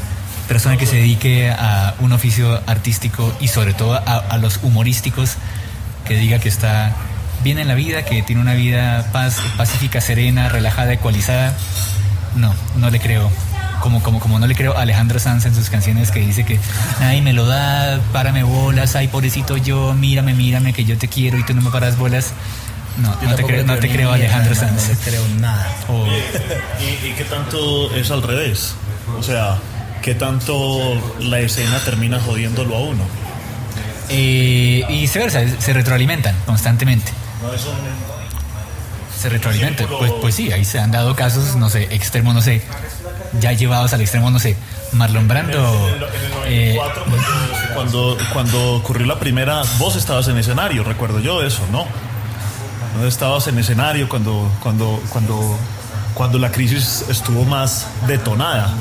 persona 0.48 0.78
que 0.78 0.86
se 0.86 0.98
dedique 0.98 1.50
a 1.50 1.96
un 2.00 2.12
oficio 2.12 2.62
artístico 2.68 3.36
y 3.40 3.48
sobre 3.48 3.74
todo 3.74 3.96
a, 3.96 4.00
a 4.00 4.38
los 4.38 4.60
humorísticos 4.62 5.38
que 6.08 6.16
diga 6.16 6.40
que 6.40 6.50
está 6.50 6.94
bien 7.44 7.58
en 7.60 7.68
la 7.68 7.76
vida, 7.76 8.06
que 8.06 8.22
tiene 8.22 8.42
una 8.42 8.54
vida 8.54 9.10
paz, 9.12 9.38
pacífica, 9.58 10.02
serena, 10.02 10.50
relajada, 10.50 10.94
ecualizada, 10.94 11.54
no, 12.36 12.54
no 12.78 12.90
le 12.90 13.00
creo. 13.00 13.32
Como, 13.86 14.02
como, 14.02 14.20
como 14.20 14.40
no 14.40 14.48
le 14.48 14.56
creo 14.56 14.76
a 14.76 14.82
Alejandro 14.82 15.20
Sanz 15.20 15.46
en 15.46 15.54
sus 15.54 15.70
canciones 15.70 16.10
que 16.10 16.20
dice 16.20 16.44
que, 16.44 16.60
ay, 17.02 17.22
me 17.22 17.34
lo 17.34 17.46
da, 17.46 18.00
párame 18.12 18.42
bolas, 18.42 18.96
ay, 18.96 19.08
pobrecito 19.10 19.58
yo, 19.58 19.94
mírame, 19.94 20.34
mírame, 20.34 20.74
que 20.74 20.86
yo 20.86 20.98
te 20.98 21.08
quiero 21.08 21.38
y 21.38 21.44
tú 21.46 21.54
no 21.54 21.62
me 21.62 21.70
paras 21.70 21.96
bolas. 21.96 22.32
No, 22.98 23.10
no 23.22 23.36
te 23.36 23.44
creo, 23.44 23.64
no 23.64 23.78
te 23.78 23.88
creo 23.88 24.12
Alejandro 24.12 24.56
Sanz. 24.56 24.88
No 24.88 24.94
le 24.96 25.00
creo 25.02 25.22
nada. 25.40 25.68
O- 25.90 26.08
¿Y, 26.08 27.10
y 27.10 27.14
qué 27.14 27.26
tanto 27.26 27.94
es 27.96 28.10
al 28.10 28.24
revés? 28.24 28.74
O 29.20 29.22
sea, 29.22 29.60
¿qué 30.02 30.16
tanto 30.16 30.80
la 31.20 31.38
escena 31.42 31.78
termina 31.86 32.20
jodiéndolo 32.20 32.76
a 32.78 32.80
uno? 32.80 33.04
eh, 34.10 34.84
y 34.90 35.02
viceversa, 35.02 35.42
se 35.60 35.74
retroalimentan 35.74 36.36
constantemente. 36.48 37.12
No 37.44 37.54
es 37.54 37.62
un... 37.66 37.76
Se 39.22 39.30
retroalimenta. 39.30 39.84
Sí, 39.84 39.86
pero- 39.88 40.00
Pues, 40.00 40.12
pues 40.22 40.36
sí, 40.36 40.52
ahí 40.52 40.66
se 40.66 40.80
han 40.80 40.92
dado 40.92 41.16
casos, 41.16 41.56
no 41.56 41.70
sé, 41.70 41.84
extremos, 41.96 42.34
no 42.36 42.42
sé, 42.42 42.62
ya 43.40 43.52
llevados 43.54 43.94
al 43.94 44.02
extremo, 44.02 44.32
no 44.32 44.40
sé, 44.40 44.56
Marlon 44.94 45.28
Brando. 45.28 45.58
En 45.90 45.96
el 45.96 46.04
eh, 46.48 46.76
94, 46.76 47.04
cuando, 47.06 47.28
cuando, 47.74 48.18
cuando 48.34 48.74
ocurrió 48.76 49.06
la 49.06 49.20
primera, 49.20 49.62
vos 49.78 49.96
estabas 49.96 50.28
en 50.28 50.38
escenario, 50.38 50.84
recuerdo 50.84 51.20
yo 51.20 51.44
eso, 51.44 51.62
¿no? 51.72 51.86
No 53.00 53.06
estabas 53.08 53.48
en 53.48 53.60
escenario 53.60 54.08
cuando, 54.08 54.50
cuando, 54.62 55.02
cuando, 55.10 55.58
cuando 56.14 56.40
la 56.40 56.50
crisis 56.52 57.04
estuvo 57.10 57.44
más 57.44 57.88
detonada. 58.08 58.74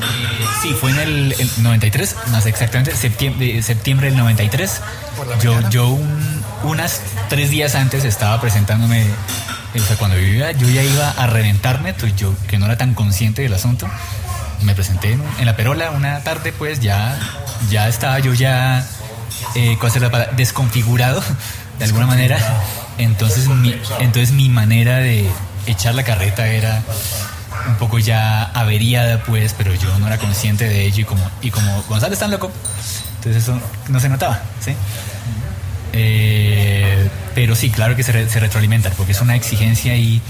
Sí, 0.63 0.71
fue 0.81 0.93
en 0.93 0.99
el, 1.01 1.33
el 1.39 1.51
93, 1.59 2.17
no 2.31 2.41
sé 2.41 2.49
exactamente, 2.51 2.95
septiembre, 2.95 3.61
septiembre 3.63 4.09
del 4.11 4.17
93. 4.19 4.81
Por 5.17 5.27
la 5.27 5.39
Yo, 5.41 5.69
yo 5.71 5.89
un- 5.89 6.45
unas 6.63 7.01
tres 7.29 7.51
días 7.51 7.75
antes 7.75 8.05
estaba 8.05 8.41
presentándome, 8.41 9.05
o 9.75 9.79
sea, 9.81 9.97
cuando 9.97 10.17
yo 10.17 10.27
iba, 10.27 10.53
yo 10.53 10.69
ya 10.69 10.83
iba 10.85 11.11
a 11.11 11.27
reventarme, 11.27 11.91
entonces 11.91 12.17
yo 12.17 12.33
que 12.47 12.57
no 12.59 12.67
era 12.67 12.79
tan 12.79 12.95
consciente 12.95 13.43
del 13.43 13.53
asunto, 13.55 13.89
me 14.63 14.75
presenté 14.75 15.13
en, 15.13 15.47
la 15.47 15.57
perola 15.57 15.91
una 15.91 16.21
tarde, 16.21 16.53
pues 16.53 16.81
ya, 16.81 17.19
ya 17.71 17.89
estaba 17.89 18.19
yo 18.19 18.35
ya, 18.35 18.87
eh. 19.55 19.79
Desconfigurado, 20.37 21.23
de 21.79 21.85
alguna 21.85 22.07
manera. 22.07 22.39
Entonces 22.99 23.49
mi, 23.49 23.75
entonces 24.01 24.33
mi 24.33 24.49
manera 24.49 24.99
de 24.99 25.29
echar 25.67 25.95
la 25.95 26.05
carreta 26.05 26.47
era 26.47 26.83
un 27.69 27.77
poco 27.77 27.99
ya 27.99 28.45
averiada, 28.45 29.23
pues, 29.25 29.55
pero 29.57 29.75
yo 29.75 29.99
no 29.99 30.07
era 30.07 30.19
consciente 30.19 30.69
de 30.69 30.85
ello 30.85 31.03
y 31.03 31.05
como, 31.05 31.31
y 31.41 31.51
como 31.51 31.83
Gonzalo 31.85 32.13
es 32.13 32.21
tan 32.21 32.31
loco, 32.31 32.51
entonces 33.17 33.43
eso 33.43 33.59
no 33.89 34.01
se 34.01 34.09
notaba, 34.09 34.43
¿sí? 34.61 34.75
Eh, 35.97 37.09
pero 37.37 37.55
sí, 37.55 37.71
claro 37.71 37.95
que 37.95 38.03
se, 38.03 38.11
re- 38.13 38.27
retroalimentan, 38.29 38.93
porque 38.97 39.13
es 39.13 39.21
una 39.21 39.37
exigencia 39.37 39.93
ahí 39.93 40.21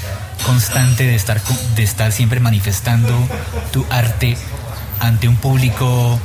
constante 0.44 1.04
de 1.04 1.14
estar, 1.14 1.40
de 1.74 1.82
estar 1.82 2.12
siempre 2.12 2.38
manifestando 2.38 3.12
tu 3.72 3.86
arte 3.90 4.36
ante 5.00 5.26
un 5.26 5.36
público 5.36 6.20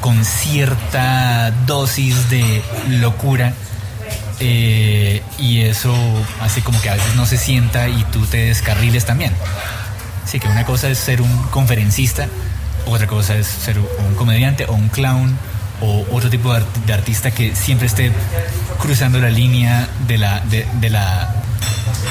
con 0.00 0.24
cierta 0.24 1.52
dosis 1.66 2.30
de 2.30 2.62
locura. 2.88 3.52
eh, 4.40 5.22
y 5.38 5.60
eso 5.60 5.94
hace 6.40 6.62
como 6.62 6.80
que 6.80 6.90
a 6.90 6.94
veces 6.94 7.14
no 7.14 7.26
se 7.26 7.36
sienta 7.38 7.88
y 7.88 8.02
tú 8.10 8.24
te 8.26 8.38
descarriles 8.46 9.04
también. 9.04 9.32
Sí, 10.26 10.40
que 10.40 10.48
una 10.48 10.64
cosa 10.64 10.88
es 10.88 10.98
ser 10.98 11.22
un 11.22 11.42
conferencista, 11.50 12.26
otra 12.86 13.06
cosa 13.06 13.36
es 13.36 13.46
ser 13.46 13.78
un 13.78 14.14
comediante 14.16 14.64
o 14.66 14.72
un 14.72 14.88
clown 14.88 15.36
o 15.82 16.04
otro 16.12 16.28
tipo 16.30 16.52
de 16.86 16.92
artista 16.92 17.30
que 17.30 17.54
siempre 17.56 17.86
esté 17.86 18.12
cruzando 18.80 19.18
la 19.20 19.30
línea 19.30 19.88
de 20.06 20.18
la, 20.18 20.40
de, 20.40 20.66
de 20.80 20.90
la 20.90 21.34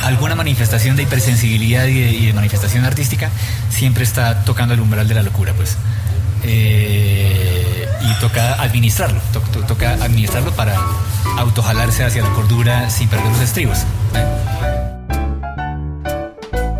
alguna 0.03 0.35
manifestación 0.35 0.95
de 0.95 1.03
hipersensibilidad 1.03 1.85
y 1.87 1.99
de, 1.99 2.11
y 2.11 2.25
de 2.27 2.33
manifestación 2.33 2.85
artística, 2.85 3.29
siempre 3.69 4.03
está 4.03 4.43
tocando 4.45 4.73
el 4.73 4.79
umbral 4.79 5.07
de 5.07 5.15
la 5.15 5.23
locura, 5.23 5.53
pues. 5.53 5.77
Eh, 6.43 7.85
y 8.01 8.13
toca 8.21 8.53
administrarlo, 8.61 9.19
to- 9.33 9.41
to- 9.41 9.59
toca 9.65 9.91
administrarlo 9.93 10.51
para 10.53 10.75
autojalarse 11.37 12.05
hacia 12.05 12.23
la 12.23 12.29
cordura 12.29 12.89
sin 12.89 13.09
perder 13.09 13.27
los 13.31 13.41
estribos. 13.41 13.79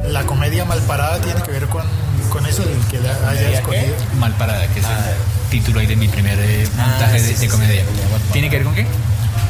La 0.07 0.23
comedia 0.25 0.65
mal 0.65 0.79
parada 0.81 1.19
tiene 1.21 1.41
que 1.41 1.51
ver 1.51 1.65
con, 1.67 1.83
con 2.29 2.45
eso 2.45 2.63
del 2.63 2.77
que 2.89 2.99
la 2.99 3.29
haya 3.29 3.51
escogido. 3.51 3.95
Mal 4.19 4.31
parada, 4.33 4.65
que 4.67 4.79
es 4.79 4.85
el 4.85 5.49
título 5.51 5.79
ahí 5.81 5.87
de 5.87 5.95
mi 5.95 6.07
primer 6.07 6.39
eh, 6.39 6.67
montaje 6.77 7.19
sí, 7.19 7.25
de, 7.27 7.33
sí, 7.33 7.33
de 7.33 7.39
sí. 7.39 7.47
comedia. 7.47 7.83
¿Tiene 8.31 8.49
que 8.49 8.55
ver 8.57 8.65
con 8.65 8.75
qué? 8.75 8.85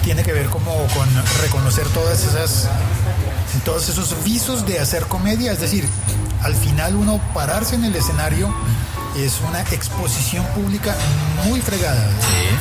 Tiene 0.03 0.23
que 0.23 0.33
ver 0.33 0.47
como 0.47 0.71
con 0.87 1.07
reconocer 1.41 1.87
todas 1.89 2.23
esas 2.23 2.69
todos 3.65 3.89
esos 3.89 4.23
visos 4.23 4.65
de 4.65 4.79
hacer 4.79 5.03
comedia, 5.05 5.51
es 5.51 5.59
decir, 5.59 5.87
al 6.43 6.55
final 6.55 6.95
uno 6.95 7.19
pararse 7.33 7.75
en 7.75 7.83
el 7.83 7.95
escenario 7.95 8.53
es 9.17 9.41
una 9.47 9.61
exposición 9.61 10.45
pública 10.47 10.95
muy 11.45 11.59
fregada, 11.61 12.07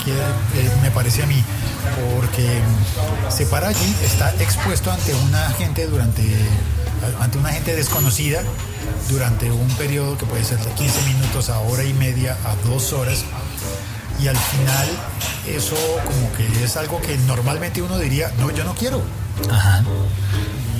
que, 0.04 0.12
eh, 0.12 0.70
me 0.82 0.90
parece 0.90 1.22
a 1.22 1.26
mí, 1.26 1.42
porque 2.16 2.60
se 3.28 3.46
para 3.46 3.68
allí, 3.68 3.96
está 4.02 4.34
expuesto 4.40 4.90
ante 4.90 5.14
una 5.14 5.50
gente 5.50 5.86
durante 5.86 6.22
ante 7.20 7.38
una 7.38 7.50
gente 7.50 7.76
desconocida 7.76 8.42
durante 9.08 9.50
un 9.52 9.68
periodo 9.76 10.18
que 10.18 10.26
puede 10.26 10.44
ser 10.44 10.58
de 10.58 10.70
15 10.72 11.02
minutos 11.02 11.48
a 11.48 11.60
hora 11.60 11.84
y 11.84 11.92
media 11.92 12.36
a 12.44 12.68
dos 12.68 12.92
horas 12.92 13.24
y 14.20 14.28
al 14.28 14.36
final 14.36 14.88
eso 15.46 15.76
como 16.04 16.32
que 16.36 16.64
es 16.64 16.76
algo 16.76 17.00
que 17.00 17.16
normalmente 17.18 17.80
uno 17.82 17.98
diría 17.98 18.30
no 18.38 18.50
yo 18.50 18.64
no 18.64 18.74
quiero 18.74 19.02
Ajá. 19.50 19.82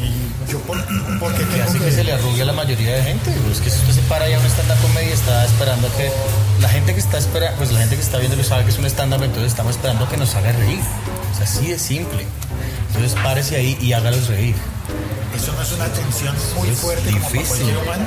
y 0.03 0.51
Yo 0.51 0.59
por, 0.61 0.77
porque 1.21 1.39
que 1.39 1.45
tengo 1.45 1.65
hace 1.69 1.79
que 1.79 1.85
que... 1.87 1.93
se 1.93 2.05
le 2.05 2.13
arrugue 2.13 2.43
a 2.43 2.45
la 2.47 2.53
mayoría 2.53 2.95
de 2.97 3.03
gente. 3.05 3.31
Es 3.53 3.61
que 3.61 3.71
si 3.71 3.79
usted 3.81 3.93
se 3.95 4.01
para 4.03 4.29
ya 4.29 4.37
a 4.37 4.41
un 4.41 4.47
stand-up 4.47 4.77
comedy 4.83 5.11
está 5.13 5.45
esperando 5.45 5.87
a 5.87 5.91
que 5.93 6.11
la 6.61 6.69
gente 6.69 6.93
que 6.95 7.01
está 7.01 7.19
espera, 7.19 7.55
pues 7.57 7.71
la 7.71 7.81
gente 7.81 7.95
que 7.97 8.03
está 8.03 8.19
viendo 8.19 8.43
sabe 8.43 8.65
que 8.65 8.71
es 8.71 8.79
un 8.79 8.87
stand-up, 8.87 9.23
entonces 9.23 9.53
estamos 9.53 9.77
esperando 9.77 10.05
a 10.07 10.09
que 10.09 10.17
nos 10.17 10.35
haga 10.35 10.51
reír. 10.53 10.81
Es 11.35 11.41
así 11.41 11.67
de 11.69 11.79
simple. 11.79 12.27
Entonces 12.89 13.15
párese 13.23 13.57
ahí 13.57 13.79
y 13.81 13.93
hágalos 13.93 14.27
reír. 14.29 14.57
Eso 15.37 15.53
no 15.53 15.63
es 15.63 15.73
una 15.73 15.87
tensión 15.87 16.35
muy 16.57 16.69
Es 16.71 16.79
fuerte 16.79 17.11
como 17.13 17.21
para 17.23 17.33
difícil. 17.33 17.57
cualquier 17.59 17.79
humano. 17.85 18.05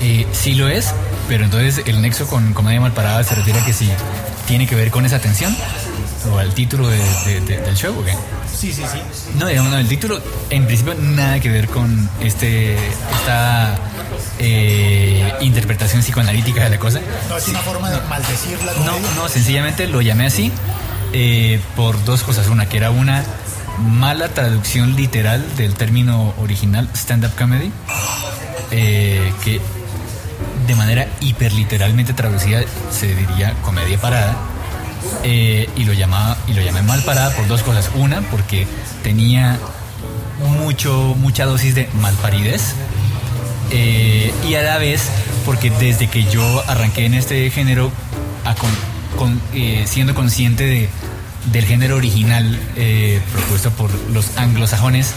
Eh, 0.00 0.26
sí 0.32 0.54
lo 0.54 0.68
es, 0.68 0.94
pero 1.28 1.44
entonces 1.44 1.82
el 1.86 2.00
nexo 2.00 2.26
con 2.26 2.54
Comedia 2.54 2.80
Malparada 2.80 3.22
se 3.24 3.34
refiere 3.34 3.60
a 3.60 3.64
que 3.66 3.72
si 3.74 3.90
tiene 4.50 4.66
que 4.66 4.74
ver 4.74 4.90
con 4.90 5.06
esa 5.06 5.20
tensión 5.20 5.56
o 6.32 6.36
al 6.38 6.52
título 6.54 6.88
de- 6.88 6.98
de- 7.24 7.40
de- 7.42 7.60
del 7.60 7.76
show, 7.76 7.96
¿o 7.96 8.04
qué? 8.04 8.12
Sí, 8.52 8.72
sí, 8.72 8.82
sí. 8.92 8.98
No, 9.38 9.46
digamos, 9.46 9.70
no, 9.70 9.78
el 9.78 9.86
título 9.86 10.20
en 10.50 10.66
principio 10.66 10.94
nada 10.96 11.38
que 11.38 11.48
ver 11.50 11.68
con 11.68 12.10
este 12.20 12.74
esta 13.20 13.78
eh, 14.40 15.32
interpretación 15.40 16.02
psicoanalítica 16.02 16.64
de 16.64 16.70
la 16.70 16.78
cosa. 16.80 17.00
No 17.28 17.36
es 17.36 17.46
una 17.46 17.60
forma 17.60 17.90
de 17.90 18.00
maldecir 18.08 18.58
la 18.64 18.72
No, 18.84 18.98
no, 19.16 19.28
sencillamente 19.28 19.86
lo 19.86 20.00
llamé 20.02 20.26
así 20.26 20.50
eh, 21.12 21.60
por 21.76 22.04
dos 22.04 22.24
cosas. 22.24 22.48
Una, 22.48 22.68
que 22.68 22.76
era 22.78 22.90
una 22.90 23.22
mala 23.78 24.30
traducción 24.30 24.96
literal 24.96 25.44
del 25.56 25.74
término 25.74 26.34
original 26.38 26.88
stand-up 26.94 27.36
comedy, 27.38 27.70
eh, 28.72 29.32
que 29.44 29.60
de 30.70 30.76
manera 30.76 31.06
hiperliteralmente 31.20 32.12
traducida 32.14 32.60
se 32.90 33.14
diría 33.14 33.54
comedia 33.62 33.98
parada. 34.00 34.36
eh, 35.24 35.68
y 35.76 35.84
lo 35.84 35.92
llamaba 35.94 36.36
y 36.46 36.52
lo 36.52 36.62
llamé 36.62 36.82
mal 36.82 37.00
parada 37.02 37.34
por 37.34 37.46
dos 37.48 37.62
cosas. 37.62 37.90
Una, 37.94 38.20
porque 38.30 38.66
tenía 39.02 39.58
mucho 40.62 41.14
mucha 41.18 41.44
dosis 41.46 41.74
de 41.74 41.88
malparidez 42.00 42.62
eh, 43.72 44.32
y 44.48 44.54
a 44.54 44.62
la 44.62 44.78
vez 44.78 45.02
porque 45.44 45.70
desde 45.70 46.06
que 46.08 46.24
yo 46.24 46.62
arranqué 46.68 47.06
en 47.06 47.14
este 47.14 47.50
género 47.50 47.90
eh, 49.54 49.84
siendo 49.86 50.14
consciente 50.14 50.64
de, 50.64 50.88
del 51.52 51.64
género 51.64 51.96
original 51.96 52.58
eh, 52.76 53.20
propuesto 53.32 53.70
por 53.70 53.90
los 54.10 54.36
anglosajones 54.38 55.14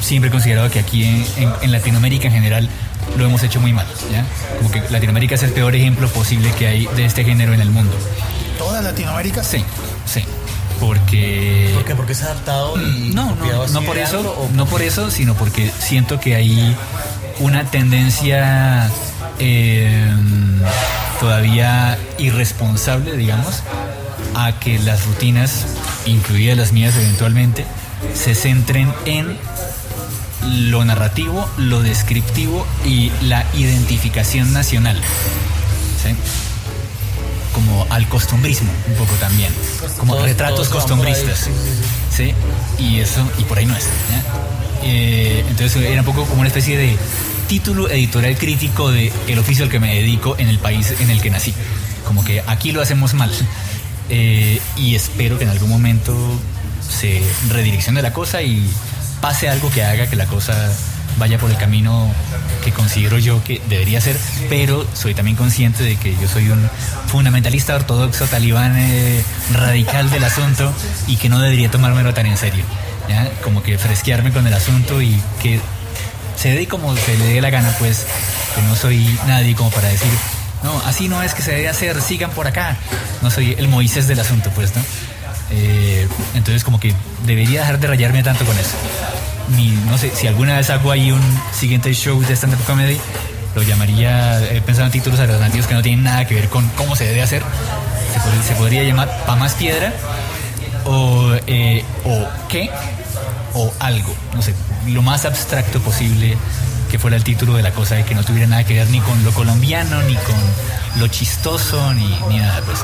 siempre 0.00 0.28
he 0.28 0.30
considerado 0.32 0.70
que 0.70 0.78
aquí 0.78 1.04
en- 1.04 1.52
en 1.62 1.72
Latinoamérica 1.72 2.28
en 2.28 2.34
general 2.34 2.68
lo 3.16 3.24
hemos 3.24 3.42
hecho 3.42 3.60
muy 3.60 3.72
mal 3.72 3.86
¿ya? 4.12 4.24
como 4.58 4.70
que 4.70 4.82
Latinoamérica 4.90 5.34
es 5.34 5.42
el 5.42 5.52
peor 5.52 5.74
ejemplo 5.74 6.08
posible 6.08 6.52
que 6.58 6.66
hay 6.66 6.86
de 6.96 7.04
este 7.04 7.24
género 7.24 7.54
en 7.54 7.60
el 7.60 7.70
mundo 7.70 7.96
Toda 8.58 8.82
Latinoamérica. 8.82 9.42
sí 9.42 9.64
sí 10.04 10.24
porque 10.80 11.72
¿Por 11.74 11.84
qué? 11.84 11.94
Porque 11.94 12.12
es 12.12 12.22
adaptado 12.22 12.80
y 12.80 13.10
no, 13.12 13.30
copiado 13.30 13.58
no, 13.58 13.62
así 13.64 13.72
no 13.74 13.82
por 13.82 13.98
eso, 13.98 14.18
algo, 14.18 14.50
no 14.54 14.66
por 14.66 14.82
eso, 14.82 15.10
sino 15.10 15.34
porque 15.34 15.70
siento 15.80 16.20
que 16.20 16.36
hay 16.36 16.76
una 17.40 17.64
tendencia 17.64 18.88
eh, 19.38 20.12
todavía 21.20 21.98
irresponsable, 22.18 23.16
digamos, 23.16 23.62
a 24.34 24.52
que 24.60 24.78
las 24.78 25.04
rutinas, 25.06 25.66
incluidas 26.06 26.56
las 26.56 26.72
mías 26.72 26.96
eventualmente, 26.96 27.64
se 28.14 28.34
centren 28.34 28.92
en 29.04 29.36
lo 30.46 30.84
narrativo, 30.84 31.48
lo 31.56 31.80
descriptivo 31.82 32.66
y 32.84 33.10
la 33.22 33.44
identificación 33.54 34.52
nacional. 34.52 35.00
¿sí? 36.02 36.14
Como 37.54 37.86
al 37.90 38.08
costumbrismo, 38.08 38.70
un 38.88 38.94
poco 38.94 39.14
también. 39.14 39.52
Como 39.98 40.14
Todos- 40.14 40.26
retratos 40.26 40.56
todos 40.56 40.68
ahí, 40.68 40.74
costumbristas. 40.74 41.38
sí, 41.40 41.50
sí, 42.16 42.34
¿sí? 42.78 42.82
Y 42.84 43.00
eso, 43.00 43.28
y 43.38 43.42
por 43.44 43.58
ahí 43.58 43.66
no 43.66 43.76
es. 43.76 43.84
¿ya? 43.84 44.22
Eh, 44.84 45.44
entonces 45.48 45.82
era 45.84 46.00
un 46.02 46.06
poco 46.06 46.24
como 46.24 46.40
una 46.40 46.48
especie 46.48 46.76
de 46.78 46.96
título 47.48 47.90
editorial 47.90 48.36
crítico 48.36 48.90
de 48.92 49.12
el 49.26 49.38
oficio 49.38 49.64
al 49.64 49.70
que 49.70 49.80
me 49.80 49.94
dedico 49.94 50.36
en 50.38 50.48
el 50.48 50.58
país 50.58 50.94
en 51.00 51.10
el 51.10 51.20
que 51.20 51.30
nací. 51.30 51.52
Como 52.06 52.24
que 52.24 52.42
aquí 52.46 52.70
lo 52.72 52.80
hacemos 52.80 53.14
mal. 53.14 53.30
Eh, 54.10 54.60
y 54.76 54.94
espero 54.94 55.36
que 55.38 55.44
en 55.44 55.50
algún 55.50 55.68
momento 55.68 56.14
se 56.88 57.20
redireccione 57.50 58.00
la 58.02 58.12
cosa 58.12 58.40
y 58.42 58.70
pase 59.20 59.48
algo 59.48 59.70
que 59.70 59.84
haga 59.84 60.08
que 60.08 60.16
la 60.16 60.26
cosa 60.26 60.70
vaya 61.18 61.38
por 61.38 61.50
el 61.50 61.56
camino 61.56 62.12
que 62.64 62.72
considero 62.72 63.18
yo 63.18 63.42
que 63.42 63.60
debería 63.68 64.00
ser, 64.00 64.16
pero 64.48 64.86
soy 64.94 65.14
también 65.14 65.36
consciente 65.36 65.82
de 65.82 65.96
que 65.96 66.16
yo 66.16 66.28
soy 66.28 66.50
un 66.50 66.68
fundamentalista 67.08 67.74
ortodoxo 67.74 68.26
talibán 68.26 68.74
eh, 68.76 69.22
radical 69.52 70.10
del 70.10 70.24
asunto 70.24 70.72
y 71.06 71.16
que 71.16 71.28
no 71.28 71.40
debería 71.40 71.70
tomármelo 71.70 72.14
tan 72.14 72.26
en 72.26 72.36
serio. 72.36 72.64
¿ya? 73.08 73.28
Como 73.42 73.62
que 73.62 73.78
fresquearme 73.78 74.32
con 74.32 74.46
el 74.46 74.54
asunto 74.54 75.02
y 75.02 75.20
que 75.42 75.60
se 76.36 76.52
dé 76.54 76.68
como 76.68 76.96
se 76.96 77.16
le 77.18 77.26
dé 77.26 77.40
la 77.40 77.50
gana, 77.50 77.74
pues 77.78 78.06
que 78.54 78.62
no 78.62 78.76
soy 78.76 79.18
nadie 79.26 79.54
como 79.56 79.70
para 79.70 79.88
decir, 79.88 80.10
no, 80.62 80.80
así 80.86 81.08
no 81.08 81.22
es 81.22 81.34
que 81.34 81.42
se 81.42 81.52
debe 81.52 81.68
hacer, 81.68 82.00
sigan 82.00 82.30
por 82.30 82.46
acá. 82.46 82.76
No 83.22 83.30
soy 83.30 83.54
el 83.58 83.68
Moisés 83.68 84.06
del 84.06 84.20
asunto, 84.20 84.50
pues, 84.54 84.74
¿no? 84.74 84.82
Eh, 85.50 86.06
entonces 86.34 86.64
como 86.64 86.78
que 86.78 86.94
debería 87.26 87.60
dejar 87.60 87.80
de 87.80 87.86
rayarme 87.86 88.22
tanto 88.22 88.44
con 88.44 88.56
eso. 88.58 88.76
No 89.88 89.96
sé, 89.96 90.12
si 90.14 90.26
alguna 90.26 90.56
vez 90.56 90.68
hago 90.70 90.90
ahí 90.90 91.10
un 91.10 91.22
siguiente 91.52 91.92
show 91.94 92.20
de 92.20 92.36
stand-up 92.36 92.62
comedy, 92.64 92.98
lo 93.54 93.62
llamaría, 93.62 94.40
he 94.52 94.60
pensado 94.60 94.86
en 94.86 94.92
títulos 94.92 95.18
alternativos 95.18 95.66
que 95.66 95.74
no 95.74 95.82
tienen 95.82 96.04
nada 96.04 96.26
que 96.26 96.34
ver 96.34 96.48
con 96.48 96.68
cómo 96.70 96.94
se 96.94 97.04
debe 97.04 97.22
hacer. 97.22 97.42
Se 98.46 98.54
podría, 98.54 98.82
llamar 98.84 99.08
Pa' 99.26 99.36
más 99.36 99.54
piedra 99.54 99.92
o, 100.84 101.32
eh, 101.46 101.84
o 102.04 102.26
qué 102.48 102.70
o 103.54 103.72
algo, 103.80 104.14
no 104.34 104.42
sé, 104.42 104.54
lo 104.86 105.02
más 105.02 105.24
abstracto 105.24 105.80
posible 105.80 106.36
que 106.90 106.98
fuera 106.98 107.16
el 107.16 107.24
título 107.24 107.54
de 107.54 107.62
la 107.62 107.72
cosa 107.72 107.98
y 107.98 108.04
que 108.04 108.14
no 108.14 108.24
tuviera 108.24 108.46
nada 108.46 108.64
que 108.64 108.74
ver 108.74 108.88
ni 108.90 109.00
con 109.00 109.22
lo 109.24 109.32
colombiano, 109.32 110.02
ni 110.02 110.14
con 110.14 110.36
lo 110.98 111.06
chistoso, 111.08 111.92
ni, 111.94 112.18
ni 112.28 112.38
nada, 112.38 112.62
pues. 112.64 112.78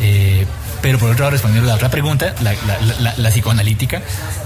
Eh, 0.00 0.46
pero 0.82 0.98
por 0.98 1.10
otro 1.10 1.24
lado, 1.24 1.32
respondiendo 1.32 1.68
a 1.68 1.72
la 1.72 1.76
otra 1.76 1.90
pregunta, 1.90 2.34
la, 2.40 3.30
psicoanalítica, 3.30 4.02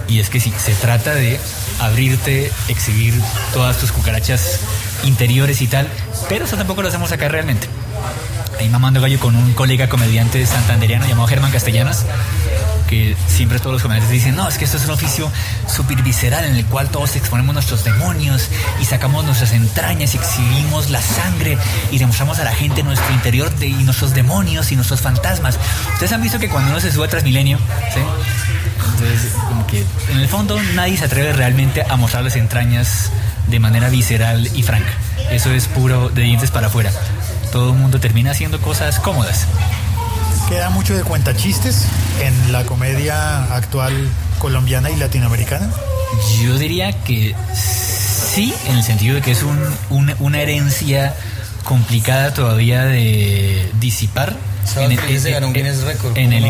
y 0.08 0.20
es 0.20 0.30
que 0.30 0.40
sí, 0.40 0.52
se 0.56 0.74
trata 0.74 1.14
de 1.14 1.38
abrirte, 1.80 2.50
exhibir 2.68 3.14
todas 3.52 3.78
tus 3.78 3.92
cucarachas 3.92 4.60
interiores 5.04 5.62
y 5.62 5.66
tal, 5.66 5.88
pero 6.28 6.44
eso 6.44 6.56
tampoco 6.56 6.82
lo 6.82 6.88
hacemos 6.88 7.12
acá 7.12 7.28
realmente. 7.28 7.66
Ahí 8.58 8.68
mamando 8.68 9.00
gallo 9.00 9.18
con 9.18 9.34
un 9.34 9.52
colega 9.54 9.88
comediante 9.88 10.44
santanderiano 10.46 11.06
llamado 11.06 11.26
Germán 11.26 11.52
Castellanos, 11.52 12.04
siempre 13.26 13.58
todos 13.58 13.72
los 13.72 13.82
comediantes 13.82 14.12
dicen, 14.12 14.36
no, 14.36 14.48
es 14.48 14.58
que 14.58 14.64
esto 14.64 14.76
es 14.76 14.84
un 14.84 14.90
oficio 14.90 15.30
súper 15.66 16.02
visceral 16.02 16.44
en 16.44 16.54
el 16.54 16.64
cual 16.66 16.88
todos 16.88 17.16
exponemos 17.16 17.54
nuestros 17.54 17.84
demonios 17.84 18.48
y 18.80 18.84
sacamos 18.84 19.24
nuestras 19.24 19.52
entrañas 19.52 20.14
y 20.14 20.18
exhibimos 20.18 20.90
la 20.90 21.00
sangre 21.00 21.58
y 21.90 21.98
demostramos 21.98 22.38
a 22.38 22.44
la 22.44 22.54
gente 22.54 22.82
nuestro 22.82 23.12
interior 23.14 23.54
de, 23.56 23.68
y 23.68 23.84
nuestros 23.84 24.14
demonios 24.14 24.72
y 24.72 24.76
nuestros 24.76 25.00
fantasmas. 25.00 25.58
Ustedes 25.94 26.12
han 26.12 26.22
visto 26.22 26.38
que 26.38 26.48
cuando 26.48 26.70
uno 26.70 26.80
se 26.80 26.92
sube 26.92 27.06
a 27.06 27.08
Transmilenio. 27.08 27.58
Entonces, 28.92 29.32
como 29.48 29.66
que 29.66 29.84
en 30.10 30.18
el 30.18 30.28
fondo 30.28 30.60
nadie 30.74 30.96
se 30.96 31.04
atreve 31.04 31.32
realmente 31.32 31.82
a 31.88 31.96
mostrar 31.96 32.22
las 32.22 32.36
entrañas 32.36 33.10
de 33.48 33.58
manera 33.58 33.88
visceral 33.88 34.48
y 34.54 34.62
franca. 34.62 34.92
Eso 35.30 35.50
es 35.50 35.66
puro 35.66 36.08
de 36.10 36.22
dientes 36.22 36.50
para 36.50 36.68
afuera. 36.68 36.90
Todo 37.50 37.72
el 37.72 37.78
mundo 37.78 38.00
termina 38.00 38.30
haciendo 38.30 38.60
cosas 38.60 38.98
cómodas. 39.00 39.46
Queda 40.52 40.68
mucho 40.68 40.94
de 40.94 41.02
cuentachistes 41.02 41.86
en 42.22 42.52
la 42.52 42.64
comedia 42.66 43.42
actual 43.54 44.06
colombiana 44.38 44.90
y 44.90 44.96
latinoamericana. 44.96 45.66
Yo 46.42 46.58
diría 46.58 46.92
que 46.92 47.34
sí, 47.54 48.52
en 48.68 48.76
el 48.76 48.84
sentido 48.84 49.14
de 49.14 49.22
que 49.22 49.30
es 49.30 49.42
un, 49.44 49.58
un- 49.88 50.14
una 50.18 50.42
herencia 50.42 51.14
complicada 51.64 52.34
todavía 52.34 52.84
de 52.84 53.66
disipar. 53.80 54.36
En 56.16 56.32
¿cómo 56.32 56.34
el, 56.34 56.44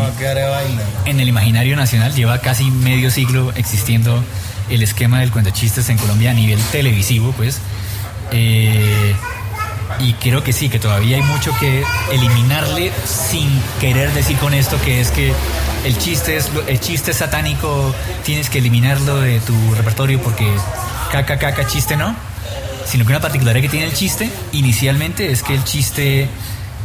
en 1.05 1.19
el 1.21 1.27
imaginario 1.29 1.77
nacional 1.77 2.13
lleva 2.13 2.39
casi 2.41 2.65
medio 2.71 3.09
siglo 3.09 3.53
existiendo 3.55 4.21
el 4.69 4.83
esquema 4.83 5.21
del 5.21 5.31
cuentachistes 5.31 5.87
en 5.87 5.97
Colombia 5.97 6.31
a 6.31 6.33
nivel 6.33 6.59
televisivo, 6.73 7.31
pues. 7.37 7.59
Eh, 8.33 9.15
y 9.99 10.13
creo 10.13 10.43
que 10.43 10.53
sí, 10.53 10.69
que 10.69 10.79
todavía 10.79 11.17
hay 11.17 11.23
mucho 11.23 11.51
que 11.59 11.83
eliminarle 12.11 12.91
sin 13.05 13.49
querer 13.79 14.11
decir 14.13 14.37
con 14.37 14.53
esto 14.53 14.79
que 14.83 15.01
es 15.01 15.11
que 15.11 15.33
el 15.85 15.97
chiste 15.97 16.37
es 16.37 16.49
el 16.67 16.79
chiste 16.79 17.13
satánico, 17.13 17.93
tienes 18.23 18.49
que 18.49 18.59
eliminarlo 18.59 19.19
de 19.19 19.39
tu 19.39 19.53
repertorio 19.75 20.21
porque 20.21 20.49
caca 21.11 21.37
caca 21.37 21.67
chiste 21.67 21.97
no, 21.97 22.15
sino 22.85 23.05
que 23.05 23.11
una 23.11 23.21
particularidad 23.21 23.63
que 23.63 23.69
tiene 23.69 23.85
el 23.85 23.93
chiste 23.93 24.29
inicialmente 24.51 25.31
es 25.31 25.43
que 25.43 25.53
el 25.53 25.63
chiste 25.63 26.29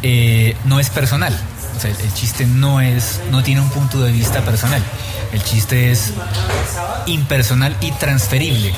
eh, 0.03 0.57
no 0.65 0.81
es 0.81 0.91
personal. 0.91 1.39
O 1.77 1.81
sea, 1.81 1.91
el 1.91 2.15
chiste 2.15 2.45
no 2.45 2.81
es, 2.81 3.21
no 3.31 3.43
tiene 3.43 3.61
un 3.61 3.71
punto 3.71 4.01
de 4.01 4.11
vista 4.11 4.41
personal. 4.45 4.83
El 5.33 5.43
chiste 5.45 5.93
es 5.93 6.13
impersonal 7.07 7.77
y 7.81 7.93
transferible. 7.93 8.75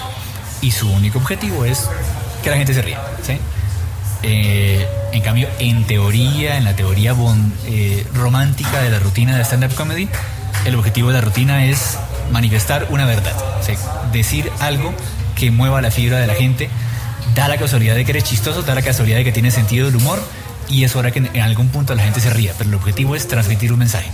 Y 0.61 0.72
su 0.72 0.91
único 0.91 1.18
objetivo 1.18 1.64
es 1.64 1.89
que 2.43 2.51
la 2.51 2.57
gente 2.57 2.74
se 2.74 2.83
ría. 2.83 3.01
¿sí? 3.22 3.39
Eh, 4.23 4.87
en 5.12 5.23
cambio, 5.23 5.49
en 5.59 5.85
teoría, 5.87 6.57
en 6.59 6.64
la 6.64 6.77
teoría 6.77 7.12
bon- 7.14 7.53
eh, 7.66 8.07
romántica 8.14 8.81
de 8.83 8.91
la 8.91 8.99
rutina 8.99 9.37
de 9.37 9.45
stand-up 9.45 9.75
comedy, 9.75 10.09
el 10.66 10.75
objetivo 10.75 11.09
de 11.09 11.14
la 11.14 11.21
rutina 11.23 11.64
es 11.64 11.97
manifestar 12.31 12.87
una 12.91 13.07
verdad, 13.07 13.33
decir 14.12 14.51
algo 14.61 14.93
que 15.35 15.51
mueva 15.51 15.81
la 15.81 15.91
fibra 15.91 16.18
de 16.18 16.27
la 16.27 16.35
gente, 16.35 16.68
da 17.35 17.49
la 17.49 17.57
casualidad 17.57 17.95
de 17.95 18.05
que 18.05 18.11
eres 18.12 18.25
chistoso, 18.25 18.62
da 18.62 18.75
la 18.75 18.83
casualidad 18.83 19.16
de 19.18 19.25
que 19.25 19.33
tienes 19.33 19.55
sentido 19.55 19.87
del 19.87 19.97
humor 19.97 20.23
y 20.68 20.85
es 20.85 20.95
hora 20.97 21.11
que 21.11 21.18
en 21.21 21.41
algún 21.41 21.68
punto 21.68 21.95
la 21.95 22.03
gente 22.03 22.21
se 22.21 22.31
ría, 22.31 22.53
pero 22.59 22.68
el 22.68 22.75
objetivo 22.77 23.16
es 23.16 23.27
transmitir 23.27 23.73
un 23.73 23.79
mensaje. 23.79 24.11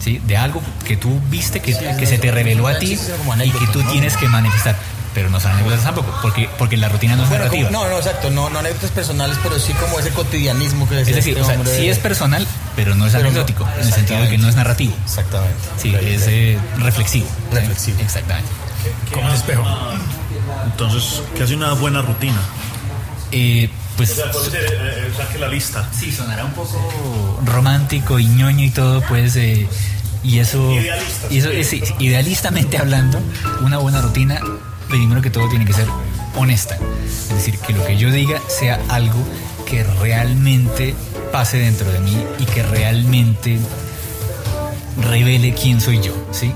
¿Sí? 0.00 0.20
De 0.26 0.36
algo 0.36 0.60
que 0.86 0.96
tú 0.96 1.20
viste, 1.30 1.60
que 1.60 1.72
se 2.06 2.18
te 2.18 2.30
reveló 2.30 2.68
a 2.68 2.78
ti 2.78 2.96
y 3.44 3.50
que 3.50 3.66
tú 3.72 3.82
tienes 3.92 4.16
que 4.16 4.28
manifestar. 4.28 4.76
Pero 5.16 5.30
no 5.30 5.40
son 5.40 5.52
anécdotas 5.52 5.82
tampoco, 5.82 6.14
porque, 6.20 6.46
porque 6.58 6.76
la 6.76 6.90
rutina 6.90 7.16
no 7.16 7.22
es 7.22 7.30
Bueno, 7.30 7.44
narrativa. 7.44 7.70
como- 7.70 7.84
no, 7.84 7.88
no, 7.90 7.96
exacto, 7.96 8.28
no, 8.30 8.50
no 8.50 8.58
anécdotas 8.58 8.90
personales, 8.90 9.38
pero 9.42 9.58
sí 9.58 9.72
como 9.72 9.98
ese 9.98 10.10
cotidianismo 10.10 10.86
que 10.86 11.00
Es 11.00 11.06
decía 11.06 11.16
decir, 11.16 11.38
este 11.38 11.52
o 11.58 11.64
sea, 11.64 11.74
sí 11.74 11.88
es 11.88 11.98
personal, 11.98 12.46
pero 12.76 12.94
no 12.94 13.06
es 13.06 13.12
Pero 13.12 13.24
no, 13.24 13.30
anecdótico, 13.30 13.66
en 13.80 13.86
el 13.86 13.92
sentido 13.94 14.20
de 14.20 14.28
que 14.28 14.36
no 14.36 14.46
es 14.46 14.56
narrativo. 14.56 14.94
Exactamente. 15.06 15.56
Sí, 15.78 15.94
es 15.98 16.24
eh, 16.28 16.58
reflexivo. 16.76 17.26
Reflexivo. 17.50 17.98
Exactamente. 17.98 18.50
Como 19.10 19.26
un 19.26 19.32
espejo. 19.32 19.64
Entonces, 20.66 21.22
¿qué 21.34 21.44
hace 21.44 21.54
una 21.56 21.72
buena 21.72 22.02
rutina? 22.02 22.38
Eh, 23.32 23.70
pues 23.96 24.16
saque 25.16 25.38
la 25.38 25.48
lista. 25.48 25.88
sí, 25.98 26.12
sonará 26.12 26.44
un 26.44 26.52
poco 26.52 27.40
romántico 27.42 28.18
y 28.18 28.26
ñoño 28.26 28.64
y 28.66 28.70
todo, 28.70 29.00
pues, 29.08 29.34
eh, 29.36 29.66
y 30.22 30.40
eso, 30.40 30.72
Idealista, 30.72 31.26
y 31.30 31.38
eso 31.38 31.50
es, 31.50 31.72
idealistamente 32.00 32.76
hablando, 32.76 33.18
una 33.62 33.78
buena 33.78 34.02
rutina, 34.02 34.40
primero 34.88 35.22
que 35.22 35.30
todo 35.30 35.48
tiene 35.48 35.64
que 35.64 35.72
ser 35.72 35.86
honesta. 36.36 36.76
Es 37.04 37.30
decir, 37.30 37.58
que 37.58 37.72
lo 37.72 37.84
que 37.84 37.96
yo 37.96 38.10
diga 38.10 38.40
sea 38.48 38.80
algo 38.88 39.18
que 39.68 39.84
realmente 39.84 40.94
pase 41.32 41.58
dentro 41.58 41.90
de 41.90 42.00
mí 42.00 42.16
y 42.38 42.44
que 42.44 42.62
realmente 42.62 43.58
revele 45.10 45.54
quién 45.54 45.80
soy 45.80 46.00
yo, 46.00 46.12
¿sí? 46.30 46.52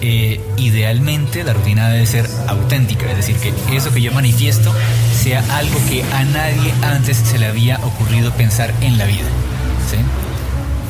Eh, 0.00 0.40
idealmente 0.56 1.42
la 1.42 1.52
rutina 1.54 1.88
debe 1.88 2.06
ser 2.06 2.30
auténtica, 2.46 3.10
es 3.10 3.16
decir, 3.16 3.36
que 3.36 3.76
eso 3.76 3.92
que 3.92 4.00
yo 4.00 4.12
manifiesto 4.12 4.72
sea 5.12 5.42
algo 5.56 5.76
que 5.88 6.04
a 6.04 6.22
nadie 6.22 6.72
antes 6.82 7.16
se 7.16 7.38
le 7.38 7.46
había 7.46 7.78
ocurrido 7.78 8.32
pensar 8.32 8.72
en 8.80 8.96
la 8.96 9.06
vida. 9.06 9.26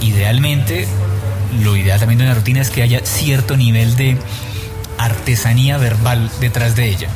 Idealmente, 0.01 0.87
lo 1.62 1.77
ideal 1.77 1.99
también 1.99 2.19
de 2.19 2.25
una 2.27 2.35
rutina 2.35 2.61
es 2.61 2.71
que 2.71 2.83
haya 2.83 3.01
cierto 3.05 3.57
nivel 3.57 3.97
de 3.97 4.16
artesanía 4.99 5.79
verbal 5.79 6.31
detrás 6.41 6.77
de 6.77 6.89
ella. 6.89 7.09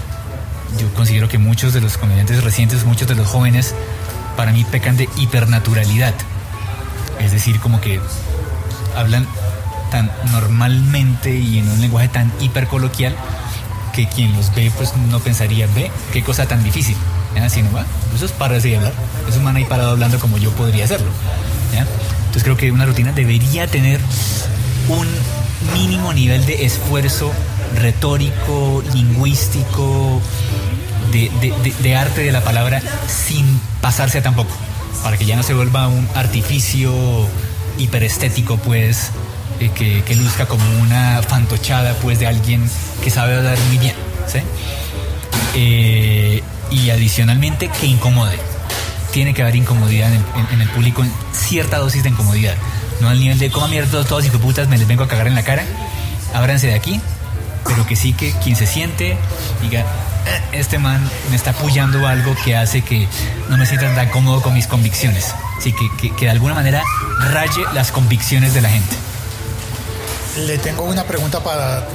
Yo 0.80 0.92
considero 0.94 1.28
que 1.28 1.38
muchos 1.38 1.74
de 1.74 1.80
los 1.80 1.98
comediantes 1.98 2.42
recientes, 2.42 2.84
muchos 2.84 3.08
de 3.08 3.14
los 3.14 3.26
jóvenes, 3.26 3.74
para 4.36 4.52
mí 4.52 4.64
pecan 4.64 4.96
de 4.96 5.08
hipernaturalidad. 5.16 6.14
Es 7.20 7.32
decir, 7.32 7.60
como 7.60 7.80
que 7.80 8.00
hablan 8.96 9.26
tan 9.90 10.10
normalmente 10.32 11.36
y 11.36 11.58
en 11.58 11.68
un 11.68 11.80
lenguaje 11.80 12.08
tan 12.08 12.32
hipercoloquial 12.40 13.14
que 13.92 14.08
quien 14.08 14.34
los 14.34 14.54
ve 14.54 14.72
pues 14.76 14.96
no 14.96 15.20
pensaría, 15.20 15.66
ve, 15.74 15.90
qué 16.12 16.22
cosa 16.22 16.46
tan 16.46 16.64
difícil. 16.64 16.96
¿ya? 17.34 17.48
Si 17.50 17.62
no 17.62 17.70
va, 17.72 17.84
eso 18.14 18.24
es 18.24 18.32
para 18.32 18.58
de 18.58 18.76
hablar. 18.76 18.92
Es 19.28 19.36
un 19.36 19.44
man 19.44 19.56
ahí 19.56 19.64
parado 19.64 19.90
hablando 19.90 20.18
como 20.18 20.38
yo 20.38 20.50
podría 20.52 20.84
hacerlo. 20.84 21.10
Entonces 21.72 22.44
creo 22.44 22.56
que 22.56 22.72
una 22.72 22.86
rutina 22.86 23.12
debería 23.12 23.66
tener 23.66 24.00
un 24.88 25.06
mínimo 25.74 26.12
nivel 26.14 26.46
de 26.46 26.64
esfuerzo 26.64 27.30
retórico, 27.76 28.82
lingüístico, 28.94 30.20
de, 31.12 31.96
arte 31.96 32.22
de 32.22 32.32
la 32.32 32.42
palabra, 32.42 32.80
sin 33.06 33.46
pasarse 33.80 34.18
a 34.18 34.22
tampoco, 34.22 34.50
para 35.02 35.16
que 35.18 35.24
ya 35.26 35.36
no 35.36 35.42
se 35.42 35.52
vuelva 35.54 35.88
un 35.88 36.08
artificio 36.14 36.92
hiperestético, 37.78 38.56
pues, 38.58 39.10
eh, 39.60 39.70
que, 39.74 40.02
que 40.04 40.14
luzca 40.16 40.46
como 40.46 40.64
una 40.80 41.22
fantochada, 41.26 41.94
pues, 42.02 42.18
de 42.18 42.26
alguien 42.26 42.68
que 43.04 43.10
sabe 43.10 43.36
hablar 43.36 43.58
muy 43.68 43.78
bien, 43.78 43.94
¿sí? 44.26 44.38
Eh, 45.54 46.42
y 46.70 46.90
adicionalmente 46.90 47.68
que 47.80 47.86
incomode. 47.86 48.38
Tiene 49.12 49.34
que 49.34 49.42
haber 49.42 49.56
incomodidad 49.56 50.08
en 50.08 50.14
el, 50.14 50.24
en- 50.36 50.54
en 50.54 50.60
el 50.62 50.68
público, 50.70 51.04
cierta 51.32 51.76
dosis 51.78 52.02
de 52.02 52.08
incomodidad. 52.08 52.54
No 53.00 53.08
al 53.10 53.20
nivel 53.20 53.38
de 53.38 53.50
cómo 53.50 53.68
mierda 53.68 53.90
todos, 53.90 54.06
todos 54.06 54.24
de 54.24 54.30
putas, 54.38 54.68
me 54.68 54.78
les 54.78 54.86
vengo 54.86 55.04
a 55.04 55.08
cagar 55.08 55.26
en 55.26 55.34
la 55.34 55.42
cara. 55.42 55.64
Ábranse 56.32 56.68
de 56.68 56.74
aquí, 56.74 56.98
pero 57.66 57.86
que 57.86 57.96
sí 57.96 58.12
que 58.12 58.32
quien 58.42 58.56
se 58.56 58.66
siente 58.66 59.16
diga, 59.60 59.80
"Eh, 59.80 60.40
este 60.52 60.78
man 60.78 61.00
me 61.30 61.36
está 61.36 61.50
apoyando 61.50 62.06
algo 62.06 62.34
que 62.44 62.56
hace 62.56 62.82
que 62.82 63.06
no 63.48 63.56
me 63.56 63.66
sienta 63.66 63.94
tan 63.94 64.08
cómodo 64.10 64.42
con 64.42 64.54
mis 64.54 64.66
convicciones. 64.66 65.34
Sí, 65.60 65.72
que, 65.72 65.88
que- 66.00 66.14
que 66.16 66.24
de 66.26 66.30
alguna 66.30 66.54
manera 66.54 66.82
raye 67.30 67.62
las 67.74 67.92
convicciones 67.92 68.54
de 68.54 68.60
la 68.62 68.68
gente. 68.68 68.96
Le 70.46 70.58
tengo 70.58 70.82
una 70.84 71.04
pregunta 71.04 71.40
para, 71.40 71.86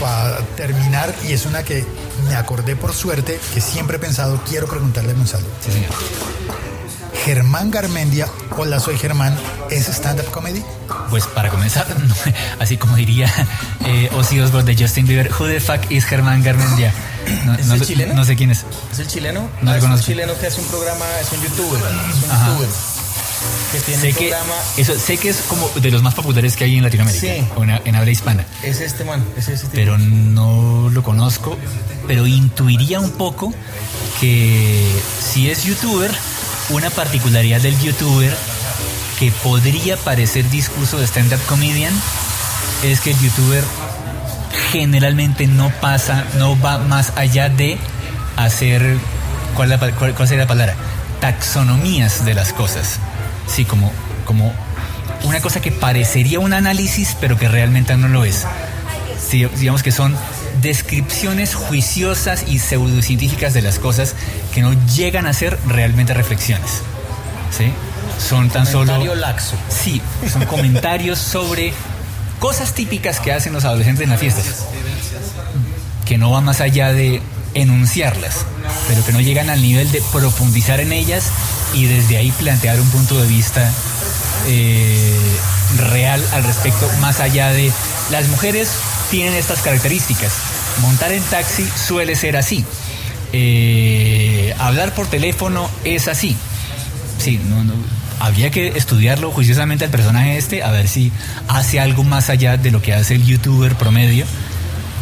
para 0.00 0.38
terminar 0.56 1.14
y 1.28 1.32
es 1.32 1.46
una 1.46 1.62
que 1.62 1.86
me 2.28 2.34
acordé 2.34 2.74
por 2.76 2.92
suerte 2.92 3.38
que 3.54 3.60
siempre 3.60 3.96
he 3.96 4.00
pensado, 4.00 4.40
quiero 4.48 4.66
preguntarle 4.66 5.12
a 5.12 5.14
Gonzalo. 5.14 5.46
Sí, 5.64 5.70
señor. 5.72 5.90
Germán 7.24 7.70
Garmendia, 7.70 8.28
hola 8.56 8.78
soy 8.80 8.98
Germán, 8.98 9.34
¿es 9.70 9.88
stand-up 9.88 10.30
comedy? 10.30 10.62
Pues 11.08 11.26
para 11.26 11.48
comenzar, 11.48 11.86
no, 12.06 12.14
así 12.60 12.76
como 12.76 12.96
diría 12.96 13.32
eh, 13.86 14.10
Ozzy 14.14 14.40
Osbourne 14.40 14.74
de 14.74 14.82
Justin 14.82 15.06
Bieber, 15.06 15.30
who 15.32 15.46
the 15.46 15.58
fuck 15.60 15.90
is 15.90 16.04
Germán 16.04 16.42
Garmendia? 16.42 16.92
No, 17.46 17.54
¿Es 17.54 17.66
no 17.66 17.74
el 17.74 17.80
chileno? 17.86 18.14
no 18.14 18.24
sé 18.26 18.36
quién 18.36 18.50
es. 18.50 18.64
¿Es 18.92 18.98
el 18.98 19.06
chileno? 19.06 19.40
No 19.62 19.70
Ah, 19.70 19.74
lo 19.74 19.76
es 19.76 19.82
un 19.84 19.88
conozco. 19.90 20.06
chileno 20.06 20.32
que 20.38 20.46
hace 20.46 20.60
un 20.60 20.66
programa, 20.66 21.04
es 21.20 21.32
un 21.32 21.42
youtuber. 21.42 21.80
Es 21.80 22.24
un 22.24 22.30
Ajá. 22.30 22.48
youtuber. 22.48 22.68
Que 23.72 23.80
tiene 23.80 24.00
Sé 24.02 24.08
un 24.08 24.14
que, 24.14 24.28
programa. 24.28 24.54
eso, 24.76 24.98
sé 24.98 25.16
que 25.16 25.28
es 25.30 25.36
como 25.48 25.68
de 25.76 25.90
los 25.90 26.02
más 26.02 26.14
populares 26.14 26.56
que 26.56 26.64
hay 26.64 26.76
en 26.76 26.82
Latinoamérica, 26.84 27.26
Sí. 27.26 27.46
o 27.56 27.64
en, 27.64 27.70
en 27.84 27.94
habla 27.94 28.10
hispana. 28.10 28.44
Es 28.62 28.80
este 28.80 29.04
man, 29.04 29.24
es 29.36 29.48
ese 29.48 29.62
tipo. 29.62 29.72
pero 29.74 29.96
no 29.98 30.90
lo 30.90 31.02
conozco, 31.02 31.56
pero 32.06 32.26
intuiría 32.26 33.00
un 33.00 33.10
poco 33.12 33.52
que 34.20 34.90
si 35.32 35.50
es 35.50 35.64
youtuber, 35.64 36.10
una 36.70 36.90
particularidad 36.90 37.60
del 37.60 37.78
youtuber 37.80 38.34
que 39.18 39.30
podría 39.42 39.96
parecer 39.96 40.48
discurso 40.50 40.98
de 40.98 41.06
stand-up 41.06 41.40
comedian 41.46 41.92
es 42.82 43.00
que 43.00 43.12
el 43.12 43.18
youtuber 43.20 43.64
generalmente 44.72 45.46
no 45.46 45.70
pasa, 45.80 46.24
no 46.38 46.58
va 46.60 46.78
más 46.78 47.12
allá 47.16 47.48
de 47.48 47.78
hacer, 48.36 48.98
¿cuál, 49.54 49.68
la 49.68 49.78
sería 49.78 50.44
la 50.44 50.46
palabra? 50.46 50.74
Taxonomías 51.20 52.24
de 52.24 52.34
las 52.34 52.52
cosas. 52.52 52.98
Sí, 53.46 53.64
como, 53.64 53.92
como 54.24 54.52
una 55.22 55.40
cosa 55.40 55.60
que 55.60 55.70
parecería 55.70 56.40
un 56.40 56.52
análisis, 56.52 57.16
pero 57.20 57.38
que 57.38 57.48
realmente 57.48 57.96
no 57.96 58.08
lo 58.08 58.24
es. 58.24 58.46
Digamos 59.30 59.82
que 59.82 59.92
son 59.92 60.16
descripciones 60.62 61.54
juiciosas 61.54 62.44
y 62.48 62.58
pseudocientíficas 62.58 63.54
de 63.54 63.62
las 63.62 63.78
cosas 63.78 64.14
que 64.52 64.60
no 64.60 64.72
llegan 64.94 65.26
a 65.26 65.32
ser 65.32 65.58
realmente 65.66 66.14
reflexiones. 66.14 66.82
¿Sí? 67.56 67.72
Son 68.18 68.48
tan 68.48 68.66
solo... 68.66 69.14
Laxo. 69.14 69.56
Sí, 69.68 70.00
son 70.32 70.44
comentarios 70.46 71.18
sobre 71.18 71.72
cosas 72.38 72.72
típicas 72.74 73.20
que 73.20 73.32
hacen 73.32 73.52
los 73.52 73.64
adolescentes 73.64 74.04
en 74.04 74.10
las 74.10 74.20
fiestas, 74.20 74.66
que 76.04 76.18
no 76.18 76.30
van 76.30 76.44
más 76.44 76.60
allá 76.60 76.92
de 76.92 77.22
enunciarlas, 77.54 78.44
pero 78.88 79.04
que 79.04 79.12
no 79.12 79.20
llegan 79.20 79.50
al 79.50 79.62
nivel 79.62 79.90
de 79.92 80.02
profundizar 80.12 80.80
en 80.80 80.92
ellas 80.92 81.24
y 81.72 81.86
desde 81.86 82.16
ahí 82.16 82.32
plantear 82.32 82.80
un 82.80 82.88
punto 82.90 83.20
de 83.20 83.26
vista 83.26 83.70
eh, 84.46 85.16
real 85.76 86.22
al 86.32 86.44
respecto, 86.44 86.88
más 87.00 87.20
allá 87.20 87.50
de 87.50 87.72
las 88.10 88.28
mujeres 88.28 88.68
tienen 89.14 89.34
estas 89.34 89.62
características. 89.62 90.32
Montar 90.82 91.12
en 91.12 91.22
taxi 91.22 91.64
suele 91.86 92.16
ser 92.16 92.36
así. 92.36 92.64
Eh, 93.32 94.52
hablar 94.58 94.92
por 94.92 95.06
teléfono 95.06 95.70
es 95.84 96.08
así. 96.08 96.36
Sí, 97.18 97.40
no, 97.48 97.62
no. 97.62 97.74
Habría 98.18 98.50
que 98.50 98.76
estudiarlo 98.76 99.30
juiciosamente 99.30 99.84
al 99.84 99.92
personaje 99.92 100.36
este, 100.36 100.64
a 100.64 100.72
ver 100.72 100.88
si 100.88 101.12
hace 101.46 101.78
algo 101.78 102.02
más 102.02 102.28
allá 102.28 102.56
de 102.56 102.72
lo 102.72 102.82
que 102.82 102.92
hace 102.92 103.14
el 103.14 103.24
youtuber 103.24 103.76
promedio, 103.76 104.26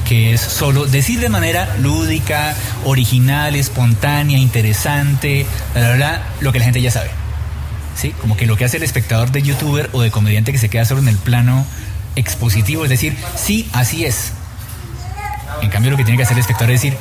que 0.06 0.34
es 0.34 0.42
solo 0.42 0.84
decir 0.84 1.18
de 1.18 1.30
manera 1.30 1.74
lúdica, 1.78 2.54
original, 2.84 3.56
espontánea, 3.56 4.36
interesante, 4.36 5.46
bla, 5.72 5.86
bla, 5.86 5.96
bla, 5.96 6.22
lo 6.40 6.52
que 6.52 6.58
la 6.58 6.66
gente 6.66 6.82
ya 6.82 6.90
sabe. 6.90 7.08
¿Sí? 7.96 8.10
Como 8.20 8.36
que 8.36 8.44
lo 8.44 8.58
que 8.58 8.66
hace 8.66 8.76
el 8.76 8.82
espectador 8.82 9.32
de 9.32 9.40
youtuber 9.40 9.88
o 9.92 10.02
de 10.02 10.10
comediante 10.10 10.52
que 10.52 10.58
se 10.58 10.68
queda 10.68 10.84
solo 10.84 11.00
en 11.00 11.08
el 11.08 11.16
plano 11.16 11.64
expositivo, 12.16 12.84
es 12.84 12.90
decir, 12.90 13.16
sí, 13.36 13.68
así 13.72 14.04
es. 14.04 14.32
En 15.60 15.70
cambio, 15.70 15.90
lo 15.90 15.96
que 15.96 16.04
tiene 16.04 16.16
que 16.16 16.24
hacer 16.24 16.36
el 16.36 16.40
espectador 16.40 16.70
es 16.72 16.82
decir, 16.82 16.98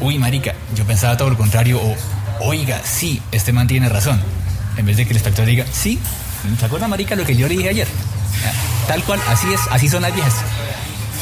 uy, 0.00 0.18
marica, 0.18 0.54
yo 0.74 0.84
pensaba 0.84 1.16
todo 1.16 1.30
lo 1.30 1.36
contrario, 1.36 1.80
o 1.80 1.96
oiga, 2.40 2.80
sí, 2.84 3.22
este 3.32 3.52
man 3.52 3.66
tiene 3.66 3.88
razón. 3.88 4.20
En 4.76 4.86
vez 4.86 4.96
de 4.96 5.04
que 5.04 5.10
el 5.10 5.16
espectador 5.18 5.46
diga, 5.48 5.64
sí, 5.72 5.98
¿se 6.58 6.64
acuerda, 6.66 6.88
marica, 6.88 7.14
lo 7.14 7.24
que 7.24 7.36
yo 7.36 7.46
le 7.48 7.56
dije 7.56 7.68
ayer? 7.68 7.88
Tal 8.88 9.02
cual, 9.04 9.20
así 9.28 9.52
es, 9.52 9.60
así 9.70 9.88
son 9.88 10.02
las 10.02 10.14
viejas. 10.14 10.34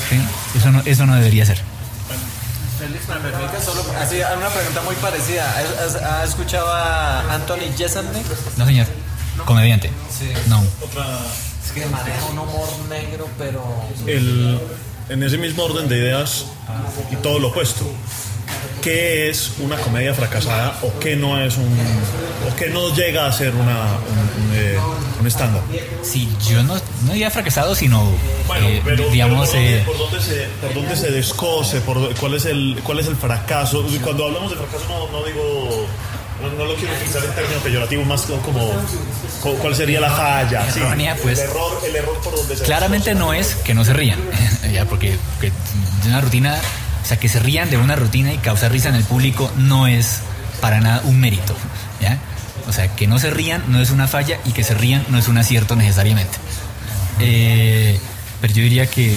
¿Sí? 0.08 0.20
Eso, 0.58 0.70
no, 0.72 0.82
eso 0.84 1.06
no 1.06 1.14
debería 1.16 1.44
ser. 1.44 1.60
Solo 3.64 3.84
así 4.00 4.16
una 4.16 4.48
pregunta 4.48 4.80
muy 4.82 4.94
parecida. 4.96 5.50
¿Has, 5.50 5.94
has- 5.96 6.02
has 6.02 6.28
escuchado 6.30 6.72
a 6.72 7.34
Anthony 7.34 7.70
Jeselnik? 7.76 8.24
No, 8.56 8.64
señor. 8.64 8.86
Comediante. 9.44 9.90
Sí. 10.18 10.32
No. 10.48 10.62
Es 11.70 11.82
que 11.82 11.86
maneja 11.86 12.24
un 12.26 12.38
humor 12.38 12.68
negro, 12.88 13.28
pero 13.38 13.62
El, 14.06 14.58
en 15.08 15.22
ese 15.22 15.38
mismo 15.38 15.62
orden 15.64 15.88
de 15.88 15.98
ideas 15.98 16.46
y 17.12 17.16
todo 17.16 17.38
lo 17.38 17.48
opuesto. 17.48 17.84
¿Qué 18.82 19.28
es 19.28 19.52
una 19.60 19.76
comedia 19.76 20.12
fracasada 20.12 20.78
o 20.82 20.98
qué 20.98 21.14
no 21.14 21.40
es 21.40 21.56
un 21.58 21.78
o 22.50 22.56
qué 22.56 22.70
no 22.70 22.92
llega 22.94 23.26
a 23.26 23.32
ser 23.32 23.54
una 23.54 23.84
un, 23.84 24.48
un, 24.48 24.54
eh, 24.54 24.78
un 25.20 25.26
estándar? 25.26 25.62
Sí, 26.02 26.28
yo 26.48 26.62
no, 26.64 26.74
no 27.04 27.12
diría 27.12 27.30
fracasado, 27.30 27.74
sino, 27.74 28.10
eh, 28.56 28.82
digamos, 29.12 29.50
pero 29.50 29.62
eh, 29.62 29.82
¿por, 29.86 29.96
dónde, 29.96 30.08
por, 30.08 30.10
dónde 30.10 30.20
se, 30.20 30.46
¿por 30.66 30.74
dónde 30.74 30.96
se 30.96 31.10
descose? 31.10 31.80
Por, 31.82 32.14
¿cuál, 32.16 32.34
es 32.34 32.46
el, 32.46 32.80
¿Cuál 32.82 32.98
es 33.00 33.06
el 33.06 33.16
fracaso? 33.16 33.84
Cuando 34.02 34.26
hablamos 34.26 34.50
de 34.50 34.56
fracaso 34.56 34.84
no, 34.88 35.18
no 35.20 35.24
digo... 35.24 35.86
No, 36.40 36.48
no 36.52 36.64
lo 36.64 36.74
quiero 36.76 36.94
utilizar 36.94 37.24
en 37.24 37.32
términos 37.32 37.62
peyorativos, 37.62 38.06
más 38.06 38.22
como, 38.22 38.72
como 39.42 39.54
cuál 39.56 39.74
sería 39.74 40.00
la 40.00 40.10
falla. 40.10 40.70
sí. 40.72 40.80
Pues. 41.22 41.38
el, 41.38 41.44
error, 41.50 41.80
el 41.86 41.96
error 41.96 42.20
por 42.22 42.34
donde 42.36 42.56
se 42.56 42.64
claramente 42.64 43.14
no 43.14 43.32
es 43.32 43.54
que 43.56 43.74
no 43.74 43.84
se 43.84 43.92
rían, 43.92 44.18
ya 44.72 44.84
porque 44.86 45.16
que 45.40 45.48
de 46.02 46.08
una 46.08 46.20
rutina, 46.20 46.56
o 47.02 47.06
sea, 47.06 47.18
que 47.18 47.28
se 47.28 47.38
rían 47.40 47.68
de 47.70 47.76
una 47.76 47.96
rutina 47.96 48.32
y 48.32 48.38
causar 48.38 48.72
risa 48.72 48.88
en 48.88 48.94
el 48.96 49.04
público 49.04 49.50
no 49.56 49.86
es 49.86 50.20
para 50.60 50.80
nada 50.80 51.02
un 51.04 51.18
mérito, 51.20 51.54
¿ya? 52.00 52.18
O 52.68 52.72
sea, 52.72 52.94
que 52.94 53.06
no 53.06 53.18
se 53.18 53.30
rían 53.30 53.64
no 53.68 53.80
es 53.80 53.90
una 53.90 54.06
falla 54.06 54.38
y 54.44 54.52
que 54.52 54.62
se 54.64 54.74
rían 54.74 55.04
no 55.08 55.18
es 55.18 55.28
un 55.28 55.38
acierto 55.38 55.76
necesariamente. 55.76 56.36
Eh, 57.20 57.98
pero 58.40 58.52
yo 58.54 58.62
diría 58.62 58.86
que 58.86 59.16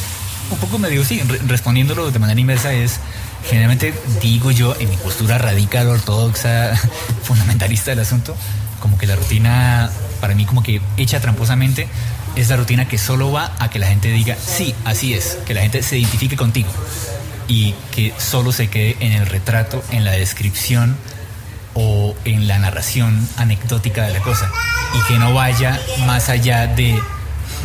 un 0.52 0.58
poco 0.58 0.78
me 0.80 0.90
digo, 0.90 1.04
sí, 1.04 1.22
re- 1.28 1.40
respondiéndolo 1.48 2.12
de 2.12 2.20
manera 2.20 2.40
inversa 2.40 2.74
es, 2.74 3.00
generalmente 3.46 3.94
digo 4.22 4.52
yo, 4.52 4.76
en 4.80 4.90
mi 4.90 4.98
postura 4.98 5.38
radical, 5.38 5.88
ortodoxa, 5.88 6.76
fundamentalista 7.24 7.92
del 7.92 8.00
asunto, 8.00 8.36
como 8.80 8.98
que 8.98 9.08
la 9.08 9.16
rutina, 9.16 9.90
para 10.20 10.36
mí 10.36 10.46
como 10.46 10.64
que 10.64 10.82
hecha 10.98 11.20
tramposamente, 11.20 11.88
es 12.36 12.50
la 12.50 12.58
rutina 12.58 12.88
que 12.88 12.98
solo 12.98 13.32
va 13.32 13.54
a 13.60 13.70
que 13.70 13.80
la 13.80 13.88
gente 13.88 14.10
diga, 14.10 14.36
sí, 14.36 14.74
así 14.86 15.14
es, 15.14 15.38
que 15.46 15.54
la 15.54 15.62
gente 15.62 15.84
se 15.84 15.98
identifique 15.98 16.36
contigo 16.36 16.70
y 17.48 17.76
que 17.92 18.14
solo 18.18 18.52
se 18.52 18.70
quede 18.70 18.98
en 19.00 19.14
el 19.14 19.26
retrato, 19.26 19.84
en 19.92 20.04
la 20.04 20.12
descripción 20.12 20.98
o 21.74 22.16
en 22.26 22.48
la 22.48 22.60
narración 22.60 23.28
anecdótica 23.38 24.06
de 24.06 24.14
la 24.14 24.20
cosa 24.20 24.50
y 24.94 25.08
que 25.08 25.20
no 25.20 25.34
vaya 25.34 25.80
más 26.06 26.30
allá 26.30 26.68
de, 26.68 27.00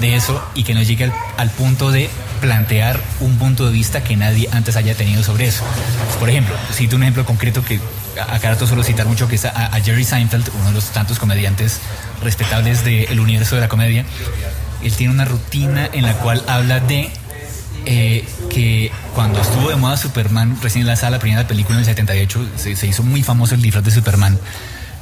de 0.01 0.16
eso 0.16 0.42
y 0.55 0.64
que 0.64 0.74
no 0.74 0.82
llegue 0.82 1.11
al, 1.36 1.51
punto 1.51 1.90
de 1.90 2.09
plantear 2.40 3.01
un 3.20 3.36
punto 3.38 3.66
de 3.66 3.72
vista 3.72 4.03
que 4.03 4.16
nadie 4.16 4.49
antes 4.53 4.76
haya 4.76 4.94
tenido 4.94 5.22
sobre 5.22 5.46
eso. 5.46 5.64
Por 6.20 6.30
ejemplo, 6.30 6.55
cito 6.72 6.96
un 6.96 7.03
ejemplo 7.03 7.24
concreto 7.24 7.64
que 7.64 7.80
a 8.20 8.34
a 8.34 8.38
cada 8.38 8.55
rato 8.55 8.66
suelo 8.66 8.82
citar 8.82 9.07
mucho, 9.07 9.28
que 9.28 9.36
es 9.36 9.44
a, 9.44 9.70
Jerry 9.82 10.05
Seinfeld, 10.05 10.51
uno 10.59 10.68
de 10.68 10.74
los 10.74 10.86
tantos 10.90 11.18
comediantes 11.18 11.80
respetables 12.22 12.84
del 12.84 13.20
universo 13.20 13.55
de 13.55 13.61
la 13.61 13.68
comedia. 13.68 14.05
Él 14.82 14.92
tiene 14.92 15.12
una 15.12 15.24
rutina 15.24 15.88
en 15.92 16.05
la 16.05 16.14
cual 16.14 16.42
habla 16.46 16.80
de 16.80 17.11
eh, 17.84 18.24
que 18.51 18.92
cuando 19.14 19.40
estuvo 19.40 19.70
de 19.70 19.76
moda 19.76 19.96
Superman, 19.96 20.59
recién 20.62 20.86
lanzada 20.86 21.11
la 21.11 21.18
primera 21.18 21.46
película 21.46 21.76
en 21.76 21.80
el 21.80 21.86
78, 21.86 22.49
se, 22.57 22.76
se 22.76 22.86
hizo 22.86 23.03
muy 23.03 23.22
famoso 23.22 23.55
el 23.55 23.62
disfraz 23.62 23.84
de 23.84 23.90
Superman. 23.90 24.38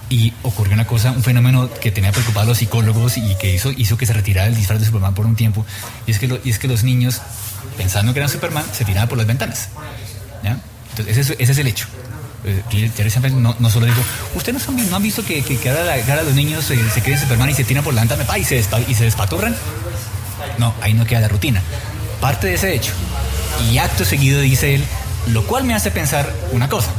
Y 0.09 0.33
ocurrió 0.43 0.75
una 0.75 0.87
cosa, 0.87 1.11
un 1.11 1.23
fenómeno 1.25 1.69
que 1.81 1.91
tenía 1.91 2.13
preocupados 2.13 2.47
a 2.47 2.51
los 2.51 2.59
psicólogos 2.59 3.17
y 3.17 3.35
que 3.37 3.53
hizo, 3.55 3.73
hizo 3.73 3.97
que 3.97 4.07
se 4.07 4.13
retirara 4.13 4.47
el 4.47 4.55
disfraz 4.55 4.79
de 4.79 4.87
Superman 4.87 5.15
por 5.15 5.27
un 5.27 5.35
tiempo. 5.35 5.67
Y 6.07 6.13
es 6.13 6.19
que, 6.21 6.29
lo- 6.29 6.39
y 6.45 6.51
es 6.51 6.59
que 6.61 6.69
los 6.69 6.85
niños, 6.85 7.21
pensando 7.77 8.13
que 8.13 8.21
eran 8.21 8.29
Superman, 8.31 8.65
se 8.73 8.85
tiraban 8.85 9.09
por 9.09 9.19
las 9.19 9.27
ventanas. 9.27 9.69
¿ya? 10.45 10.59
Entonces, 10.91 11.17
ese, 11.19 11.33
es- 11.33 11.41
ese 11.41 11.53
es 11.53 11.59
el 11.59 11.67
hecho. 11.67 11.87
Eh, 12.45 12.63
no, 13.33 13.57
no 13.59 13.71
solo 13.71 13.87
dijo, 13.87 14.01
¿ustedes 14.37 14.69
no, 14.69 14.79
han, 14.79 14.91
no 14.91 14.97
han 14.97 15.03
visto 15.03 15.25
que, 15.25 15.43
que, 15.43 15.59
que 15.59 15.71
ahora, 15.71 16.23
los 16.23 16.35
niños 16.35 16.71
eh, 16.71 16.79
se 16.95 17.03
creen 17.03 17.19
Superman 17.19 17.51
y 17.51 17.55
se 17.55 17.65
tiran 17.65 17.83
por 17.83 17.93
la 17.93 18.03
ventana 18.03 18.25
y, 18.39 18.45
se 18.45 18.65
y 18.87 18.95
se 18.95 19.05
despaturran? 19.05 19.57
No, 20.59 20.73
ahí 20.83 20.95
no 20.95 21.05
queda 21.05 21.21
la 21.21 21.29
rutina. 21.29 21.61
Parte 22.21 22.47
de 22.47 22.55
ese 22.55 22.73
hecho. 22.75 22.93
Y 23.73 23.79
acto 23.79 24.05
seguido 24.05 24.41
dice 24.41 24.77
él, 24.77 24.85
lo 25.29 25.45
cual 25.49 25.65
me 25.65 25.75
hace 25.75 25.91
pensar 25.91 26.33
una 26.53 26.69
cosa. 26.69 26.91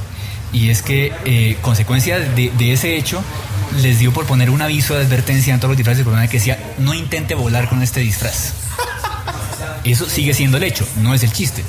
Y 0.53 0.69
es 0.69 0.81
que, 0.81 1.13
eh, 1.25 1.57
consecuencia 1.61 2.19
de, 2.19 2.51
de 2.57 2.73
ese 2.73 2.95
hecho, 2.97 3.21
les 3.81 3.99
dio 3.99 4.13
por 4.13 4.25
poner 4.25 4.49
un 4.49 4.61
aviso 4.61 4.95
de 4.95 5.05
advertencia 5.05 5.53
en 5.53 5.59
todos 5.59 5.71
los 5.71 5.77
disfraces 5.77 6.05
de 6.05 6.27
que 6.29 6.37
decía, 6.37 6.57
no 6.77 6.93
intente 6.93 7.35
volar 7.35 7.69
con 7.69 7.83
este 7.83 7.99
disfraz. 7.99 8.53
Eso 9.83 10.09
sigue 10.09 10.33
siendo 10.33 10.57
el 10.57 10.63
hecho, 10.63 10.87
no 10.97 11.13
es 11.13 11.23
el 11.23 11.31
chiste. 11.31 11.63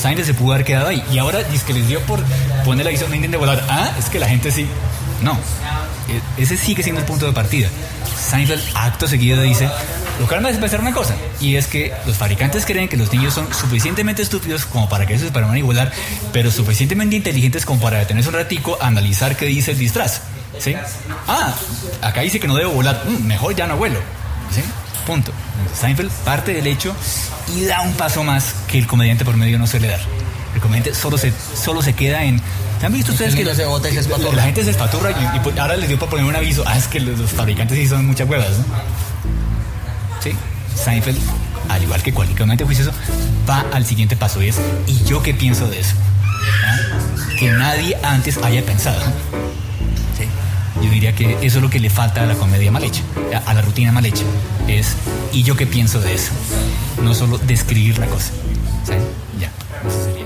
Seinfeld 0.00 0.26
se 0.26 0.34
pudo 0.34 0.52
haber 0.54 0.64
quedado 0.64 0.88
ahí. 0.88 1.02
Y 1.12 1.18
ahora 1.18 1.42
dice 1.42 1.64
que 1.66 1.74
les 1.74 1.88
dio 1.88 2.00
por 2.02 2.22
poner 2.64 2.84
la 2.84 2.90
aviso, 2.90 3.08
no 3.08 3.14
intente 3.14 3.36
volar. 3.36 3.64
Ah, 3.68 3.90
es 3.98 4.06
que 4.06 4.18
la 4.18 4.28
gente 4.28 4.50
sí. 4.50 4.66
No. 5.22 5.32
E- 6.08 6.42
Ese 6.42 6.56
sigue 6.56 6.82
siendo 6.82 7.00
el 7.00 7.06
punto 7.06 7.26
de 7.26 7.32
partida. 7.32 7.68
Seinfeld, 8.30 8.62
acto 8.74 9.08
seguido, 9.08 9.42
dice: 9.42 9.68
Lo 10.18 10.26
cual 10.26 10.40
me 10.40 10.52
pensar 10.52 10.80
una 10.80 10.92
cosa. 10.92 11.14
Y 11.40 11.56
es 11.56 11.66
que 11.66 11.92
los 12.06 12.16
fabricantes 12.16 12.66
creen 12.66 12.88
que 12.88 12.96
los 12.96 13.12
niños 13.12 13.34
son 13.34 13.52
suficientemente 13.54 14.22
estúpidos 14.22 14.64
como 14.64 14.88
para 14.88 15.06
que 15.06 15.14
eso 15.14 15.26
es 15.26 15.30
para 15.30 15.46
volar, 15.46 15.92
pero 16.32 16.50
suficientemente 16.50 17.16
inteligentes 17.16 17.64
como 17.64 17.80
para 17.80 17.98
detenerse 17.98 18.28
un 18.28 18.34
ratico 18.34 18.78
a 18.80 18.88
analizar 18.88 19.36
qué 19.36 19.46
dice 19.46 19.72
el 19.72 19.78
disfraz. 19.78 20.22
¿Sí? 20.58 20.74
Ah, 21.28 21.54
acá 22.02 22.22
dice 22.22 22.40
que 22.40 22.48
no 22.48 22.56
debo 22.56 22.72
volar. 22.72 23.04
Mm, 23.06 23.26
mejor 23.26 23.54
ya 23.54 23.66
no 23.66 23.76
vuelo. 23.76 24.00
¿Sí? 24.52 24.62
Punto. 25.06 25.32
Seinfeld 25.78 26.10
parte 26.24 26.52
del 26.52 26.66
hecho 26.66 26.94
y 27.56 27.64
da 27.64 27.80
un 27.82 27.92
paso 27.92 28.24
más 28.24 28.54
que 28.66 28.78
el 28.78 28.86
comediante 28.86 29.24
por 29.24 29.36
medio 29.36 29.58
no 29.58 29.66
suele 29.66 29.88
dar. 29.88 30.00
El 30.54 30.60
comediante 30.60 30.94
solo 30.94 31.16
se, 31.16 31.32
solo 31.54 31.82
se 31.82 31.92
queda 31.92 32.24
en. 32.24 32.40
¿Han 32.82 32.92
visto 32.92 33.12
ustedes 33.12 33.34
que 33.34 33.54
se 33.54 33.64
bota 33.64 33.88
y 33.88 33.94
se 33.94 34.08
la 34.08 34.42
gente 34.42 34.64
se 34.64 34.70
espaturra 34.70 35.10
y, 35.10 35.48
y 35.48 35.58
ahora 35.58 35.76
les 35.76 35.88
dio 35.88 35.98
para 35.98 36.10
poner 36.10 36.26
un 36.26 36.36
aviso? 36.36 36.64
Ah, 36.66 36.76
es 36.76 36.86
que 36.86 37.00
los, 37.00 37.18
los 37.18 37.30
fabricantes 37.30 37.76
sí 37.76 37.88
son 37.88 38.06
muchas 38.06 38.28
huevas, 38.28 38.50
¿no? 38.50 38.64
Seinfeld, 40.74 41.18
al 41.68 41.82
igual 41.82 42.02
que 42.02 42.12
cualquier 42.12 42.38
comediante 42.38 42.64
juicioso, 42.64 42.92
va 43.48 43.64
al 43.72 43.84
siguiente 43.84 44.16
paso 44.16 44.42
y 44.42 44.48
es: 44.48 44.56
¿y 44.86 45.02
yo 45.04 45.22
qué 45.22 45.34
pienso 45.34 45.68
de 45.68 45.80
eso? 45.80 45.94
¿Ah? 46.64 46.76
Que 47.38 47.50
nadie 47.50 47.96
antes 48.02 48.38
haya 48.38 48.64
pensado. 48.64 49.00
Yo 50.80 50.88
diría 50.90 51.12
que 51.12 51.32
eso 51.42 51.58
es 51.58 51.62
lo 51.62 51.70
que 51.70 51.80
le 51.80 51.90
falta 51.90 52.22
a 52.22 52.26
la 52.26 52.34
comedia 52.34 52.70
mal 52.70 52.84
hecha, 52.84 53.02
a- 53.46 53.52
la 53.52 53.62
rutina 53.62 53.90
mal 53.90 54.06
hecha. 54.06 54.22
Es, 54.68 54.94
¿y 55.32 55.42
yo 55.42 55.56
qué 55.56 55.66
pienso 55.66 56.00
de 56.00 56.14
eso? 56.14 56.30
No 57.02 57.14
solo 57.14 57.36
describir 57.38 57.98
la 57.98 58.06
cosa. 58.06 58.30
Ya, 59.40 59.50
eso 59.88 60.04
sería. 60.04 60.24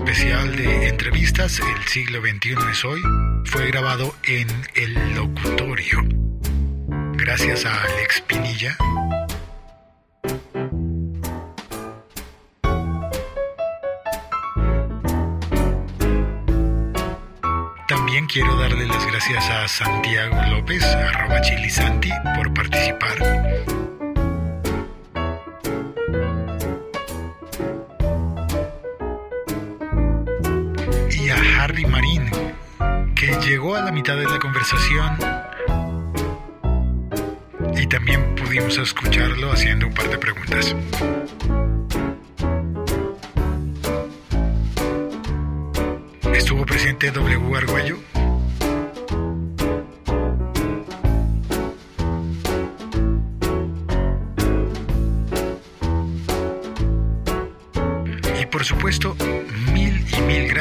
Especial 0.00 0.56
de 0.56 0.88
entrevistas 0.88 1.60
El 1.60 1.88
siglo 1.88 2.20
XXI 2.22 2.54
es 2.72 2.84
hoy 2.86 3.02
fue 3.44 3.66
grabado 3.66 4.14
en 4.24 4.48
El 4.74 5.14
Locutorio. 5.14 5.98
Gracias 7.14 7.66
a 7.66 7.82
Alex 7.82 8.22
Pinilla. 8.22 8.76
También 17.86 18.26
quiero 18.26 18.56
darle 18.56 18.86
las 18.86 19.06
gracias 19.06 19.50
a 19.50 19.68
Santiago 19.68 20.40
López, 20.50 20.82
arroba 20.82 21.42
chilisanti, 21.42 22.10
por 22.36 22.54
participar. 22.54 23.79
Llegó 33.38 33.76
a 33.76 33.82
la 33.82 33.92
mitad 33.92 34.16
de 34.16 34.24
la 34.24 34.38
conversación 34.38 35.16
y 37.76 37.86
también 37.86 38.34
pudimos 38.34 38.76
escucharlo 38.78 39.52
haciendo 39.52 39.86
un 39.86 39.94
par 39.94 40.08
de 40.08 40.18
preguntas. 40.18 40.74
Estuvo 46.34 46.66
presente 46.66 47.10
W. 47.10 47.56
Argüello. 47.56 47.98
Y 58.40 58.46
por 58.46 58.64
supuesto, 58.64 59.16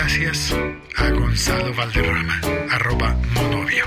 gracias 0.09 0.55
a 0.95 1.09
Gonzalo 1.11 1.71
Valderrama, 1.75 2.41
arroba 2.71 3.15
monovio. 3.35 3.85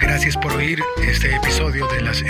Gracias 0.00 0.38
por 0.38 0.52
oír 0.52 0.82
este 1.06 1.36
episodio 1.36 1.86
de 1.88 2.00
las 2.00 2.22